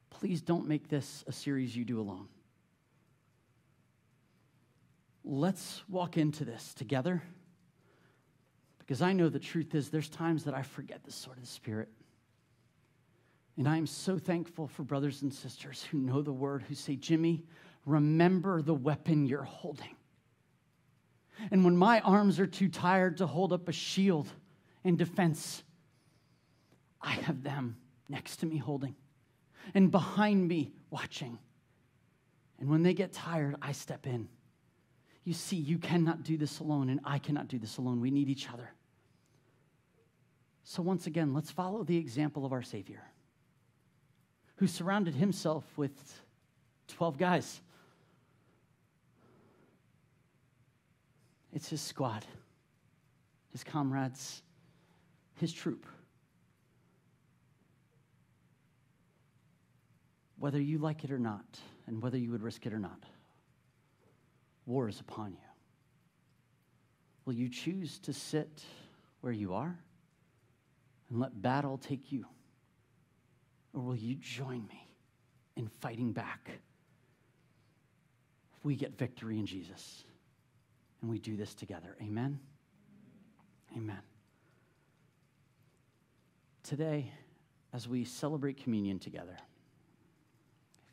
Please 0.09 0.41
don't 0.41 0.67
make 0.67 0.87
this 0.87 1.23
a 1.27 1.33
series 1.33 1.75
you 1.75 1.83
do 1.83 1.99
alone. 1.99 2.29
Let's 5.25 5.83
walk 5.89 6.17
into 6.17 6.45
this 6.45 6.73
together 6.73 7.21
because 8.77 9.01
I 9.01 9.11
know 9.11 9.27
the 9.27 9.39
truth 9.39 9.75
is 9.75 9.89
there's 9.89 10.07
times 10.07 10.43
that 10.45 10.53
I 10.53 10.61
forget 10.61 11.03
the 11.03 11.11
sword 11.11 11.37
of 11.37 11.43
the 11.43 11.49
Spirit. 11.49 11.89
And 13.57 13.67
I 13.67 13.77
am 13.77 13.87
so 13.87 14.17
thankful 14.17 14.67
for 14.67 14.83
brothers 14.83 15.21
and 15.21 15.33
sisters 15.33 15.83
who 15.83 15.97
know 15.97 16.21
the 16.21 16.33
word, 16.33 16.63
who 16.63 16.75
say, 16.75 16.95
Jimmy, 16.95 17.43
remember 17.85 18.61
the 18.61 18.73
weapon 18.73 19.25
you're 19.25 19.43
holding. 19.43 19.95
And 21.51 21.63
when 21.63 21.77
my 21.77 21.99
arms 22.01 22.39
are 22.39 22.47
too 22.47 22.69
tired 22.69 23.17
to 23.17 23.27
hold 23.27 23.53
up 23.53 23.69
a 23.69 23.71
shield 23.71 24.27
in 24.83 24.97
defense, 24.97 25.63
I 27.01 27.11
have 27.11 27.43
them 27.43 27.77
next 28.09 28.37
to 28.37 28.45
me 28.45 28.57
holding 28.57 28.95
and 29.73 29.89
behind 29.89 30.47
me 30.47 30.73
watching. 30.89 31.37
And 32.59 32.69
when 32.69 32.83
they 32.83 32.93
get 32.93 33.13
tired, 33.13 33.55
I 33.61 33.71
step 33.71 34.05
in. 34.05 34.27
You 35.23 35.33
see, 35.33 35.57
you 35.57 35.77
cannot 35.77 36.23
do 36.23 36.37
this 36.37 36.59
alone, 36.59 36.89
and 36.89 36.99
I 37.03 37.19
cannot 37.19 37.47
do 37.47 37.57
this 37.57 37.77
alone. 37.77 37.99
We 37.99 38.11
need 38.11 38.29
each 38.29 38.49
other. 38.49 38.69
So, 40.63 40.81
once 40.81 41.07
again, 41.07 41.33
let's 41.33 41.51
follow 41.51 41.83
the 41.83 41.97
example 41.97 42.45
of 42.45 42.53
our 42.53 42.61
Savior 42.61 43.01
who 44.55 44.67
surrounded 44.67 45.15
himself 45.15 45.63
with 45.77 46.21
12 46.89 47.17
guys. 47.17 47.61
It's 51.53 51.69
his 51.69 51.81
squad, 51.81 52.25
his 53.51 53.63
comrades, 53.63 54.41
his 55.35 55.53
troop. 55.53 55.85
whether 60.45 60.61
you 60.61 60.77
like 60.77 61.03
it 61.03 61.11
or 61.11 61.17
not, 61.17 61.59
and 61.87 62.01
whether 62.03 62.19
you 62.19 62.29
would 62.31 62.43
risk 62.43 62.67
it 62.67 62.73
or 62.73 62.77
not, 62.77 63.03
war 64.67 64.87
is 64.87 64.99
upon 64.99 65.31
you. 65.31 65.37
Will 67.25 67.33
you 67.33 67.49
choose 67.49 67.97
to 67.97 68.13
sit 68.13 68.61
where 69.21 69.33
you 69.33 69.55
are 69.55 69.75
and 71.09 71.19
let 71.19 71.41
battle 71.41 71.79
take 71.79 72.11
you? 72.11 72.25
Or 73.75 73.81
will 73.81 73.95
you 73.95 74.15
join 74.15 74.65
me 74.67 74.87
in 75.57 75.67
fighting 75.67 76.13
back? 76.13 76.49
We 78.63 78.75
get 78.75 78.97
victory 78.97 79.37
in 79.37 79.45
Jesus, 79.45 80.05
and 81.01 81.11
we 81.11 81.19
do 81.19 81.35
this 81.35 81.53
together. 81.53 81.95
Amen? 82.01 82.39
Amen. 83.75 83.99
Today, 86.63 87.11
as 87.73 87.87
we 87.87 88.05
celebrate 88.05 88.63
communion 88.63 88.97
together, 88.97 89.37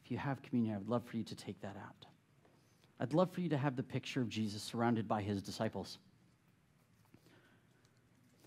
if 0.04 0.10
you 0.10 0.18
have 0.18 0.42
communion, 0.42 0.74
I 0.74 0.78
would 0.78 0.88
love 0.88 1.04
for 1.04 1.16
you 1.16 1.24
to 1.24 1.36
take 1.36 1.60
that 1.62 1.76
out. 1.76 2.04
I'd 2.98 3.14
love 3.14 3.30
for 3.32 3.40
you 3.40 3.48
to 3.50 3.56
have 3.56 3.76
the 3.76 3.82
picture 3.82 4.20
of 4.20 4.28
Jesus 4.28 4.62
surrounded 4.62 5.06
by 5.06 5.22
his 5.22 5.40
disciples. 5.40 5.98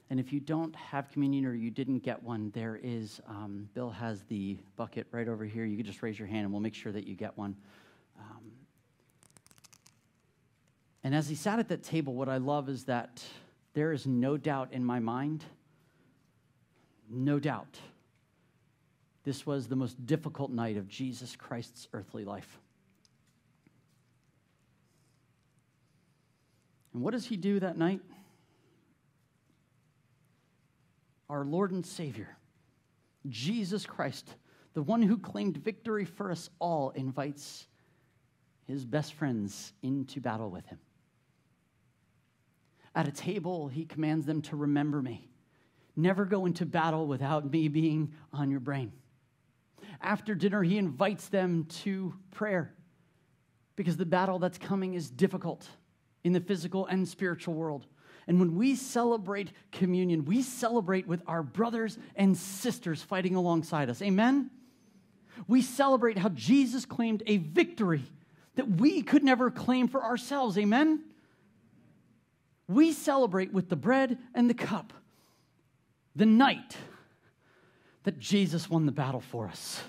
And 0.09 0.19
if 0.19 0.31
you 0.31 0.39
don't 0.39 0.75
have 0.75 1.09
communion 1.09 1.45
or 1.45 1.53
you 1.55 1.71
didn't 1.71 1.99
get 1.99 2.21
one, 2.21 2.51
there 2.53 2.79
is, 2.81 3.21
um, 3.27 3.69
Bill 3.73 3.89
has 3.89 4.21
the 4.23 4.57
bucket 4.75 5.07
right 5.11 5.27
over 5.27 5.45
here. 5.45 5.65
You 5.65 5.77
can 5.77 5.85
just 5.85 6.03
raise 6.03 6.19
your 6.19 6.27
hand 6.27 6.43
and 6.43 6.51
we'll 6.51 6.61
make 6.61 6.75
sure 6.75 6.91
that 6.91 7.07
you 7.07 7.15
get 7.15 7.35
one. 7.37 7.55
Um, 8.19 8.51
and 11.03 11.15
as 11.15 11.27
he 11.27 11.35
sat 11.35 11.57
at 11.57 11.69
that 11.69 11.83
table, 11.83 12.13
what 12.13 12.29
I 12.29 12.37
love 12.37 12.69
is 12.69 12.83
that 12.85 13.23
there 13.73 13.91
is 13.91 14.05
no 14.05 14.37
doubt 14.37 14.69
in 14.71 14.85
my 14.85 14.99
mind, 14.99 15.43
no 17.09 17.39
doubt, 17.39 17.79
this 19.23 19.45
was 19.45 19.67
the 19.67 19.75
most 19.75 20.05
difficult 20.05 20.51
night 20.51 20.77
of 20.77 20.87
Jesus 20.87 21.35
Christ's 21.35 21.87
earthly 21.93 22.25
life. 22.25 22.59
And 26.93 27.03
what 27.03 27.11
does 27.11 27.25
he 27.25 27.35
do 27.35 27.59
that 27.59 27.75
night? 27.75 28.01
Our 31.29 31.43
Lord 31.43 31.71
and 31.71 31.85
Savior, 31.85 32.37
Jesus 33.27 33.85
Christ, 33.85 34.35
the 34.73 34.83
one 34.83 35.01
who 35.01 35.17
claimed 35.17 35.57
victory 35.57 36.05
for 36.05 36.31
us 36.31 36.49
all, 36.59 36.91
invites 36.91 37.67
his 38.67 38.85
best 38.85 39.13
friends 39.13 39.73
into 39.81 40.19
battle 40.19 40.49
with 40.49 40.65
him. 40.65 40.79
At 42.95 43.07
a 43.07 43.11
table, 43.11 43.67
he 43.67 43.85
commands 43.85 44.25
them 44.25 44.41
to 44.43 44.55
remember 44.55 45.01
me. 45.01 45.27
Never 45.95 46.25
go 46.25 46.45
into 46.45 46.65
battle 46.65 47.07
without 47.07 47.49
me 47.51 47.67
being 47.67 48.13
on 48.33 48.49
your 48.49 48.59
brain. 48.59 48.91
After 50.01 50.35
dinner, 50.35 50.63
he 50.63 50.77
invites 50.77 51.27
them 51.27 51.65
to 51.83 52.13
prayer 52.31 52.73
because 53.75 53.97
the 53.97 54.05
battle 54.05 54.39
that's 54.39 54.57
coming 54.57 54.93
is 54.93 55.09
difficult 55.09 55.67
in 56.23 56.33
the 56.33 56.39
physical 56.39 56.85
and 56.87 57.07
spiritual 57.07 57.53
world. 57.53 57.85
And 58.27 58.39
when 58.39 58.55
we 58.55 58.75
celebrate 58.75 59.51
communion, 59.71 60.25
we 60.25 60.41
celebrate 60.41 61.07
with 61.07 61.21
our 61.27 61.43
brothers 61.43 61.97
and 62.15 62.35
sisters 62.35 63.01
fighting 63.01 63.35
alongside 63.35 63.89
us. 63.89 64.01
Amen? 64.01 64.49
We 65.47 65.61
celebrate 65.61 66.17
how 66.17 66.29
Jesus 66.29 66.85
claimed 66.85 67.21
a 67.27 67.37
victory 67.37 68.03
that 68.55 68.67
we 68.67 69.01
could 69.01 69.23
never 69.23 69.51
claim 69.51 69.87
for 69.87 70.03
ourselves. 70.03 70.57
Amen? 70.57 71.03
We 72.67 72.93
celebrate 72.93 73.53
with 73.53 73.69
the 73.69 73.75
bread 73.75 74.17
and 74.33 74.49
the 74.49 74.55
cup 74.55 74.93
the 76.15 76.25
night 76.25 76.77
that 78.03 78.17
Jesus 78.17 78.69
won 78.69 78.85
the 78.85 78.91
battle 78.91 79.21
for 79.21 79.47
us. 79.47 79.83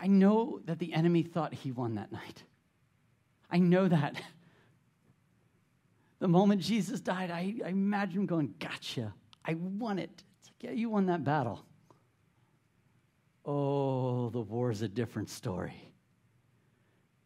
I 0.00 0.06
know 0.06 0.60
that 0.66 0.78
the 0.78 0.94
enemy 0.94 1.22
thought 1.24 1.52
he 1.52 1.72
won 1.72 1.96
that 1.96 2.12
night. 2.12 2.44
I 3.50 3.58
know 3.58 3.88
that. 3.88 4.20
The 6.18 6.28
moment 6.28 6.60
Jesus 6.60 7.00
died, 7.00 7.30
I, 7.30 7.54
I 7.64 7.68
imagine 7.68 8.20
him 8.20 8.26
going, 8.26 8.54
Gotcha. 8.58 9.14
I 9.44 9.54
won 9.54 9.98
it. 9.98 10.10
It's 10.40 10.48
like, 10.48 10.62
yeah, 10.62 10.72
you 10.72 10.90
won 10.90 11.06
that 11.06 11.24
battle. 11.24 11.64
Oh, 13.46 14.28
the 14.28 14.40
war 14.40 14.70
is 14.70 14.82
a 14.82 14.88
different 14.88 15.30
story. 15.30 15.74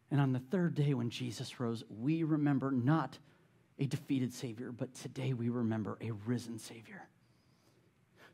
And 0.09 0.21
on 0.21 0.31
the 0.31 0.39
third 0.39 0.75
day 0.75 0.93
when 0.93 1.09
Jesus 1.09 1.59
rose, 1.59 1.83
we 1.89 2.23
remember 2.23 2.71
not 2.71 3.17
a 3.79 3.85
defeated 3.87 4.33
Savior, 4.33 4.71
but 4.71 4.93
today 4.93 5.33
we 5.33 5.49
remember 5.49 5.97
a 5.99 6.11
risen 6.11 6.59
Savior. 6.59 7.01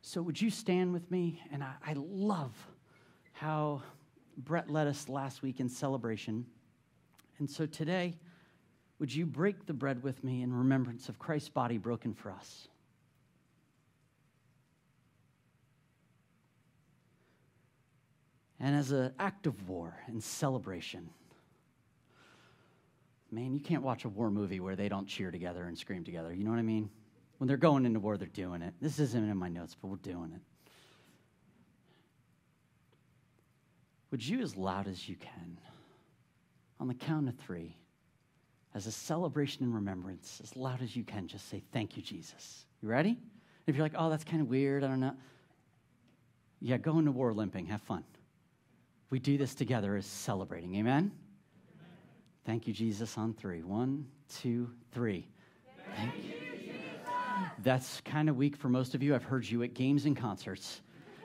So, 0.02 0.22
would 0.22 0.40
you 0.40 0.50
stand 0.50 0.92
with 0.92 1.10
me? 1.10 1.42
And 1.50 1.64
I, 1.64 1.72
I 1.84 1.94
love 1.96 2.54
how 3.32 3.82
Brett 4.36 4.70
led 4.70 4.86
us 4.86 5.08
last 5.08 5.42
week 5.42 5.58
in 5.58 5.68
celebration. 5.68 6.46
And 7.40 7.50
so 7.50 7.66
today, 7.66 8.14
would 8.98 9.12
you 9.12 9.26
break 9.26 9.66
the 9.66 9.72
bread 9.72 10.02
with 10.02 10.22
me 10.22 10.42
in 10.42 10.52
remembrance 10.52 11.08
of 11.08 11.18
Christ's 11.18 11.48
body 11.48 11.78
broken 11.78 12.14
for 12.14 12.30
us? 12.30 12.68
And 18.60 18.76
as 18.76 18.92
an 18.92 19.14
act 19.18 19.46
of 19.46 19.70
war 19.70 19.96
and 20.06 20.22
celebration, 20.22 21.08
man, 23.32 23.54
you 23.54 23.60
can't 23.60 23.82
watch 23.82 24.04
a 24.04 24.10
war 24.10 24.30
movie 24.30 24.60
where 24.60 24.76
they 24.76 24.90
don't 24.90 25.08
cheer 25.08 25.30
together 25.30 25.64
and 25.64 25.78
scream 25.78 26.04
together. 26.04 26.34
You 26.34 26.44
know 26.44 26.50
what 26.50 26.58
I 26.58 26.62
mean? 26.62 26.90
When 27.38 27.48
they're 27.48 27.56
going 27.56 27.86
into 27.86 28.00
war, 28.00 28.18
they're 28.18 28.28
doing 28.28 28.60
it. 28.60 28.74
This 28.82 28.98
isn't 28.98 29.30
in 29.30 29.36
my 29.38 29.48
notes, 29.48 29.74
but 29.80 29.88
we're 29.88 29.96
doing 29.96 30.32
it. 30.34 30.42
Would 34.10 34.26
you, 34.26 34.42
as 34.42 34.56
loud 34.56 34.88
as 34.88 35.08
you 35.08 35.16
can, 35.16 35.58
on 36.80 36.88
the 36.88 36.94
count 36.94 37.28
of 37.28 37.36
three, 37.36 37.76
as 38.74 38.86
a 38.86 38.92
celebration 38.92 39.64
and 39.64 39.74
remembrance, 39.74 40.40
as 40.42 40.56
loud 40.56 40.80
as 40.82 40.96
you 40.96 41.04
can, 41.04 41.28
just 41.28 41.48
say, 41.48 41.62
Thank 41.72 41.96
you, 41.96 42.02
Jesus. 42.02 42.64
You 42.80 42.88
ready? 42.88 43.18
If 43.66 43.76
you're 43.76 43.84
like, 43.84 43.94
Oh, 43.96 44.08
that's 44.08 44.24
kind 44.24 44.40
of 44.40 44.48
weird, 44.48 44.82
I 44.82 44.88
don't 44.88 45.00
know. 45.00 45.14
Yeah, 46.60 46.78
go 46.78 46.98
into 46.98 47.12
war 47.12 47.32
limping, 47.32 47.66
have 47.66 47.82
fun. 47.82 48.04
We 49.10 49.18
do 49.18 49.36
this 49.36 49.54
together 49.54 49.96
as 49.96 50.06
celebrating. 50.06 50.74
Amen? 50.76 50.94
Amen. 50.94 51.12
Thank 52.44 52.66
you, 52.66 52.72
Jesus, 52.72 53.18
on 53.18 53.34
three. 53.34 53.62
One, 53.62 54.06
two, 54.28 54.70
three. 54.92 55.26
Thank, 55.96 56.14
you. 56.24 56.34
That's 57.62 58.00
kind 58.02 58.28
of 58.28 58.36
weak 58.36 58.56
for 58.56 58.68
most 58.68 58.94
of 58.94 59.02
you. 59.02 59.14
I've 59.14 59.24
heard 59.24 59.48
you 59.48 59.62
at 59.62 59.74
games 59.74 60.06
and 60.06 60.16
concerts. 60.16 60.80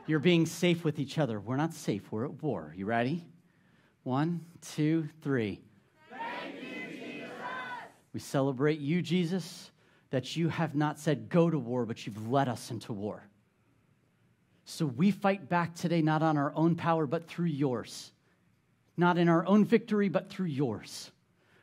You're 0.08 0.20
being 0.20 0.45
safe 0.45 0.84
with 0.84 0.99
each 0.99 1.18
other. 1.18 1.39
We're 1.39 1.56
not 1.58 1.74
safe, 1.74 2.12
we're 2.12 2.26
at 2.26 2.43
war. 2.43 2.74
You 2.76 2.86
ready? 2.86 3.26
One, 4.06 4.45
two, 4.62 5.10
three. 5.24 5.60
We 8.14 8.20
celebrate 8.20 8.78
you, 8.78 9.01
Jesus, 9.01 9.72
that 10.12 10.36
you 10.36 10.47
have 10.47 10.76
not 10.76 10.99
said 10.99 11.28
go 11.28 11.49
to 11.49 11.58
war, 11.58 11.88
but 11.88 12.06
you've 12.06 12.30
led 12.30 12.47
us 12.47 12.70
into 12.70 12.93
war. 12.93 13.28
So 14.64 14.86
we 14.86 15.10
fight 15.10 15.49
back 15.49 15.74
today, 15.74 16.03
not 16.03 16.22
on 16.22 16.38
our 16.38 16.53
own 16.56 16.76
power, 16.76 17.08
but 17.08 17.28
through 17.28 17.47
yours. 17.47 18.12
Not 18.95 19.18
in 19.18 19.28
our 19.28 19.43
own 19.47 19.66
victory, 19.66 20.08
but 20.08 20.30
through 20.30 20.45
yours. 20.49 21.10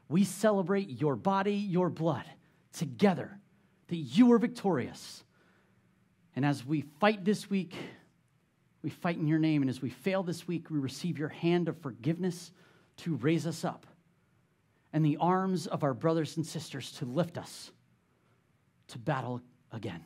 We 0.08 0.24
celebrate 0.24 1.00
your 1.00 1.14
body, 1.14 1.54
your 1.54 1.90
blood 1.90 2.24
together, 2.72 3.38
that 3.86 3.96
you 3.96 4.32
are 4.32 4.38
victorious. 4.38 5.22
And 6.34 6.44
as 6.44 6.66
we 6.66 6.80
fight 6.98 7.24
this 7.24 7.48
week, 7.48 7.76
we 8.82 8.90
fight 8.90 9.16
in 9.16 9.26
your 9.26 9.38
name. 9.38 9.62
And 9.62 9.70
as 9.70 9.80
we 9.80 9.90
fail 9.90 10.22
this 10.22 10.46
week, 10.46 10.70
we 10.70 10.78
receive 10.78 11.18
your 11.18 11.28
hand 11.28 11.68
of 11.68 11.78
forgiveness 11.78 12.50
to 12.98 13.14
raise 13.16 13.46
us 13.46 13.64
up 13.64 13.86
and 14.92 15.04
the 15.04 15.16
arms 15.18 15.66
of 15.66 15.82
our 15.82 15.94
brothers 15.94 16.36
and 16.36 16.46
sisters 16.46 16.92
to 16.92 17.04
lift 17.04 17.38
us 17.38 17.70
to 18.88 18.98
battle 18.98 19.40
again. 19.70 20.04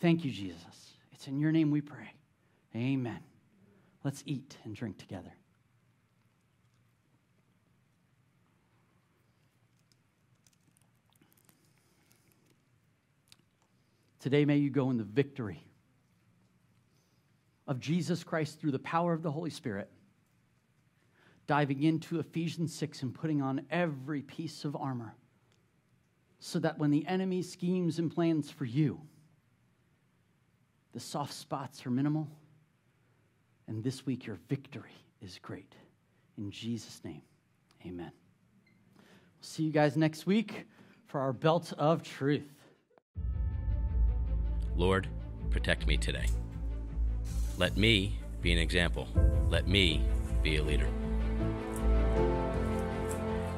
Thank 0.00 0.24
you, 0.24 0.30
Jesus. 0.30 0.92
It's 1.12 1.28
in 1.28 1.38
your 1.38 1.52
name 1.52 1.70
we 1.70 1.80
pray. 1.80 2.12
Amen. 2.74 3.20
Let's 4.02 4.22
eat 4.26 4.56
and 4.64 4.74
drink 4.74 4.98
together. 4.98 5.32
Today, 14.20 14.44
may 14.44 14.56
you 14.56 14.70
go 14.70 14.90
in 14.90 14.96
the 14.96 15.04
victory 15.04 15.65
of 17.66 17.80
Jesus 17.80 18.22
Christ 18.22 18.60
through 18.60 18.72
the 18.72 18.78
power 18.78 19.12
of 19.12 19.22
the 19.22 19.30
Holy 19.30 19.50
Spirit, 19.50 19.90
diving 21.46 21.82
into 21.82 22.18
Ephesians 22.18 22.74
6 22.74 23.02
and 23.02 23.14
putting 23.14 23.42
on 23.42 23.62
every 23.70 24.22
piece 24.22 24.64
of 24.64 24.76
armor 24.76 25.14
so 26.38 26.58
that 26.58 26.78
when 26.78 26.90
the 26.90 27.06
enemy 27.06 27.42
schemes 27.42 27.98
and 27.98 28.14
plans 28.14 28.50
for 28.50 28.64
you, 28.64 29.00
the 30.92 31.00
soft 31.00 31.34
spots 31.34 31.84
are 31.84 31.90
minimal, 31.90 32.28
and 33.68 33.82
this 33.82 34.06
week 34.06 34.26
your 34.26 34.38
victory 34.48 34.94
is 35.20 35.38
great. 35.42 35.74
In 36.38 36.50
Jesus' 36.50 37.00
name, 37.04 37.22
amen. 37.84 38.12
We'll 38.96 39.04
see 39.40 39.64
you 39.64 39.72
guys 39.72 39.96
next 39.96 40.26
week 40.26 40.66
for 41.06 41.20
our 41.20 41.32
belt 41.32 41.72
of 41.78 42.02
truth. 42.02 42.48
Lord, 44.76 45.08
protect 45.50 45.86
me 45.86 45.96
today. 45.96 46.26
Let 47.58 47.74
me 47.74 48.18
be 48.42 48.52
an 48.52 48.58
example. 48.58 49.08
Let 49.48 49.66
me 49.66 50.02
be 50.42 50.56
a 50.56 50.62
leader. 50.62 50.88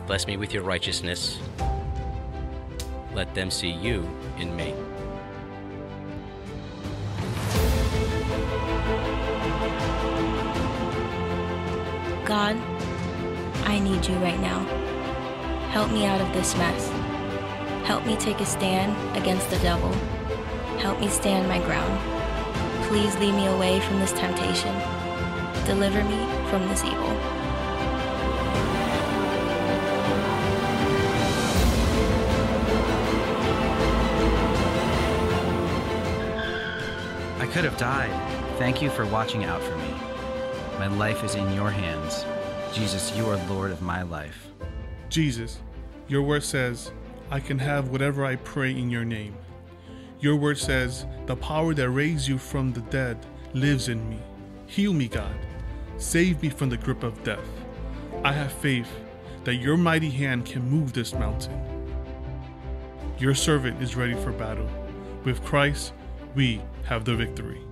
Bless 0.07 0.25
me 0.27 0.37
with 0.37 0.55
your 0.55 0.63
righteousness. 0.63 1.41
Let 3.13 3.35
them 3.35 3.51
see 3.51 3.71
you 3.71 4.09
in 4.39 4.55
me. 4.55 4.73
God, 12.25 12.57
I 13.65 13.81
need 13.81 14.07
you 14.07 14.15
right 14.17 14.39
now. 14.39 14.61
Help 15.71 15.91
me 15.91 16.07
out 16.07 16.21
of 16.21 16.33
this 16.33 16.57
mess. 16.57 16.89
Help 17.85 18.07
me 18.07 18.17
take 18.17 18.41
a 18.41 18.47
stand 18.47 18.95
against 19.17 19.51
the 19.51 19.59
devil. 19.59 19.93
Help 20.79 21.01
me 21.01 21.09
stand 21.09 21.49
my 21.49 21.59
ground. 21.67 22.18
Please 22.89 23.15
lead 23.19 23.35
me 23.35 23.47
away 23.49 23.81
from 23.81 24.01
this 24.01 24.13
temptation. 24.13 24.75
Deliver 25.67 26.03
me 26.05 26.17
from 26.49 26.67
this 26.69 26.83
evil. 26.83 27.11
I 37.39 37.47
could 37.53 37.65
have 37.65 37.77
died. 37.77 38.11
Thank 38.59 38.81
you 38.81 38.89
for 38.89 39.05
watching 39.05 39.45
out 39.45 39.63
for 39.63 39.77
me. 39.77 39.91
My 40.79 40.87
life 40.87 41.23
is 41.23 41.35
in 41.35 41.53
your 41.53 41.71
hands. 41.71 42.25
Jesus, 42.73 43.15
you 43.15 43.29
are 43.29 43.37
Lord 43.49 43.71
of 43.71 43.83
my 43.83 44.01
life. 44.01 44.49
Jesus, 45.11 45.59
your 46.09 46.23
word 46.23 46.43
says, 46.43 46.91
I 47.31 47.41
can 47.41 47.59
have 47.59 47.91
whatever 47.91 48.25
I 48.25 48.37
pray 48.37 48.71
in 48.71 48.89
your 48.89 49.05
name. 49.05 49.37
Your 50.21 50.37
word 50.37 50.59
says, 50.59 51.07
the 51.27 51.37
power 51.37 51.75
that 51.75 51.91
raised 51.91 52.27
you 52.27 52.39
from 52.39 52.73
the 52.73 52.81
dead 52.83 53.17
lives 53.55 53.89
in 53.89 54.09
me. 54.09 54.19
Heal 54.67 54.93
me, 54.93 55.07
God. 55.07 55.35
Save 55.97 56.43
me 56.43 56.51
from 56.51 56.71
the 56.71 56.77
grip 56.77 57.03
of 57.03 57.23
death. 57.23 57.49
I 58.25 58.33
have 58.33 58.53
faith 58.53 58.89
that 59.45 59.57
your 59.57 59.77
mighty 59.77 60.11
hand 60.11 60.45
can 60.45 60.69
move 60.69 60.93
this 60.93 61.15
mountain. 61.15 61.57
Your 63.19 63.35
servant 63.35 63.81
is 63.81 63.97
ready 63.97 64.15
for 64.15 64.33
battle. 64.33 64.69
With 65.25 65.45
Christ, 65.45 65.93
we 66.35 66.61
have 66.85 67.05
the 67.05 67.15
victory. 67.15 67.68